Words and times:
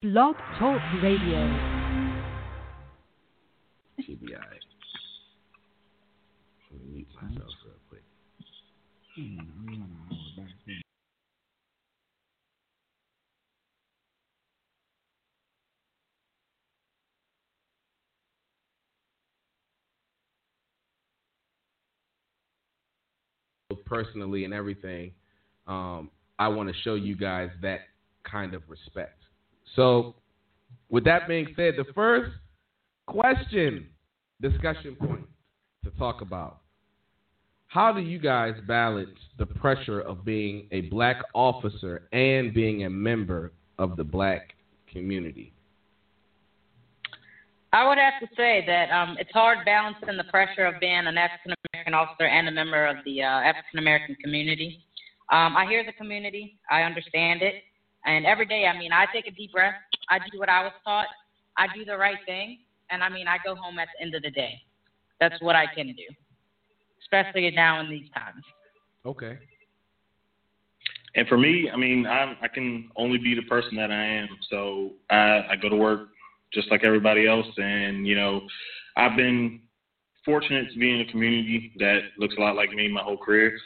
Blog 0.00 0.36
Talk 0.60 0.80
Radio. 1.02 1.38
Alright. 3.98 4.62
Let 6.70 6.80
me 6.80 6.86
mute 6.92 7.08
myself 7.20 7.50
real 7.64 7.74
quick. 7.88 8.04
Personally 23.84 24.44
and 24.44 24.54
everything, 24.54 25.10
um, 25.66 26.08
I 26.38 26.46
want 26.46 26.68
to 26.68 26.74
show 26.84 26.94
you 26.94 27.16
guys 27.16 27.50
that 27.62 27.80
kind 28.22 28.54
of 28.54 28.62
respect. 28.68 29.17
So, 29.76 30.14
with 30.88 31.04
that 31.04 31.28
being 31.28 31.48
said, 31.56 31.74
the 31.76 31.92
first 31.94 32.32
question, 33.06 33.86
discussion 34.40 34.96
point 34.96 35.26
to 35.84 35.90
talk 35.92 36.20
about 36.20 36.60
how 37.68 37.92
do 37.92 38.00
you 38.00 38.18
guys 38.18 38.54
balance 38.66 39.18
the 39.38 39.44
pressure 39.44 40.00
of 40.00 40.24
being 40.24 40.66
a 40.72 40.82
black 40.82 41.18
officer 41.34 42.08
and 42.12 42.54
being 42.54 42.84
a 42.84 42.90
member 42.90 43.52
of 43.78 43.96
the 43.96 44.04
black 44.04 44.54
community? 44.90 45.52
I 47.74 47.86
would 47.86 47.98
have 47.98 48.14
to 48.20 48.34
say 48.34 48.64
that 48.66 48.90
um, 48.90 49.16
it's 49.20 49.30
hard 49.32 49.58
balancing 49.66 50.16
the 50.16 50.24
pressure 50.30 50.64
of 50.64 50.80
being 50.80 51.06
an 51.06 51.18
African 51.18 51.52
American 51.74 51.92
officer 51.92 52.24
and 52.24 52.48
a 52.48 52.50
member 52.50 52.86
of 52.86 52.96
the 53.04 53.22
uh, 53.22 53.26
African 53.26 53.78
American 53.78 54.16
community. 54.24 54.82
Um, 55.30 55.54
I 55.54 55.66
hear 55.66 55.84
the 55.84 55.92
community, 55.92 56.58
I 56.70 56.82
understand 56.82 57.42
it, 57.42 57.56
and 58.04 58.26
every 58.26 58.46
day, 58.46 58.66
I 58.66 58.78
mean, 58.78 58.92
I 58.92 59.06
take 59.12 59.26
a 59.26 59.30
deep 59.30 59.52
breath. 59.52 59.74
I 60.08 60.18
do 60.30 60.38
what 60.38 60.48
I 60.48 60.62
was 60.62 60.72
taught. 60.84 61.08
I 61.56 61.66
do 61.74 61.84
the 61.84 61.96
right 61.96 62.18
thing, 62.26 62.58
and 62.90 63.02
I 63.02 63.08
mean, 63.08 63.26
I 63.28 63.36
go 63.44 63.54
home 63.54 63.78
at 63.78 63.88
the 63.96 64.04
end 64.04 64.14
of 64.14 64.22
the 64.22 64.30
day. 64.30 64.60
That's 65.20 65.40
what 65.42 65.56
I 65.56 65.66
can 65.66 65.88
do, 65.88 66.14
especially 67.02 67.50
now 67.50 67.80
in 67.80 67.90
these 67.90 68.08
times. 68.14 68.44
Okay. 69.04 69.38
And 71.14 71.26
for 71.26 71.36
me, 71.36 71.68
I 71.72 71.76
mean, 71.76 72.06
I 72.06 72.36
I 72.40 72.48
can 72.48 72.90
only 72.96 73.18
be 73.18 73.34
the 73.34 73.42
person 73.42 73.76
that 73.76 73.90
I 73.90 74.04
am. 74.04 74.28
So 74.50 74.92
I 75.10 75.42
I 75.50 75.56
go 75.60 75.68
to 75.68 75.76
work 75.76 76.08
just 76.52 76.70
like 76.70 76.84
everybody 76.84 77.26
else, 77.26 77.46
and 77.56 78.06
you 78.06 78.14
know, 78.14 78.42
I've 78.96 79.16
been 79.16 79.60
fortunate 80.24 80.70
to 80.72 80.78
be 80.78 80.92
in 80.92 81.00
a 81.00 81.10
community 81.10 81.72
that 81.78 82.00
looks 82.18 82.34
a 82.38 82.40
lot 82.40 82.54
like 82.54 82.70
me 82.70 82.88
my 82.88 83.02
whole 83.02 83.16
career. 83.16 83.58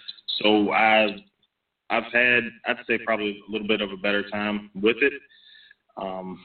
So 0.43 0.71
I've 0.71 1.19
I've 1.93 2.11
had 2.13 2.45
I'd 2.67 2.77
say 2.87 2.99
probably 3.05 3.43
a 3.49 3.53
little 3.53 3.69
bit 3.69 3.81
of 3.81 3.91
a 3.91 3.97
better 3.97 4.29
time 4.31 4.71
with 4.75 4.97
it. 5.03 5.13
Um, 5.97 6.41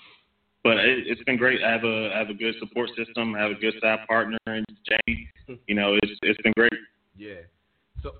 but 0.63 0.77
it, 0.77 1.07
it's 1.07 1.23
been 1.23 1.37
great. 1.37 1.63
I 1.63 1.71
have 1.71 1.83
a 1.85 2.11
I 2.13 2.17
have 2.19 2.29
a 2.29 2.33
good 2.33 2.55
support 2.59 2.89
system. 2.97 3.35
I 3.35 3.39
have 3.39 3.51
a 3.51 3.55
good 3.55 3.73
side 3.81 3.99
partner 4.07 4.37
in 4.47 4.65
Jamie. 4.85 5.29
You 5.67 5.75
know, 5.75 5.95
it's 6.01 6.11
it's 6.21 6.41
been 6.41 6.53
great. 6.57 6.71
Yeah. 7.15 7.35
So, 8.03 8.11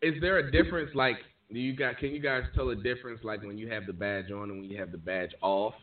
is 0.00 0.14
there 0.20 0.38
a 0.38 0.52
difference? 0.52 0.90
Like, 0.94 1.16
do 1.52 1.58
you 1.58 1.74
got? 1.74 1.98
Can 1.98 2.10
you 2.10 2.20
guys 2.20 2.42
tell 2.54 2.70
a 2.70 2.76
difference? 2.76 3.20
Like 3.24 3.42
when 3.42 3.58
you 3.58 3.68
have 3.70 3.86
the 3.86 3.92
badge 3.92 4.30
on 4.30 4.50
and 4.50 4.60
when 4.60 4.70
you 4.70 4.78
have 4.78 4.92
the 4.92 4.98
badge 4.98 5.32
off? 5.42 5.74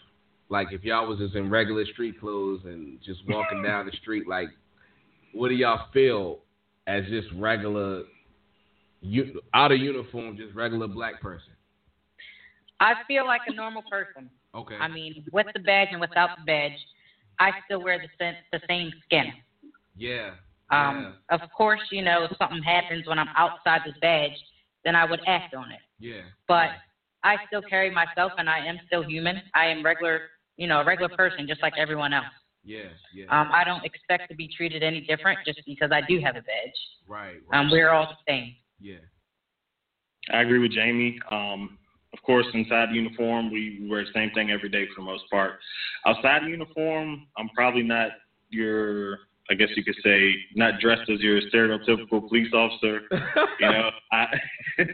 Like 0.49 0.67
if 0.71 0.83
y'all 0.83 1.07
was 1.07 1.19
just 1.19 1.35
in 1.35 1.49
regular 1.49 1.85
street 1.85 2.19
clothes 2.19 2.61
and 2.65 2.99
just 3.05 3.21
walking 3.27 3.61
down 3.63 3.85
the 3.85 3.91
street, 4.02 4.27
like, 4.27 4.49
what 5.33 5.49
do 5.49 5.55
y'all 5.55 5.87
feel 5.93 6.39
as 6.87 7.03
just 7.09 7.27
regular, 7.35 8.03
out 9.53 9.71
of 9.71 9.80
uniform, 9.80 10.38
just 10.38 10.53
regular 10.55 10.88
black 10.88 11.21
person? 11.21 11.53
I 12.80 12.94
feel 13.08 13.25
like 13.25 13.41
a 13.47 13.53
normal 13.53 13.83
person. 13.89 14.30
Okay. 14.55 14.75
I 14.75 14.88
mean, 14.88 15.23
with 15.31 15.47
the 15.53 15.59
badge 15.59 15.89
and 15.91 16.02
without 16.02 16.31
the 16.38 16.43
badge, 16.45 16.77
I 17.39 17.52
still 17.66 17.81
wear 17.83 17.99
the 17.99 18.09
same, 18.19 18.35
the 18.52 18.59
same 18.67 18.91
skin. 19.05 19.31
Yeah. 19.95 20.31
Um, 20.71 21.16
Of 21.30 21.41
course, 21.55 21.81
you 21.91 22.02
know, 22.02 22.23
if 22.23 22.38
something 22.38 22.63
happens 22.63 23.08
when 23.08 23.20
I'm 23.20 23.30
outside 23.36 23.81
this 23.86 23.95
badge, 24.02 24.37
then 24.83 24.95
I 24.95 25.05
would 25.05 25.20
act 25.27 25.53
on 25.53 25.71
it. 25.71 25.80
yeah. 25.99 26.21
But 26.47 26.70
I 27.23 27.37
still 27.47 27.61
carry 27.61 27.92
myself, 27.92 28.31
and 28.37 28.49
I 28.49 28.65
am 28.65 28.80
still 28.87 29.03
human. 29.03 29.42
I 29.53 29.67
am 29.67 29.83
regular, 29.83 30.21
you 30.58 30.67
know, 30.67 30.80
a 30.81 30.86
regular 30.86 31.15
person, 31.15 31.45
just 31.47 31.61
like 31.61 31.73
everyone 31.77 32.14
else. 32.14 32.26
Yeah. 32.64 32.89
Yeah. 33.14 33.26
Um, 33.30 33.52
I 33.53 33.64
don't 33.64 33.83
expect 33.86 34.30
to 34.30 34.36
be 34.36 34.47
treated 34.47 34.81
any 34.83 35.02
different 35.02 35.39
just 35.45 35.61
because 35.65 35.92
I 35.92 36.02
do 36.08 36.20
have 36.23 36.36
a 36.36 36.42
badge. 36.42 36.80
right. 37.08 37.36
Right. 37.47 37.59
Um, 37.59 37.70
we're 37.70 37.89
all 37.92 38.08
the 38.08 38.31
same. 38.31 38.53
Yeah. 38.81 38.97
I 40.31 40.42
agree 40.42 40.59
with 40.59 40.71
Jamie. 40.71 41.19
Um, 41.31 41.77
of 42.14 42.21
course, 42.23 42.45
inside 42.53 42.89
the 42.89 42.95
uniform, 42.95 43.52
we 43.52 43.87
wear 43.89 44.03
the 44.03 44.11
same 44.14 44.31
thing 44.31 44.52
every 44.52 44.69
day 44.69 44.86
for 44.87 45.02
the 45.02 45.05
most 45.05 45.23
part. 45.31 45.53
Outside 46.05 46.43
the 46.43 46.47
uniform, 46.49 47.27
I'm 47.37 47.49
probably 47.49 47.83
not 47.83 48.09
your, 48.49 49.20
I 49.49 49.53
guess 49.55 49.70
you 49.75 49.83
could 49.83 49.95
say, 50.03 50.33
not 50.55 50.80
dressed 50.80 51.09
as 51.09 51.20
your 51.21 51.39
stereotypical 51.41 52.27
police 52.27 52.53
officer. 52.53 53.02
You 53.59 53.71
know, 53.71 53.89
I, 54.11 54.25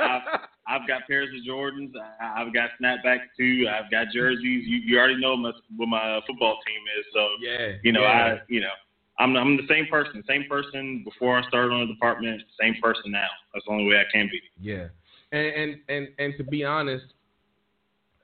I've, 0.00 0.22
I've 0.66 0.88
got 0.88 1.06
pairs 1.08 1.28
of 1.34 1.46
Jordans. 1.48 1.92
I, 2.20 2.42
I've 2.42 2.52
got 2.52 2.70
snapbacks 2.82 3.28
too. 3.38 3.66
I've 3.70 3.90
got 3.90 4.08
jerseys. 4.12 4.40
You, 4.66 4.78
you 4.84 4.98
already 4.98 5.18
know 5.20 5.36
my, 5.36 5.52
what 5.76 5.88
my 5.88 6.20
football 6.26 6.58
team 6.66 6.80
is. 6.98 7.06
So, 7.14 7.28
Yeah. 7.40 7.72
you 7.84 7.92
know, 7.92 8.02
yeah. 8.02 8.08
I, 8.36 8.40
you 8.48 8.60
know, 8.60 8.72
I'm, 9.18 9.36
I'm 9.36 9.56
the 9.56 9.66
same 9.68 9.86
person, 9.86 10.22
same 10.28 10.44
person 10.48 11.02
before 11.04 11.38
I 11.38 11.46
started 11.48 11.72
on 11.72 11.80
the 11.86 11.92
department, 11.92 12.42
same 12.60 12.76
person 12.80 13.10
now. 13.10 13.26
That's 13.52 13.64
the 13.66 13.72
only 13.72 13.86
way 13.86 13.96
I 13.96 14.04
can 14.12 14.28
be. 14.30 14.40
Yeah, 14.60 14.88
and 15.32 15.46
and 15.46 15.80
and, 15.88 16.08
and 16.18 16.34
to 16.36 16.44
be 16.44 16.64
honest, 16.64 17.06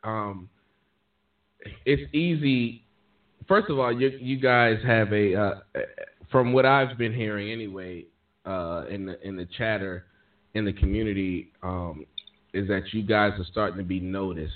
um, 0.05 0.49
it's 1.85 2.15
easy. 2.15 2.85
First 3.49 3.71
of 3.71 3.79
all, 3.79 3.93
you 3.93 4.09
you 4.21 4.39
guys 4.39 4.79
have 4.87 5.13
a 5.13 5.35
uh, 5.35 5.55
from 6.31 6.53
what 6.53 6.67
I've 6.67 6.97
been 6.97 7.15
hearing 7.15 7.51
anyway, 7.51 8.05
uh, 8.47 8.85
in 8.89 9.07
the 9.07 9.21
in 9.27 9.37
the 9.37 9.47
chatter 9.57 10.07
in 10.55 10.65
the 10.65 10.73
community, 10.73 11.53
um, 11.63 12.07
is 12.53 12.69
that 12.69 12.83
you 12.93 13.03
guys 13.03 13.33
are 13.39 13.45
starting 13.51 13.79
to 13.79 13.85
be 13.85 14.01
noticed, 14.01 14.53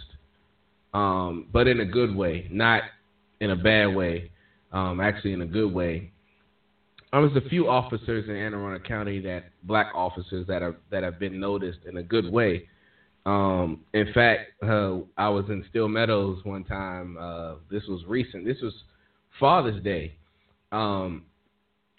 um, 0.94 1.47
but 1.53 1.66
in 1.66 1.81
a 1.81 1.84
good 1.84 2.15
way, 2.15 2.47
not 2.50 2.82
in 3.41 3.50
a 3.50 3.56
bad 3.56 3.94
way. 3.94 4.31
Um, 4.70 5.00
actually, 5.00 5.32
in 5.32 5.43
a 5.43 5.47
good 5.47 5.72
way. 5.72 6.12
Um, 7.12 7.30
there's 7.32 7.44
a 7.44 7.48
few 7.48 7.69
officers 7.69 8.28
in 8.28 8.36
Anne 8.36 8.52
Arundel 8.52 8.86
County 8.86 9.20
that 9.20 9.44
black 9.62 9.86
officers 9.94 10.46
that 10.46 10.62
are 10.62 10.76
that 10.91 11.02
have 11.02 11.19
been 11.19 11.41
noticed 11.41 11.78
in 11.88 11.96
a 11.96 12.02
good 12.02 12.30
way. 12.30 12.69
Um, 13.24 13.80
in 13.94 14.12
fact, 14.12 14.62
uh, 14.62 14.98
I 15.16 15.28
was 15.28 15.44
in 15.48 15.64
Still 15.70 15.88
Meadows 15.88 16.44
one 16.44 16.64
time. 16.64 17.16
Uh, 17.19 17.54
this 17.70 17.82
was 17.88 18.02
recent. 18.06 18.44
This 18.44 18.58
was 18.62 18.74
Father's 19.41 19.82
Day. 19.82 20.14
Um, 20.70 21.24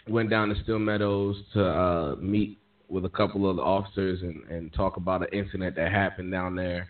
went 0.07 0.29
down 0.29 0.49
to 0.49 0.63
Still 0.63 0.79
Meadows 0.79 1.37
to 1.53 1.65
uh, 1.65 2.15
meet 2.19 2.57
with 2.87 3.05
a 3.05 3.09
couple 3.09 3.49
of 3.49 3.57
the 3.57 3.61
officers 3.61 4.21
and, 4.21 4.43
and 4.49 4.73
talk 4.73 4.97
about 4.97 5.21
an 5.21 5.27
incident 5.31 5.75
that 5.75 5.91
happened 5.91 6.31
down 6.31 6.55
there. 6.55 6.87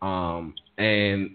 Um, 0.00 0.54
and 0.76 1.34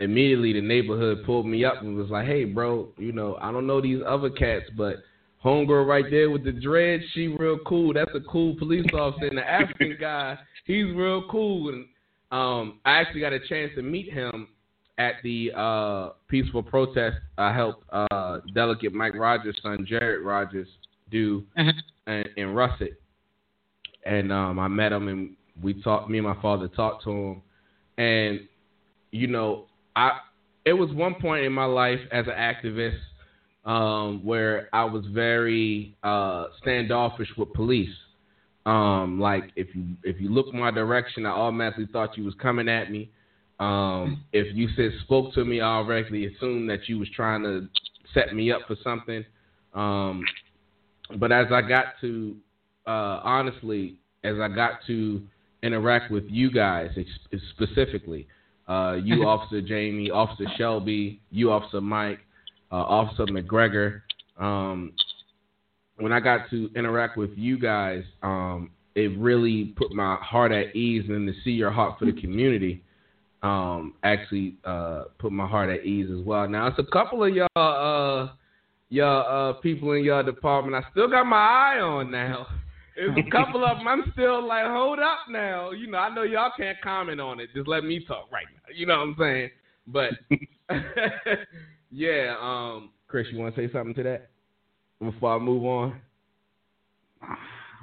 immediately 0.00 0.52
the 0.52 0.60
neighborhood 0.60 1.24
pulled 1.24 1.46
me 1.46 1.64
up 1.64 1.80
and 1.82 1.96
was 1.96 2.10
like, 2.10 2.26
"Hey, 2.26 2.44
bro, 2.44 2.88
you 2.98 3.12
know 3.12 3.36
I 3.40 3.52
don't 3.52 3.68
know 3.68 3.80
these 3.80 4.02
other 4.04 4.30
cats, 4.30 4.64
but." 4.76 4.96
Homegirl 5.44 5.86
right 5.86 6.04
there 6.10 6.30
with 6.30 6.44
the 6.44 6.52
dread, 6.52 7.00
she 7.14 7.28
real 7.28 7.58
cool. 7.66 7.92
That's 7.94 8.10
a 8.14 8.20
cool 8.20 8.56
police 8.56 8.86
officer. 8.92 9.26
And 9.26 9.38
the 9.38 9.48
African 9.48 9.96
guy, 10.00 10.38
he's 10.64 10.86
real 10.86 11.24
cool. 11.30 11.68
And 11.68 11.86
um, 12.32 12.80
I 12.84 12.92
actually 12.92 13.20
got 13.20 13.32
a 13.32 13.40
chance 13.48 13.70
to 13.76 13.82
meet 13.82 14.12
him 14.12 14.48
at 14.98 15.14
the 15.22 15.52
uh, 15.56 16.10
peaceful 16.26 16.62
protest 16.62 17.16
I 17.38 17.54
helped 17.54 17.84
uh, 17.92 18.38
Delegate 18.52 18.92
Mike 18.92 19.14
Rogers' 19.14 19.56
son, 19.62 19.86
Jared 19.88 20.24
Rogers, 20.24 20.68
do 21.10 21.44
in, 21.56 22.24
in 22.36 22.54
Russett. 22.54 23.00
And 24.04 24.32
um, 24.32 24.58
I 24.58 24.68
met 24.68 24.92
him 24.92 25.08
and 25.08 25.36
we 25.62 25.80
talked, 25.82 26.10
me 26.10 26.18
and 26.18 26.26
my 26.26 26.40
father 26.42 26.68
talked 26.68 27.04
to 27.04 27.10
him. 27.10 27.42
And, 27.96 28.40
you 29.12 29.28
know, 29.28 29.66
I 29.94 30.18
it 30.64 30.72
was 30.74 30.90
one 30.92 31.14
point 31.14 31.44
in 31.44 31.52
my 31.52 31.64
life 31.64 32.00
as 32.12 32.26
an 32.26 32.34
activist 32.34 32.98
um, 33.64 34.24
where 34.24 34.68
I 34.72 34.84
was 34.84 35.04
very 35.06 35.96
uh, 36.02 36.46
standoffish 36.60 37.28
with 37.36 37.52
police. 37.52 37.94
Um, 38.66 39.18
like 39.18 39.44
if 39.56 39.74
you 39.74 39.84
if 40.04 40.20
you 40.20 40.28
look 40.28 40.52
my 40.52 40.70
direction, 40.70 41.24
I 41.24 41.30
automatically 41.30 41.88
thought 41.92 42.16
you 42.18 42.24
was 42.24 42.34
coming 42.40 42.68
at 42.68 42.90
me. 42.90 43.10
Um, 43.60 44.24
if 44.32 44.54
you 44.54 44.68
said 44.76 44.92
spoke 45.04 45.34
to 45.34 45.44
me, 45.44 45.60
I 45.60 45.76
already 45.76 46.26
assumed 46.26 46.70
that 46.70 46.88
you 46.88 46.98
was 46.98 47.08
trying 47.14 47.42
to 47.42 47.68
set 48.14 48.34
me 48.34 48.52
up 48.52 48.62
for 48.66 48.76
something. 48.84 49.24
Um, 49.74 50.22
but 51.18 51.32
as 51.32 51.46
I 51.50 51.62
got 51.62 51.94
to 52.02 52.36
uh, 52.88 53.20
honestly, 53.22 53.96
as 54.24 54.36
I 54.40 54.48
got 54.48 54.80
to 54.86 55.22
interact 55.62 56.10
with 56.10 56.24
you 56.28 56.50
guys 56.50 56.90
specifically, 57.50 58.26
uh, 58.66 58.96
you 59.02 59.22
Officer 59.28 59.60
Jamie, 59.60 60.10
Officer 60.10 60.46
Shelby, 60.56 61.20
you 61.30 61.52
Officer 61.52 61.80
Mike, 61.80 62.20
uh, 62.70 62.76
Officer 62.76 63.26
McGregor. 63.26 64.02
Um, 64.38 64.92
when 65.96 66.12
I 66.12 66.20
got 66.20 66.48
to 66.50 66.70
interact 66.76 67.16
with 67.16 67.30
you 67.36 67.58
guys, 67.58 68.04
um, 68.22 68.70
it 68.94 69.16
really 69.18 69.74
put 69.76 69.92
my 69.92 70.16
heart 70.20 70.52
at 70.52 70.74
ease 70.76 71.04
and 71.08 71.26
to 71.26 71.34
see 71.42 71.50
your 71.50 71.70
heart 71.70 71.98
for 71.98 72.04
the 72.04 72.12
community. 72.12 72.82
um, 73.42 73.94
actually 74.02 74.56
uh, 74.64 75.04
put 75.18 75.32
my 75.32 75.46
heart 75.46 75.70
at 75.70 75.84
ease 75.84 76.08
as 76.10 76.24
well. 76.24 76.48
Now 76.48 76.66
it's 76.66 76.78
a 76.78 76.84
couple 76.84 77.22
of 77.24 77.34
y'all 77.34 77.46
uh, 77.56 78.32
y'all 78.88 79.50
uh, 79.50 79.52
people 79.60 79.92
in 79.92 80.04
y'all 80.04 80.22
department. 80.22 80.74
I 80.74 80.90
still 80.90 81.08
got 81.08 81.24
my 81.24 81.36
eye 81.36 81.80
on 81.80 82.10
now. 82.10 82.46
There's 82.96 83.16
a 83.16 83.30
couple 83.30 83.64
of 83.64 83.78
them. 83.78 83.86
I'm 83.86 84.10
still 84.12 84.44
like, 84.44 84.66
hold 84.66 84.98
up 84.98 85.20
now. 85.30 85.70
You 85.70 85.86
know, 85.86 85.98
I 85.98 86.12
know 86.12 86.24
y'all 86.24 86.50
can't 86.56 86.80
comment 86.80 87.20
on 87.20 87.38
it. 87.38 87.48
Just 87.54 87.68
let 87.68 87.84
me 87.84 88.04
talk 88.04 88.28
right 88.32 88.46
now. 88.52 88.74
You 88.74 88.86
know 88.86 88.98
what 88.98 89.02
I'm 89.02 89.16
saying? 89.20 89.50
But 89.86 90.10
yeah, 91.90 92.36
um, 92.40 92.90
Chris, 93.06 93.26
you 93.32 93.38
want 93.38 93.54
to 93.54 93.60
say 93.60 93.72
something 93.72 93.94
to 93.94 94.02
that 94.02 94.30
before 95.00 95.34
I 95.34 95.38
move 95.38 95.64
on? 95.64 96.00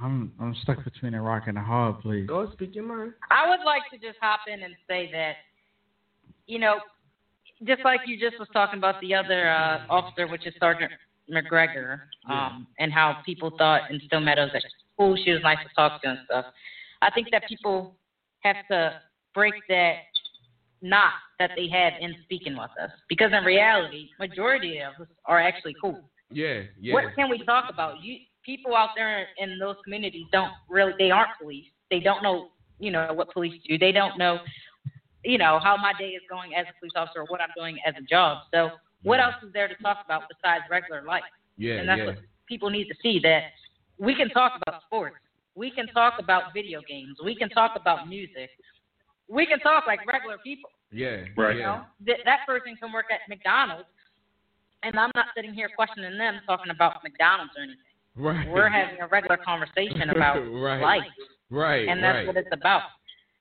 I'm 0.01 0.33
I'm 0.39 0.55
stuck 0.61 0.83
between 0.83 1.13
a 1.13 1.21
rock 1.21 1.43
and 1.47 1.57
a 1.57 1.61
hard 1.61 1.99
place. 2.01 2.27
Go 2.27 2.51
speak 2.51 2.75
your 2.75 2.83
mind. 2.83 3.13
I 3.31 3.49
would 3.49 3.63
like 3.65 3.83
to 3.91 3.97
just 3.97 4.19
hop 4.21 4.41
in 4.47 4.63
and 4.63 4.75
say 4.87 5.09
that, 5.11 5.35
you 6.47 6.59
know, 6.59 6.75
just 7.63 7.81
like 7.85 8.01
you 8.05 8.19
just 8.19 8.37
was 8.39 8.49
talking 8.51 8.77
about 8.77 8.99
the 9.01 9.13
other 9.13 9.49
uh, 9.49 9.85
officer, 9.89 10.27
which 10.27 10.45
is 10.45 10.53
Sergeant 10.59 10.91
McGregor, 11.31 12.01
um, 12.29 12.67
and 12.77 12.91
how 12.91 13.17
people 13.25 13.51
thought 13.57 13.89
in 13.89 14.01
Still 14.05 14.19
Meadows 14.19 14.49
that 14.53 14.63
oh 14.99 15.15
she 15.15 15.31
was 15.31 15.41
nice 15.43 15.57
to 15.67 15.73
talk 15.75 16.01
to 16.01 16.09
and 16.09 16.19
stuff. 16.25 16.45
I 17.01 17.09
think 17.11 17.27
that 17.31 17.43
people 17.47 17.95
have 18.41 18.57
to 18.69 19.01
break 19.33 19.53
that 19.69 19.95
knot 20.85 21.13
that 21.39 21.51
they 21.55 21.67
have 21.67 21.93
in 21.99 22.15
speaking 22.23 22.53
with 22.53 22.71
us 22.81 22.91
because 23.09 23.31
in 23.33 23.43
reality, 23.43 24.09
majority 24.19 24.79
of 24.79 25.01
us 25.01 25.07
are 25.25 25.39
actually 25.39 25.75
cool. 25.81 26.01
Yeah, 26.31 26.61
yeah. 26.79 26.93
What 26.93 27.15
can 27.15 27.29
we 27.29 27.43
talk 27.43 27.65
about? 27.69 28.01
You 28.01 28.17
people 28.43 28.75
out 28.75 28.89
there 28.95 29.27
in 29.37 29.57
those 29.59 29.75
communities 29.83 30.25
don't 30.31 30.51
really 30.69 30.93
they 30.97 31.11
aren't 31.11 31.31
police. 31.41 31.65
They 31.89 31.99
don't 31.99 32.21
know, 32.23 32.49
you 32.79 32.91
know, 32.91 33.11
what 33.13 33.31
police 33.31 33.61
do. 33.67 33.77
They 33.77 33.91
don't 33.91 34.17
know, 34.17 34.39
you 35.23 35.37
know, 35.37 35.59
how 35.61 35.75
my 35.77 35.93
day 35.97 36.09
is 36.09 36.21
going 36.29 36.55
as 36.55 36.65
a 36.69 36.79
police 36.79 36.93
officer 36.95 37.21
or 37.21 37.25
what 37.25 37.41
I'm 37.41 37.49
doing 37.55 37.77
as 37.85 37.95
a 37.97 38.03
job. 38.03 38.39
So 38.53 38.71
what 39.03 39.19
else 39.19 39.35
is 39.43 39.51
there 39.53 39.67
to 39.67 39.75
talk 39.75 39.97
about 40.03 40.23
besides 40.29 40.63
regular 40.69 41.03
life? 41.03 41.23
yeah, 41.57 41.75
and 41.75 41.87
that's 41.87 41.99
yeah. 41.99 42.05
what 42.05 42.17
people 42.47 42.69
need 42.69 42.87
to 42.87 42.95
see 43.01 43.19
that 43.23 43.43
we 43.97 44.15
can 44.15 44.29
talk 44.29 44.53
about 44.65 44.81
sports. 44.83 45.15
We 45.55 45.71
can 45.71 45.87
talk 45.87 46.15
about 46.19 46.53
video 46.53 46.81
games. 46.87 47.17
We 47.23 47.35
can 47.35 47.49
talk 47.49 47.71
about 47.79 48.09
music. 48.09 48.49
We 49.29 49.45
can 49.45 49.59
talk 49.59 49.85
like 49.87 49.99
regular 50.05 50.37
people. 50.43 50.69
Yeah, 50.95 51.27
Right. 51.35 51.55
You 51.55 51.61
yeah. 51.61 51.65
know, 51.67 51.81
that 52.07 52.17
that 52.23 52.39
person 52.47 52.75
can 52.79 52.93
work 52.93 53.07
at 53.11 53.19
McDonald's, 53.27 53.83
and 54.83 54.97
I'm 54.97 55.11
not 55.13 55.27
sitting 55.35 55.53
here 55.53 55.67
questioning 55.75 56.17
them 56.17 56.39
talking 56.47 56.71
about 56.71 57.03
McDonald's 57.03 57.51
or 57.57 57.63
anything. 57.63 57.81
Right. 58.15 58.47
We're 58.47 58.69
having 58.69 59.01
a 59.01 59.07
regular 59.07 59.35
conversation 59.35 60.09
about 60.09 60.35
Right. 60.47 60.79
life, 60.81 61.11
right, 61.51 61.87
and 61.89 62.01
that's 62.01 62.23
right. 62.23 62.27
what 62.27 62.37
it's 62.37 62.47
about. 62.53 62.83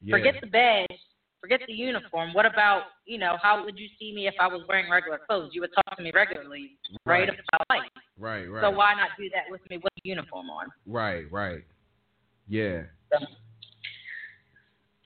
yeah. 0.03 0.17
Forget 0.17 0.35
the 0.41 0.49
badge, 0.49 0.99
forget 1.41 1.61
the 1.69 1.73
uniform. 1.73 2.35
What 2.35 2.45
about, 2.45 2.83
you 3.07 3.19
know, 3.19 3.37
how 3.41 3.63
would 3.65 3.79
you 3.79 3.87
see 4.01 4.13
me 4.13 4.27
if 4.27 4.35
I 4.41 4.49
was 4.49 4.63
wearing 4.69 4.91
regular 4.91 5.21
clothes? 5.25 5.51
You 5.55 5.61
would 5.61 5.71
talk 5.77 5.97
to 5.97 6.03
me 6.03 6.11
regularly, 6.13 6.73
right, 7.07 7.29
Right. 7.29 7.39
about 7.53 7.67
life. 7.71 7.91
Right, 8.19 8.47
right. 8.51 8.63
So 8.65 8.71
why 8.71 8.95
not 8.95 9.11
do 9.17 9.31
that 9.31 9.45
with 9.49 9.61
me 9.71 9.77
with 9.77 9.93
a 9.97 10.01
uniform 10.09 10.51
on? 10.51 10.67
Right, 10.87 11.31
right. 11.31 11.63
Yeah. 12.49 12.83
So, 13.13 13.19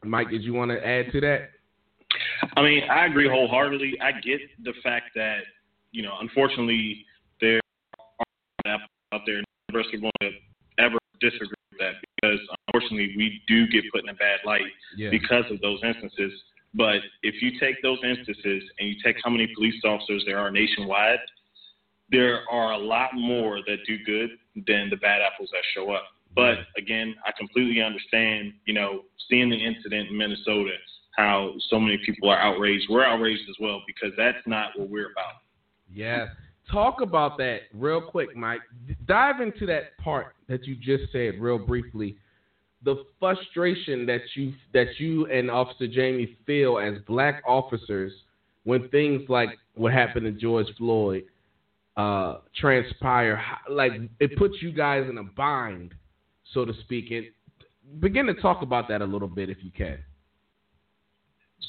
Mike, 0.05 0.31
did 0.31 0.43
you 0.43 0.55
want 0.55 0.71
to 0.71 0.79
add 0.87 1.12
to 1.12 1.21
that? 1.21 1.50
I 2.56 2.62
mean, 2.62 2.82
I 2.90 3.06
agree 3.06 3.29
wholeheartedly. 3.29 4.00
I 4.00 4.12
get 4.12 4.40
the 4.62 4.73
fact 4.82 5.11
that, 5.14 5.40
you 5.93 6.02
know, 6.02 6.17
unfortunately, 6.20 7.05
there 7.40 7.61
are 8.67 8.79
out 9.12 9.20
there, 9.26 9.37
none 9.37 9.44
of 9.70 9.76
us 9.76 9.87
are 9.93 9.99
going 9.99 10.12
to 10.20 10.31
ever 10.79 10.99
disagree 11.20 11.49
with 11.70 11.81
that 11.81 11.94
because, 12.20 12.40
unfortunately, 12.67 13.14
we 13.17 13.40
do 13.49 13.67
get 13.69 13.85
put 13.93 14.02
in 14.02 14.08
a 14.11 14.14
bad 14.14 14.40
light 14.44 14.62
Yeah. 14.96 15.11
because 15.11 15.44
of 15.50 15.61
those 15.61 15.81
instances. 15.82 16.32
But 16.75 17.00
if 17.23 17.40
you 17.40 17.58
take 17.58 17.81
those 17.82 17.99
instances 18.05 18.62
and 18.79 18.88
you 18.88 18.96
take 19.02 19.17
how 19.25 19.31
many 19.31 19.46
police 19.55 19.82
officers 19.85 20.25
there 20.26 20.38
are 20.38 20.50
nationwide, 20.50 21.19
there 22.11 22.40
are 22.50 22.73
a 22.73 22.79
lot 22.79 23.11
more 23.14 23.61
that 23.67 23.79
do 23.87 23.99
good 24.05 24.31
than 24.67 24.90
the 24.90 24.96
bad 24.96 25.20
apples 25.23 25.50
that 25.52 25.62
show 25.75 25.90
up. 25.93 26.05
But 26.35 26.58
again, 26.76 27.14
I 27.26 27.32
completely 27.32 27.82
understand, 27.82 28.52
you 28.67 28.75
know, 28.75 29.05
seeing 29.29 29.49
the 29.49 29.56
incident 29.56 30.11
in 30.11 30.17
Minnesota, 30.17 30.73
how 31.19 31.53
so 31.69 31.81
many 31.81 31.99
people 32.06 32.31
are 32.31 32.38
outraged. 32.38 32.87
We're 32.88 33.05
outraged 33.05 33.43
as 33.50 33.56
well 33.61 33.82
because 33.87 34.15
that's 34.17 34.38
not 34.47 34.70
what 34.76 34.88
we're 34.88 35.11
about. 35.11 35.43
Yeah. 35.93 36.29
Talk 36.70 37.00
about 37.00 37.37
that 37.38 37.62
real 37.75 38.00
quick, 38.00 38.37
Mike. 38.37 38.61
Dive 39.06 39.41
into 39.41 39.67
that 39.67 39.99
part 39.99 40.37
that 40.49 40.65
you 40.65 40.76
just 40.76 41.11
said 41.12 41.41
real 41.41 41.59
briefly. 41.59 42.17
The 42.85 43.05
frustration 43.19 44.06
that 44.06 44.20
you 44.37 44.53
that 44.73 44.87
you 44.99 45.26
and 45.26 45.50
Officer 45.50 45.88
Jamie 45.88 46.37
feel 46.47 46.79
as 46.79 46.94
black 47.06 47.43
officers 47.47 48.12
when 48.62 48.88
things 48.91 49.23
like 49.29 49.49
what 49.75 49.93
happened 49.93 50.26
to 50.26 50.32
George 50.32 50.69
Floyd 50.76 51.25
uh, 51.97 52.37
transpire, 52.55 53.43
like 53.69 53.93
it 54.21 54.37
puts 54.37 54.55
you 54.61 54.71
guys 54.71 55.06
in 55.11 55.19
a 55.19 55.25
bind, 55.25 55.94
so 56.55 56.64
to 56.64 56.73
speak. 56.85 57.11
And 57.11 57.26
begin 58.00 58.26
to 58.26 58.35
talk 58.35 58.62
about 58.62 58.87
that 58.88 59.03
a 59.03 59.05
little 59.05 59.26
bit 59.26 59.50
if 59.50 59.59
you 59.62 59.73
can. 59.76 59.99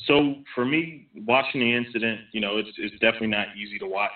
So 0.05 0.35
for 0.55 0.65
me, 0.65 1.07
watching 1.25 1.61
the 1.61 1.75
incident, 1.75 2.21
you 2.31 2.41
know, 2.41 2.57
it's 2.57 2.69
it's 2.77 2.93
definitely 2.99 3.27
not 3.27 3.47
easy 3.57 3.79
to 3.79 3.87
watch. 3.87 4.11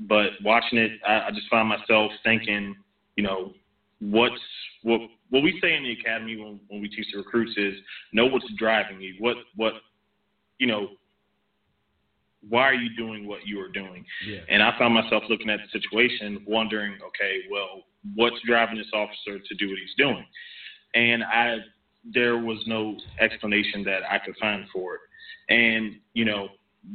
But 0.00 0.30
watching 0.42 0.78
it, 0.78 0.92
I, 1.06 1.28
I 1.28 1.30
just 1.30 1.48
find 1.48 1.68
myself 1.68 2.10
thinking, 2.24 2.74
you 3.16 3.24
know, 3.24 3.52
what's 4.00 4.40
what 4.82 5.00
what 5.30 5.42
we 5.42 5.58
say 5.60 5.74
in 5.74 5.82
the 5.82 5.92
academy 5.92 6.36
when, 6.36 6.60
when 6.68 6.80
we 6.80 6.88
teach 6.88 7.06
the 7.12 7.18
recruits 7.18 7.52
is 7.56 7.74
know 8.12 8.26
what's 8.26 8.46
driving 8.56 9.00
you. 9.00 9.14
What 9.18 9.36
what 9.56 9.74
you 10.58 10.66
know, 10.66 10.88
why 12.48 12.62
are 12.62 12.74
you 12.74 12.94
doing 12.96 13.26
what 13.26 13.46
you 13.46 13.60
are 13.60 13.68
doing? 13.68 14.04
Yeah. 14.26 14.40
And 14.48 14.62
I 14.62 14.76
found 14.78 14.94
myself 14.94 15.24
looking 15.28 15.50
at 15.50 15.60
the 15.60 15.80
situation, 15.80 16.44
wondering, 16.46 16.94
okay, 16.94 17.40
well, 17.50 17.84
what's 18.14 18.36
driving 18.46 18.78
this 18.78 18.86
officer 18.92 19.38
to 19.38 19.54
do 19.56 19.68
what 19.68 19.78
he's 19.78 19.94
doing? 19.96 20.24
And 20.94 21.24
I, 21.24 21.58
there 22.12 22.38
was 22.38 22.58
no 22.66 22.96
explanation 23.20 23.82
that 23.84 24.02
I 24.10 24.18
could 24.18 24.36
find 24.40 24.66
for 24.72 24.94
it. 24.94 25.00
And 25.48 25.96
you 26.12 26.24
know, 26.24 26.48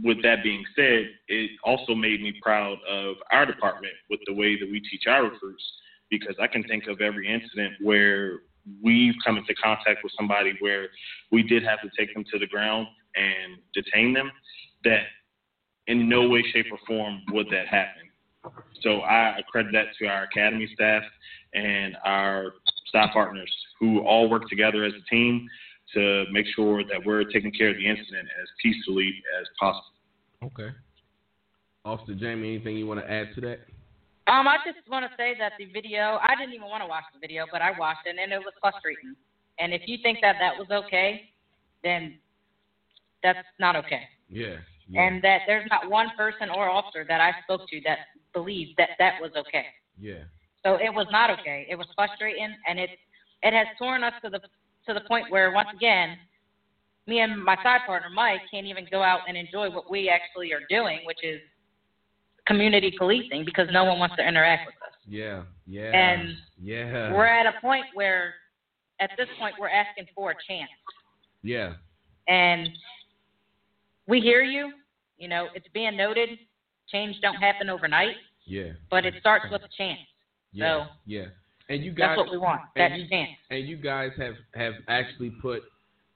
with 0.04 0.22
that 0.24 0.44
being 0.44 0.64
said, 0.76 1.10
it 1.28 1.52
also 1.64 1.96
made 1.96 2.22
me 2.22 2.34
proud 2.42 2.78
of 2.88 3.16
our 3.32 3.46
department 3.46 3.94
with 4.10 4.20
the 4.28 4.34
way 4.34 4.60
that 4.60 4.70
we 4.70 4.80
teach 4.82 5.04
our 5.08 5.24
recruits, 5.24 5.64
because 6.10 6.36
I 6.40 6.48
can 6.48 6.64
think 6.64 6.88
of 6.88 7.02
every 7.02 7.32
incident 7.32 7.74
where 7.82 8.40
we've 8.84 9.16
come 9.26 9.38
into 9.38 9.56
contact 9.56 10.04
with 10.04 10.14
somebody 10.18 10.54
where 10.60 10.90
we 11.32 11.44
did 11.44 11.64
have 11.64 11.82
to 11.82 11.90
take 11.98 12.14
them 12.14 12.24
to 12.32 12.40
the 12.40 12.48
ground 12.48 12.88
and 13.16 13.58
detain 13.74 14.14
them. 14.14 14.32
That 14.84 15.04
in 15.88 16.08
no 16.08 16.30
way, 16.30 16.44
shape, 16.54 16.68
or 16.72 16.78
form 16.86 17.22
would 17.32 17.48
that 17.50 17.68
happen. 17.68 18.09
So 18.82 19.02
I 19.02 19.40
credit 19.52 19.72
that 19.74 19.88
to 20.00 20.08
our 20.08 20.24
academy 20.24 20.70
staff 20.74 21.04
and 21.54 21.98
our 22.06 22.54
staff 22.88 23.12
partners 23.14 23.52
who 23.80 24.00
all 24.00 24.30
work 24.30 24.50
together 24.50 24.84
as 24.84 24.94
a 24.94 25.10
team 25.14 25.48
to 25.94 26.26
make 26.32 26.46
sure 26.56 26.84
that 26.84 27.04
we're 27.06 27.24
taking 27.24 27.52
care 27.52 27.70
of 27.70 27.76
the 27.76 27.88
incident 27.88 28.28
as 28.42 28.48
peacefully 28.62 29.12
as 29.40 29.48
possible. 29.60 29.84
Okay. 30.44 30.70
Officer 31.84 32.14
Jamie, 32.14 32.56
anything 32.56 32.78
you 32.78 32.88
want 32.88 33.00
to 33.00 33.12
add 33.12 33.30
to 33.36 33.42
that? 33.42 33.60
um, 34.30 34.48
I 34.48 34.58
just 34.66 34.88
want 34.90 35.10
to 35.10 35.12
say 35.18 35.36
that 35.40 35.54
the 35.58 35.66
video, 35.66 36.20
I 36.22 36.36
didn't 36.36 36.54
even 36.54 36.68
want 36.68 36.84
to 36.84 36.88
watch 36.88 37.06
the 37.14 37.20
video, 37.20 37.46
but 37.52 37.62
I 37.62 37.72
watched 37.78 38.06
it 38.06 38.16
and 38.22 38.32
it 38.32 38.38
was 38.38 38.54
frustrating. 38.62 39.16
And 39.58 39.74
if 39.74 39.82
you 39.88 39.98
think 40.04 40.20
that 40.22 40.36
that 40.40 40.54
was 40.58 40.68
okay, 40.86 41.30
then 41.84 42.20
that's 43.24 43.40
not 43.60 43.76
okay. 43.76 44.04
Yeah. 44.30 44.58
Yeah. 44.90 45.02
And 45.02 45.24
that 45.24 45.42
there's 45.48 45.68
not 45.70 45.90
one 45.90 46.08
person 46.18 46.50
or 46.50 46.70
officer 46.70 47.06
that 47.08 47.22
I 47.22 47.32
spoke 47.44 47.68
to 47.70 47.82
that 47.86 48.00
believed 48.34 48.72
that 48.78 48.90
that 49.00 49.14
was 49.22 49.32
okay. 49.38 49.66
yeah. 50.00 50.24
So 50.66 50.76
it 50.76 50.94
was 50.94 51.08
not 51.12 51.30
okay. 51.40 51.66
It 51.70 51.76
was 51.76 51.88
frustrating, 51.96 52.54
and 52.68 52.78
it 52.80 52.90
it 53.44 53.54
has 53.54 53.68
torn 53.78 54.04
us 54.04 54.14
to 54.24 54.30
the 54.30 54.40
to 54.88 54.94
the 54.94 55.02
point 55.08 55.32
where 55.32 55.52
once 55.54 55.70
again, 55.74 56.18
me 57.08 57.20
and 57.22 57.42
my 57.44 57.56
side 57.64 57.82
partner 57.88 58.10
Mike 58.14 58.42
can't 58.52 58.66
even 58.66 58.86
go 58.92 59.02
out 59.02 59.22
and 59.28 59.38
enjoy 59.38 59.70
what 59.70 59.90
we 59.90 60.10
actually 60.10 60.52
are 60.52 60.62
doing, 60.70 61.00
which 61.06 61.24
is 61.24 61.40
community 62.46 62.94
policing, 62.98 63.46
because 63.46 63.68
no 63.72 63.84
one 63.86 64.00
wants 64.00 64.16
to 64.18 64.28
interact 64.28 64.66
with 64.66 64.76
us. 64.76 64.96
Yeah. 65.08 65.44
Yeah. 65.66 65.92
And 65.92 66.30
yeah. 66.62 67.14
We're 67.14 67.26
at 67.26 67.46
a 67.46 67.54
point 67.62 67.86
where, 67.94 68.34
at 69.00 69.12
this 69.18 69.28
point, 69.40 69.56
we're 69.60 69.70
asking 69.70 70.08
for 70.16 70.32
a 70.32 70.36
chance, 70.48 70.70
Yeah. 71.44 71.74
and 72.28 72.68
we 74.08 74.20
hear 74.20 74.42
you. 74.42 74.74
You 75.20 75.28
know, 75.28 75.48
it's 75.54 75.68
being 75.74 75.96
noted. 75.96 76.30
Change 76.88 77.18
don't 77.22 77.36
happen 77.36 77.70
overnight, 77.70 78.16
Yeah. 78.46 78.72
but 78.90 79.06
it 79.06 79.14
starts 79.20 79.46
with 79.52 79.62
a 79.62 79.68
chance. 79.78 80.00
Yeah. 80.54 80.86
So 80.86 80.88
yeah. 81.06 81.26
And 81.68 81.84
you 81.84 81.92
guys 81.92 82.16
that's 82.16 82.18
what 82.18 82.32
we 82.32 82.38
want. 82.38 82.62
and 82.76 82.94
That 82.94 83.00
you- 83.00 83.08
chance. 83.08 83.38
and 83.52 83.68
you 83.68 83.78
guys 83.78 84.12
have 84.18 84.36
have 84.56 84.74
actually 84.88 85.30
put 85.42 85.62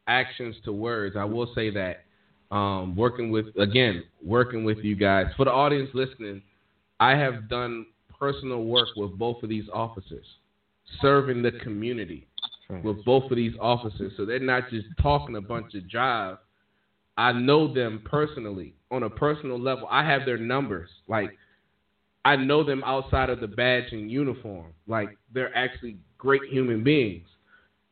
actions 0.07 0.55
to 0.65 0.71
words. 0.73 1.15
I 1.15 1.25
will 1.25 1.53
say 1.53 1.69
that 1.71 2.05
um, 2.49 2.95
working 2.95 3.29
with 3.29 3.47
again 3.57 4.03
working 4.23 4.63
with 4.63 4.79
you 4.79 4.95
guys 4.95 5.27
for 5.37 5.45
the 5.45 5.51
audience 5.51 5.89
listening, 5.93 6.41
I 6.99 7.11
have 7.15 7.47
done 7.49 7.85
personal 8.19 8.63
work 8.63 8.87
with 8.95 9.17
both 9.19 9.43
of 9.43 9.49
these 9.49 9.65
officers, 9.71 10.25
serving 11.01 11.41
the 11.43 11.51
community 11.51 12.25
with 12.83 13.03
both 13.05 13.29
of 13.29 13.35
these 13.37 13.53
officers. 13.59 14.13
So 14.17 14.25
they're 14.25 14.39
not 14.39 14.69
just 14.69 14.87
talking 15.01 15.35
a 15.35 15.41
bunch 15.41 15.75
of 15.75 15.83
jive. 15.83 16.39
I 17.17 17.31
know 17.31 17.73
them 17.73 18.01
personally 18.05 18.73
on 18.91 19.03
a 19.03 19.09
personal 19.09 19.59
level. 19.59 19.87
I 19.89 20.03
have 20.03 20.25
their 20.25 20.37
numbers. 20.37 20.89
Like 21.07 21.37
I 22.25 22.35
know 22.35 22.63
them 22.63 22.83
outside 22.85 23.29
of 23.29 23.39
the 23.39 23.47
badge 23.47 23.91
and 23.91 24.09
uniform. 24.09 24.73
Like 24.87 25.17
they're 25.33 25.55
actually 25.55 25.97
great 26.17 26.43
human 26.49 26.83
beings, 26.83 27.27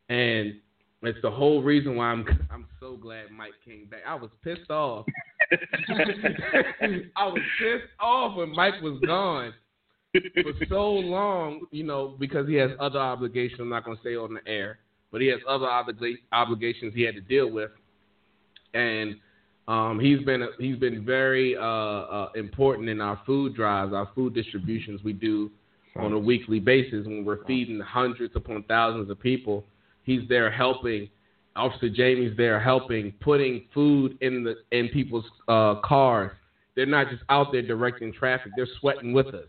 and 0.09 0.55
it's 1.03 1.19
the 1.21 1.31
whole 1.31 1.61
reason 1.61 1.95
why 1.95 2.05
I'm 2.05 2.25
I'm 2.51 2.67
so 2.79 2.97
glad 2.97 3.31
Mike 3.31 3.53
came 3.63 3.85
back. 3.85 4.01
I 4.07 4.15
was 4.15 4.29
pissed 4.43 4.69
off. 4.69 5.05
I 5.51 7.25
was 7.25 7.41
pissed 7.59 7.91
off 7.99 8.37
when 8.37 8.51
Mike 8.55 8.81
was 8.81 8.99
gone 9.05 9.53
for 10.13 10.53
so 10.69 10.91
long, 10.91 11.61
you 11.71 11.83
know, 11.83 12.15
because 12.19 12.47
he 12.47 12.55
has 12.55 12.71
other 12.79 12.99
obligations. 12.99 13.59
I'm 13.59 13.69
not 13.69 13.85
going 13.85 13.97
to 13.97 14.03
say 14.03 14.15
on 14.15 14.33
the 14.33 14.49
air, 14.49 14.79
but 15.11 15.21
he 15.21 15.27
has 15.27 15.39
other 15.47 15.65
oblig- 15.65 16.19
obligations 16.31 16.93
he 16.95 17.01
had 17.01 17.15
to 17.15 17.21
deal 17.21 17.49
with, 17.49 17.71
and 18.73 19.15
um, 19.67 19.99
he's 19.99 20.19
been 20.23 20.45
he's 20.59 20.77
been 20.77 21.05
very 21.05 21.55
uh, 21.55 21.61
uh, 21.61 22.29
important 22.35 22.89
in 22.89 22.99
our 22.99 23.21
food 23.25 23.55
drives, 23.55 23.93
our 23.93 24.09
food 24.15 24.33
distributions 24.33 25.01
we 25.03 25.13
do 25.13 25.49
on 25.95 26.13
a 26.13 26.19
weekly 26.19 26.59
basis 26.59 27.05
when 27.05 27.25
we're 27.25 27.43
feeding 27.45 27.79
hundreds 27.79 28.35
upon 28.35 28.63
thousands 28.63 29.09
of 29.09 29.19
people. 29.19 29.63
He's 30.03 30.27
there 30.29 30.51
helping. 30.51 31.09
Officer 31.55 31.89
Jamie's 31.89 32.35
there 32.37 32.59
helping, 32.59 33.11
putting 33.19 33.65
food 33.73 34.17
in 34.21 34.43
the 34.43 34.55
in 34.71 34.89
people's 34.89 35.25
uh, 35.47 35.75
cars. 35.83 36.31
They're 36.75 36.85
not 36.85 37.09
just 37.09 37.23
out 37.29 37.51
there 37.51 37.61
directing 37.61 38.13
traffic; 38.13 38.53
they're 38.55 38.67
sweating 38.79 39.13
with 39.13 39.27
us. 39.27 39.47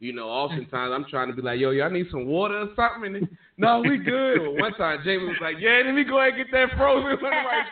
You 0.00 0.12
know, 0.12 0.28
oftentimes 0.28 0.92
I'm 0.92 1.06
trying 1.08 1.28
to 1.28 1.34
be 1.34 1.42
like, 1.42 1.60
"Yo, 1.60 1.70
y'all 1.70 1.90
need 1.90 2.06
some 2.10 2.26
water 2.26 2.58
or 2.58 2.68
something?" 2.74 3.16
And 3.16 3.28
no, 3.56 3.80
we 3.80 3.98
good. 3.98 4.40
Well, 4.40 4.56
one 4.56 4.74
time 4.74 5.00
Jamie 5.04 5.26
was 5.26 5.36
like, 5.40 5.56
"Yeah, 5.60 5.82
let 5.84 5.94
me 5.94 6.04
go 6.04 6.20
ahead 6.20 6.34
and 6.34 6.44
get 6.44 6.52
that 6.52 6.76
frozen 6.76 7.04
one 7.22 7.32
right 7.32 7.66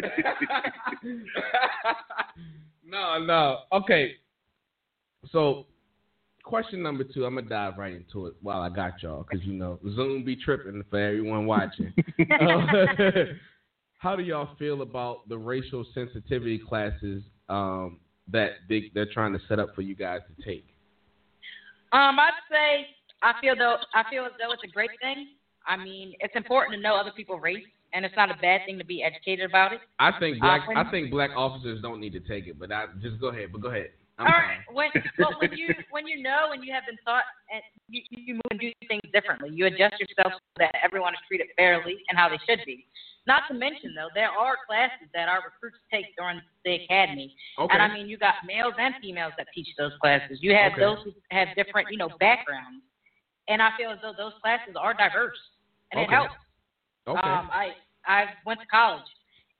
there." 0.00 0.74
no, 2.84 3.18
no. 3.24 3.58
Okay. 3.72 4.12
So, 5.32 5.66
question 6.44 6.82
number 6.82 7.04
two. 7.04 7.24
I'm 7.24 7.34
gonna 7.36 7.48
dive 7.48 7.78
right 7.78 7.94
into 7.94 8.26
it 8.26 8.34
while 8.42 8.60
I 8.60 8.68
got 8.68 9.02
y'all, 9.02 9.24
because 9.28 9.46
you 9.46 9.54
know 9.54 9.78
Zoom 9.94 10.24
be 10.24 10.36
tripping 10.36 10.82
for 10.90 10.98
everyone 10.98 11.46
watching. 11.46 11.92
Uh, 12.40 13.34
how 13.98 14.14
do 14.14 14.22
y'all 14.22 14.54
feel 14.58 14.82
about 14.82 15.28
the 15.28 15.36
racial 15.36 15.84
sensitivity 15.94 16.58
classes 16.58 17.22
um, 17.48 17.98
that 18.30 18.50
they, 18.68 18.90
they're 18.94 19.10
trying 19.12 19.32
to 19.32 19.40
set 19.48 19.58
up 19.58 19.74
for 19.74 19.82
you 19.82 19.94
guys 19.94 20.20
to 20.28 20.44
take? 20.44 20.66
Um, 21.92 22.18
I'd 22.18 22.32
say 22.50 22.86
I 23.22 23.32
feel 23.40 23.54
though 23.56 23.76
I 23.94 24.04
feel 24.10 24.24
as 24.24 24.32
though 24.38 24.52
it's 24.52 24.64
a 24.64 24.68
great 24.68 24.90
thing. 25.00 25.28
I 25.66 25.76
mean, 25.76 26.14
it's 26.20 26.36
important 26.36 26.76
to 26.76 26.80
know 26.80 26.94
other 26.96 27.10
people's 27.10 27.42
race, 27.42 27.64
and 27.92 28.04
it's 28.04 28.14
not 28.16 28.30
a 28.30 28.38
bad 28.40 28.60
thing 28.66 28.78
to 28.78 28.84
be 28.84 29.02
educated 29.02 29.48
about 29.50 29.72
it. 29.72 29.80
I 29.98 30.12
think 30.20 30.38
black 30.40 30.62
Uh, 30.62 30.66
when- 30.66 30.76
I 30.76 30.90
think 30.90 31.10
black 31.10 31.30
officers 31.34 31.82
don't 31.82 31.98
need 32.00 32.12
to 32.12 32.20
take 32.20 32.46
it, 32.46 32.58
but 32.58 32.70
I 32.70 32.86
just 33.00 33.18
go 33.20 33.28
ahead. 33.28 33.50
But 33.52 33.62
go 33.62 33.68
ahead. 33.68 33.90
I'm 34.18 34.26
All 34.28 34.32
right. 34.32 34.64
fine. 34.66 34.74
When 34.74 34.90
well, 35.18 35.34
when 35.40 35.52
you 35.52 35.74
when 35.90 36.06
you 36.06 36.22
know 36.22 36.52
and 36.52 36.64
you 36.64 36.72
have 36.72 36.86
been 36.86 36.96
taught 37.04 37.24
and 37.52 37.62
you, 37.88 38.02
you 38.10 38.34
move 38.34 38.42
and 38.50 38.60
do 38.60 38.72
things 38.88 39.02
differently, 39.12 39.50
you 39.50 39.66
adjust 39.66 39.98
yourself 40.00 40.32
so 40.34 40.40
that 40.58 40.74
everyone 40.82 41.12
is 41.14 41.20
treated 41.28 41.48
fairly 41.56 41.98
and 42.08 42.16
how 42.18 42.28
they 42.28 42.38
should 42.48 42.64
be. 42.64 42.86
Not 43.26 43.42
to 43.48 43.54
mention 43.54 43.92
though, 43.94 44.08
there 44.14 44.30
are 44.30 44.56
classes 44.66 45.08
that 45.12 45.28
our 45.28 45.42
recruits 45.44 45.76
take 45.92 46.16
during 46.16 46.40
the 46.64 46.76
academy, 46.84 47.34
Okay. 47.58 47.74
and 47.74 47.82
I 47.82 47.92
mean 47.92 48.08
you 48.08 48.16
got 48.16 48.36
males 48.46 48.74
and 48.78 48.94
females 49.02 49.32
that 49.36 49.48
teach 49.52 49.68
those 49.76 49.92
classes. 50.00 50.38
You 50.40 50.54
have 50.54 50.72
Okay. 50.72 50.80
those 50.80 51.02
who 51.04 51.12
have 51.32 51.48
different 51.56 51.90
you 51.90 51.98
know 51.98 52.08
backgrounds, 52.20 52.84
and 53.48 53.62
I 53.62 53.70
feel 53.78 53.90
as 53.90 53.98
though 54.02 54.14
those 54.16 54.32
classes 54.42 54.74
are 54.78 54.94
diverse 54.94 55.38
and 55.92 56.00
it 56.02 56.10
helps. 56.10 56.34
okay. 57.06 57.18
Um, 57.18 57.48
I 57.52 57.70
I 58.06 58.24
went 58.44 58.60
to 58.60 58.66
college, 58.66 59.06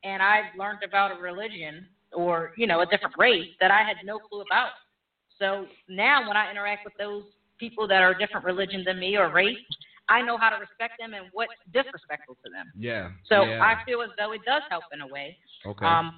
and 0.04 0.22
I 0.22 0.50
learned 0.58 0.82
about 0.84 1.16
a 1.16 1.20
religion 1.20 1.86
or 2.12 2.52
you 2.56 2.66
know 2.66 2.80
a 2.80 2.86
different 2.86 3.14
race 3.18 3.48
that 3.60 3.70
I 3.70 3.82
had 3.82 3.96
no 4.04 4.18
clue 4.18 4.42
about. 4.42 4.72
So 5.38 5.66
now 5.88 6.26
when 6.26 6.36
I 6.36 6.50
interact 6.50 6.84
with 6.84 6.94
those 6.98 7.24
people 7.58 7.86
that 7.88 8.02
are 8.02 8.14
different 8.14 8.44
religion 8.44 8.82
than 8.86 8.98
me 8.98 9.16
or 9.16 9.30
race, 9.32 9.56
I 10.08 10.22
know 10.22 10.38
how 10.38 10.50
to 10.50 10.56
respect 10.56 10.94
them 10.98 11.14
and 11.14 11.26
what's 11.32 11.52
disrespectful 11.72 12.36
to 12.44 12.50
them. 12.50 12.72
yeah. 12.78 13.10
So 13.28 13.44
yeah. 13.44 13.62
I 13.62 13.84
feel 13.84 14.02
as 14.02 14.10
though 14.18 14.32
it 14.32 14.40
does 14.46 14.62
help 14.70 14.84
in 14.92 15.00
a 15.00 15.06
way. 15.06 15.36
okay. 15.66 15.86
Um, 15.86 16.14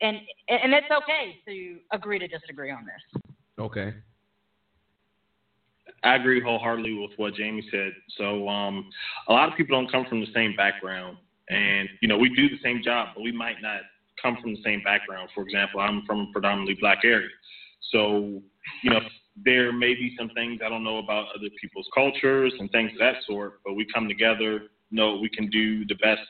and 0.00 0.16
and 0.48 0.72
it's 0.72 0.90
okay 0.90 1.36
to 1.46 1.78
agree 1.92 2.18
to 2.18 2.28
disagree 2.28 2.70
on 2.70 2.86
this. 2.86 3.22
okay. 3.58 3.94
I 6.02 6.16
agree 6.16 6.40
wholeheartedly 6.40 6.94
with 6.94 7.12
what 7.16 7.34
Jamie 7.34 7.66
said. 7.70 7.92
So 8.16 8.48
um, 8.48 8.90
a 9.28 9.32
lot 9.32 9.48
of 9.48 9.56
people 9.56 9.78
don't 9.78 9.90
come 9.90 10.06
from 10.08 10.20
the 10.20 10.32
same 10.34 10.56
background, 10.56 11.18
and 11.48 11.88
you 12.00 12.08
know 12.08 12.16
we 12.16 12.34
do 12.34 12.48
the 12.48 12.60
same 12.62 12.82
job, 12.82 13.08
but 13.14 13.22
we 13.22 13.32
might 13.32 13.60
not 13.60 13.80
come 14.20 14.36
from 14.40 14.54
the 14.54 14.62
same 14.64 14.82
background. 14.82 15.28
For 15.34 15.42
example, 15.42 15.80
I'm 15.80 16.02
from 16.06 16.20
a 16.20 16.32
predominantly 16.32 16.76
black 16.80 16.98
area, 17.04 17.28
so 17.90 18.40
you 18.82 18.90
know 18.90 19.00
there 19.44 19.72
may 19.72 19.94
be 19.94 20.14
some 20.18 20.30
things 20.30 20.60
I 20.64 20.68
don't 20.68 20.84
know 20.84 20.98
about 20.98 21.28
other 21.34 21.48
people's 21.60 21.88
cultures 21.94 22.52
and 22.58 22.70
things 22.70 22.92
of 22.92 22.98
that 22.98 23.16
sort, 23.26 23.60
but 23.64 23.74
we 23.74 23.86
come 23.92 24.08
together, 24.08 24.62
know 24.90 25.18
we 25.18 25.28
can 25.28 25.48
do 25.48 25.86
the 25.86 25.94
best, 25.96 26.22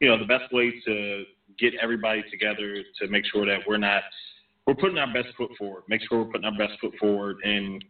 you 0.00 0.08
know, 0.08 0.18
the 0.18 0.24
best 0.24 0.52
way 0.52 0.72
to 0.86 1.24
get 1.58 1.74
everybody 1.80 2.24
together 2.30 2.76
to 3.00 3.08
make 3.08 3.24
sure 3.32 3.46
that 3.46 3.60
we're 3.66 3.76
not 3.76 4.02
we're 4.66 4.74
putting 4.74 4.96
our 4.98 5.12
best 5.12 5.28
foot 5.36 5.50
forward. 5.58 5.82
Make 5.88 6.00
sure 6.08 6.20
we're 6.20 6.32
putting 6.32 6.46
our 6.46 6.56
best 6.56 6.80
foot 6.80 6.94
forward 6.98 7.36
in 7.44 7.80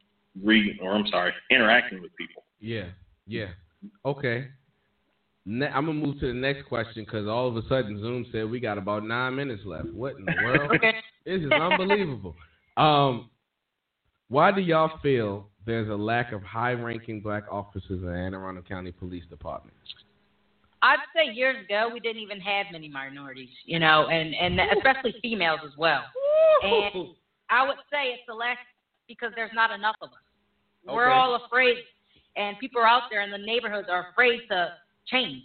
re 0.42 0.78
or 0.82 0.94
I'm 0.94 1.06
sorry, 1.08 1.32
interacting 1.50 2.02
with 2.02 2.14
people. 2.16 2.44
Yeah. 2.60 2.86
Yeah. 3.26 3.48
Okay. 4.04 4.48
Ne- 5.46 5.66
I'm 5.66 5.86
gonna 5.86 5.98
move 5.98 6.18
to 6.20 6.28
the 6.28 6.34
next 6.34 6.66
question 6.66 7.04
because 7.04 7.28
all 7.28 7.48
of 7.48 7.56
a 7.56 7.62
sudden 7.68 8.00
Zoom 8.00 8.26
said 8.32 8.50
we 8.50 8.60
got 8.60 8.78
about 8.78 9.04
nine 9.04 9.36
minutes 9.36 9.62
left. 9.64 9.88
What 9.92 10.16
in 10.16 10.24
the 10.24 10.34
world? 10.42 10.70
Okay. 10.74 10.94
This 11.26 11.42
is 11.42 11.52
unbelievable. 11.52 12.34
Um, 12.76 13.30
why 14.28 14.50
do 14.52 14.60
y'all 14.60 14.98
feel 15.02 15.48
there's 15.66 15.88
a 15.88 15.94
lack 15.94 16.32
of 16.32 16.42
high-ranking 16.42 17.20
black 17.20 17.44
officers 17.50 18.00
in 18.02 18.06
the 18.06 18.12
Anne 18.12 18.34
Arundel 18.34 18.62
County 18.62 18.92
Police 18.92 19.24
Department? 19.30 19.76
I'd 20.82 20.98
say 21.16 21.32
years 21.32 21.56
ago 21.64 21.88
we 21.92 22.00
didn't 22.00 22.20
even 22.20 22.40
have 22.40 22.66
many 22.72 22.88
minorities, 22.88 23.48
you 23.64 23.78
know, 23.78 24.08
and 24.08 24.34
and 24.34 24.60
especially 24.76 25.14
females 25.22 25.60
as 25.64 25.76
well. 25.78 26.02
And 26.62 27.14
I 27.48 27.66
would 27.66 27.78
say 27.90 28.12
it's 28.12 28.22
the 28.28 28.34
lack 28.34 28.58
because 29.08 29.32
there's 29.34 29.52
not 29.54 29.70
enough 29.70 29.96
of 30.02 30.10
us. 30.10 30.23
We're 30.86 31.10
all 31.10 31.40
afraid, 31.46 31.76
and 32.36 32.58
people 32.58 32.80
are 32.80 32.86
out 32.86 33.04
there 33.10 33.22
in 33.22 33.30
the 33.30 33.38
neighborhoods 33.38 33.88
are 33.90 34.08
afraid 34.10 34.40
to 34.50 34.74
change. 35.06 35.44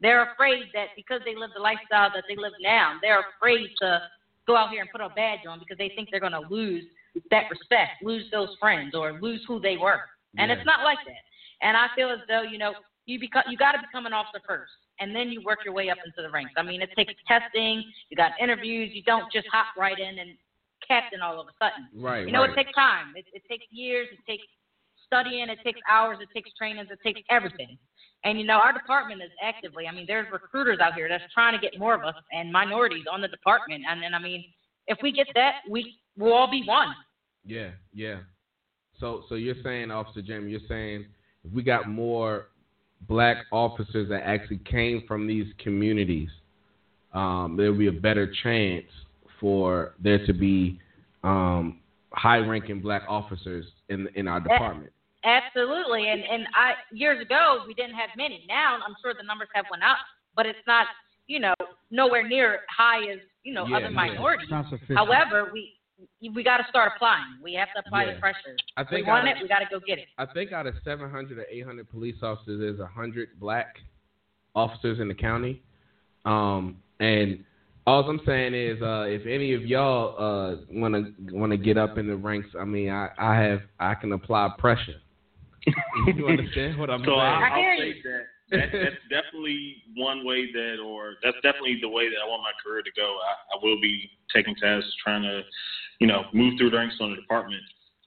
They're 0.00 0.32
afraid 0.32 0.64
that 0.74 0.88
because 0.96 1.20
they 1.24 1.34
live 1.34 1.50
the 1.54 1.62
lifestyle 1.62 2.10
that 2.14 2.24
they 2.28 2.36
live 2.36 2.52
now, 2.60 2.98
they're 3.00 3.24
afraid 3.36 3.68
to 3.80 4.02
go 4.46 4.56
out 4.56 4.70
here 4.70 4.82
and 4.82 4.90
put 4.90 5.00
a 5.00 5.08
badge 5.10 5.46
on 5.48 5.58
because 5.58 5.78
they 5.78 5.92
think 5.96 6.08
they're 6.10 6.20
going 6.20 6.32
to 6.32 6.46
lose 6.50 6.84
that 7.30 7.44
respect, 7.50 8.02
lose 8.02 8.24
those 8.30 8.50
friends, 8.60 8.94
or 8.94 9.18
lose 9.20 9.40
who 9.46 9.60
they 9.60 9.76
were. 9.76 10.02
And 10.36 10.50
Yeah. 10.50 10.56
it's 10.56 10.66
not 10.66 10.84
like 10.84 10.98
that. 11.06 11.22
And 11.62 11.76
I 11.76 11.88
feel 11.94 12.10
as 12.10 12.18
though 12.28 12.42
you 12.42 12.58
know 12.58 12.74
you 13.06 13.18
become 13.18 13.44
you 13.48 13.56
got 13.56 13.72
to 13.72 13.78
become 13.78 14.04
an 14.04 14.12
officer 14.12 14.40
first, 14.46 14.72
and 15.00 15.14
then 15.14 15.30
you 15.30 15.40
work 15.42 15.64
your 15.64 15.72
way 15.72 15.88
up 15.88 15.98
into 16.04 16.20
the 16.20 16.30
ranks. 16.30 16.52
I 16.56 16.62
mean, 16.62 16.82
it 16.82 16.90
takes 16.96 17.14
testing. 17.26 17.84
You 18.10 18.16
got 18.16 18.32
interviews. 18.40 18.90
You 18.92 19.02
don't 19.04 19.30
just 19.32 19.46
hop 19.50 19.66
right 19.78 19.98
in 19.98 20.18
and 20.18 20.36
captain 20.86 21.22
all 21.22 21.40
of 21.40 21.46
a 21.46 21.52
sudden. 21.58 21.88
Right. 21.94 22.26
You 22.26 22.32
know, 22.32 22.42
right. 22.42 22.50
it 22.50 22.56
takes 22.56 22.72
time. 22.74 23.14
It, 23.16 23.24
it 23.32 23.42
takes 23.48 23.64
years. 23.70 24.08
It 24.12 24.18
takes 24.30 24.44
studying. 25.14 25.48
It 25.48 25.58
takes 25.62 25.80
hours. 25.88 26.18
It 26.20 26.28
takes 26.34 26.50
trainings. 26.58 26.88
It 26.90 26.98
takes 27.04 27.20
everything. 27.30 27.78
And 28.24 28.38
you 28.38 28.46
know, 28.46 28.54
our 28.54 28.72
department 28.72 29.22
is 29.22 29.30
actively. 29.42 29.86
I 29.86 29.94
mean, 29.94 30.06
there's 30.08 30.26
recruiters 30.32 30.78
out 30.80 30.94
here 30.94 31.08
that's 31.08 31.22
trying 31.32 31.54
to 31.54 31.60
get 31.60 31.78
more 31.78 31.94
of 31.94 32.02
us 32.02 32.14
and 32.32 32.50
minorities 32.50 33.04
on 33.10 33.20
the 33.20 33.28
department. 33.28 33.84
And 33.88 34.02
and 34.02 34.14
I 34.14 34.18
mean, 34.18 34.44
if 34.86 34.98
we 35.02 35.12
get 35.12 35.26
that, 35.34 35.56
we 35.70 35.94
will 36.18 36.32
all 36.32 36.50
be 36.50 36.62
one. 36.66 36.94
Yeah, 37.44 37.70
yeah. 37.92 38.20
So, 38.98 39.24
so 39.28 39.34
you're 39.34 39.56
saying, 39.62 39.90
Officer 39.90 40.22
Jamie, 40.22 40.50
you're 40.50 40.60
saying 40.68 41.06
if 41.44 41.52
we 41.52 41.62
got 41.62 41.88
more 41.88 42.48
black 43.08 43.38
officers 43.52 44.08
that 44.08 44.22
actually 44.24 44.60
came 44.70 45.02
from 45.06 45.26
these 45.26 45.46
communities, 45.62 46.30
um, 47.12 47.56
there 47.56 47.70
would 47.70 47.78
be 47.78 47.88
a 47.88 47.92
better 47.92 48.32
chance 48.42 48.86
for 49.40 49.94
there 50.02 50.24
to 50.26 50.32
be 50.32 50.80
um, 51.22 51.80
high-ranking 52.12 52.80
black 52.80 53.02
officers 53.08 53.66
in 53.90 54.08
in 54.14 54.28
our 54.28 54.40
department. 54.40 54.93
Absolutely. 55.24 56.08
And 56.08 56.22
and 56.22 56.46
I 56.54 56.74
years 56.92 57.20
ago 57.20 57.64
we 57.66 57.74
didn't 57.74 57.94
have 57.94 58.10
many. 58.16 58.44
Now 58.48 58.78
I'm 58.86 58.94
sure 59.02 59.14
the 59.14 59.22
numbers 59.26 59.48
have 59.54 59.64
went 59.70 59.82
up, 59.82 59.96
but 60.36 60.46
it's 60.46 60.58
not 60.66 60.86
you 61.26 61.40
know 61.40 61.54
nowhere 61.90 62.26
near 62.26 62.60
high 62.68 63.10
as 63.10 63.18
you 63.42 63.54
know 63.54 63.66
Yeah, 63.66 63.76
other 63.76 63.86
yeah. 63.86 63.90
minorities. 63.90 64.48
It's 64.50 64.90
not. 64.90 64.98
However, 65.06 65.50
we 65.52 65.72
we 66.34 66.42
got 66.42 66.58
to 66.58 66.64
start 66.68 66.92
applying. 66.96 67.24
We 67.42 67.54
have 67.54 67.68
to 67.74 67.80
apply 67.86 68.04
Yeah. 68.04 68.14
the 68.14 68.20
pressure. 68.20 68.56
I 68.76 68.82
We 68.82 68.88
think 68.96 69.06
want 69.06 69.28
out 69.28 69.36
it. 69.36 69.42
We 69.42 69.48
got 69.48 69.60
to 69.60 69.66
go 69.70 69.80
get 69.80 69.98
it. 69.98 70.08
I 70.18 70.26
think 70.26 70.52
out 70.52 70.66
of 70.66 70.74
700 70.84 71.38
or 71.38 71.46
800 71.50 71.88
police 71.90 72.16
officers, 72.22 72.60
there's 72.60 72.78
100 72.80 73.38
black 73.40 73.76
officers 74.54 74.98
in 75.00 75.08
the 75.08 75.14
county. 75.14 75.62
Um, 76.24 76.78
and 77.00 77.44
all 77.86 78.08
I'm 78.08 78.20
saying 78.26 78.54
is, 78.54 78.80
uh, 78.82 79.04
if 79.06 79.26
any 79.26 79.52
of 79.54 79.64
y'all 79.64 80.14
uh, 80.18 80.56
want 80.70 80.94
to 80.94 81.34
want 81.36 81.52
to 81.52 81.58
get 81.58 81.76
up 81.78 81.96
in 81.98 82.06
the 82.08 82.16
ranks, 82.16 82.48
I 82.58 82.64
mean, 82.64 82.90
I, 82.90 83.10
I 83.18 83.34
have 83.42 83.60
I 83.78 83.94
can 83.94 84.12
apply 84.12 84.48
pressure. 84.58 85.00
you 86.16 86.26
understand 86.26 86.78
what 86.78 86.90
I'm 86.90 87.00
So 87.00 87.12
saying? 87.12 87.20
I'll, 87.20 87.52
I 87.52 87.58
hear 87.58 87.72
I'll 87.72 87.84
you. 87.84 87.94
say 87.94 88.00
that 88.10 88.24
that, 88.50 88.68
that's 88.72 89.02
definitely 89.08 89.82
one 89.96 90.24
way 90.24 90.52
that, 90.52 90.76
or 90.84 91.14
that's 91.22 91.36
definitely 91.42 91.78
the 91.80 91.88
way 91.88 92.08
that 92.08 92.20
I 92.22 92.28
want 92.28 92.42
my 92.42 92.52
career 92.62 92.82
to 92.82 92.90
go. 92.96 93.16
I, 93.24 93.56
I 93.56 93.64
will 93.64 93.80
be 93.80 94.10
taking 94.34 94.54
tests, 94.56 94.90
trying 95.02 95.22
to, 95.22 95.42
you 96.00 96.06
know, 96.06 96.24
move 96.32 96.54
through 96.58 96.70
the 96.70 96.76
ranks 96.76 96.96
on 97.00 97.10
the 97.10 97.16
department. 97.16 97.62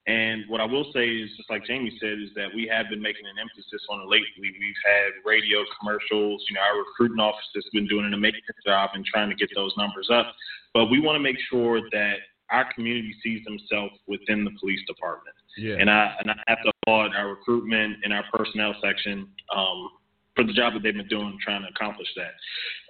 And 0.07 0.45
what 0.47 0.61
I 0.61 0.65
will 0.65 0.89
say 0.93 1.05
is, 1.05 1.29
just 1.35 1.49
like 1.49 1.65
Jamie 1.65 1.97
said, 1.99 2.15
is 2.23 2.29
that 2.35 2.47
we 2.55 2.65
have 2.71 2.87
been 2.89 3.01
making 3.01 3.25
an 3.25 3.35
emphasis 3.41 3.83
on 3.89 3.99
it 3.99 4.07
lately. 4.07 4.29
We've 4.39 4.83
had 4.85 5.19
radio 5.25 5.65
commercials. 5.79 6.45
You 6.47 6.55
know, 6.55 6.61
our 6.61 6.79
recruiting 6.79 7.19
office 7.19 7.43
has 7.55 7.65
been 7.73 7.87
doing 7.87 8.05
an 8.05 8.13
amazing 8.13 8.39
job 8.65 8.91
in 8.95 9.03
trying 9.03 9.29
to 9.29 9.35
get 9.35 9.49
those 9.53 9.73
numbers 9.75 10.07
up. 10.09 10.33
But 10.73 10.85
we 10.85 11.01
want 11.01 11.17
to 11.17 11.19
make 11.19 11.35
sure 11.49 11.81
that 11.91 12.23
our 12.51 12.71
community 12.73 13.13
sees 13.21 13.43
themselves 13.43 13.99
within 14.07 14.45
the 14.45 14.51
police 14.59 14.79
department. 14.87 15.35
Yeah. 15.57 15.75
And 15.79 15.89
I 15.89 16.15
and 16.19 16.31
I 16.31 16.35
have 16.47 16.59
to 16.63 16.71
applaud 16.83 17.15
our 17.15 17.29
recruitment 17.29 17.97
and 18.03 18.13
our 18.13 18.23
personnel 18.31 18.75
section 18.83 19.27
um, 19.55 19.89
for 20.35 20.43
the 20.43 20.53
job 20.53 20.73
that 20.73 20.83
they've 20.83 20.93
been 20.93 21.07
doing 21.07 21.37
trying 21.43 21.63
to 21.63 21.69
accomplish 21.69 22.07
that. 22.15 22.31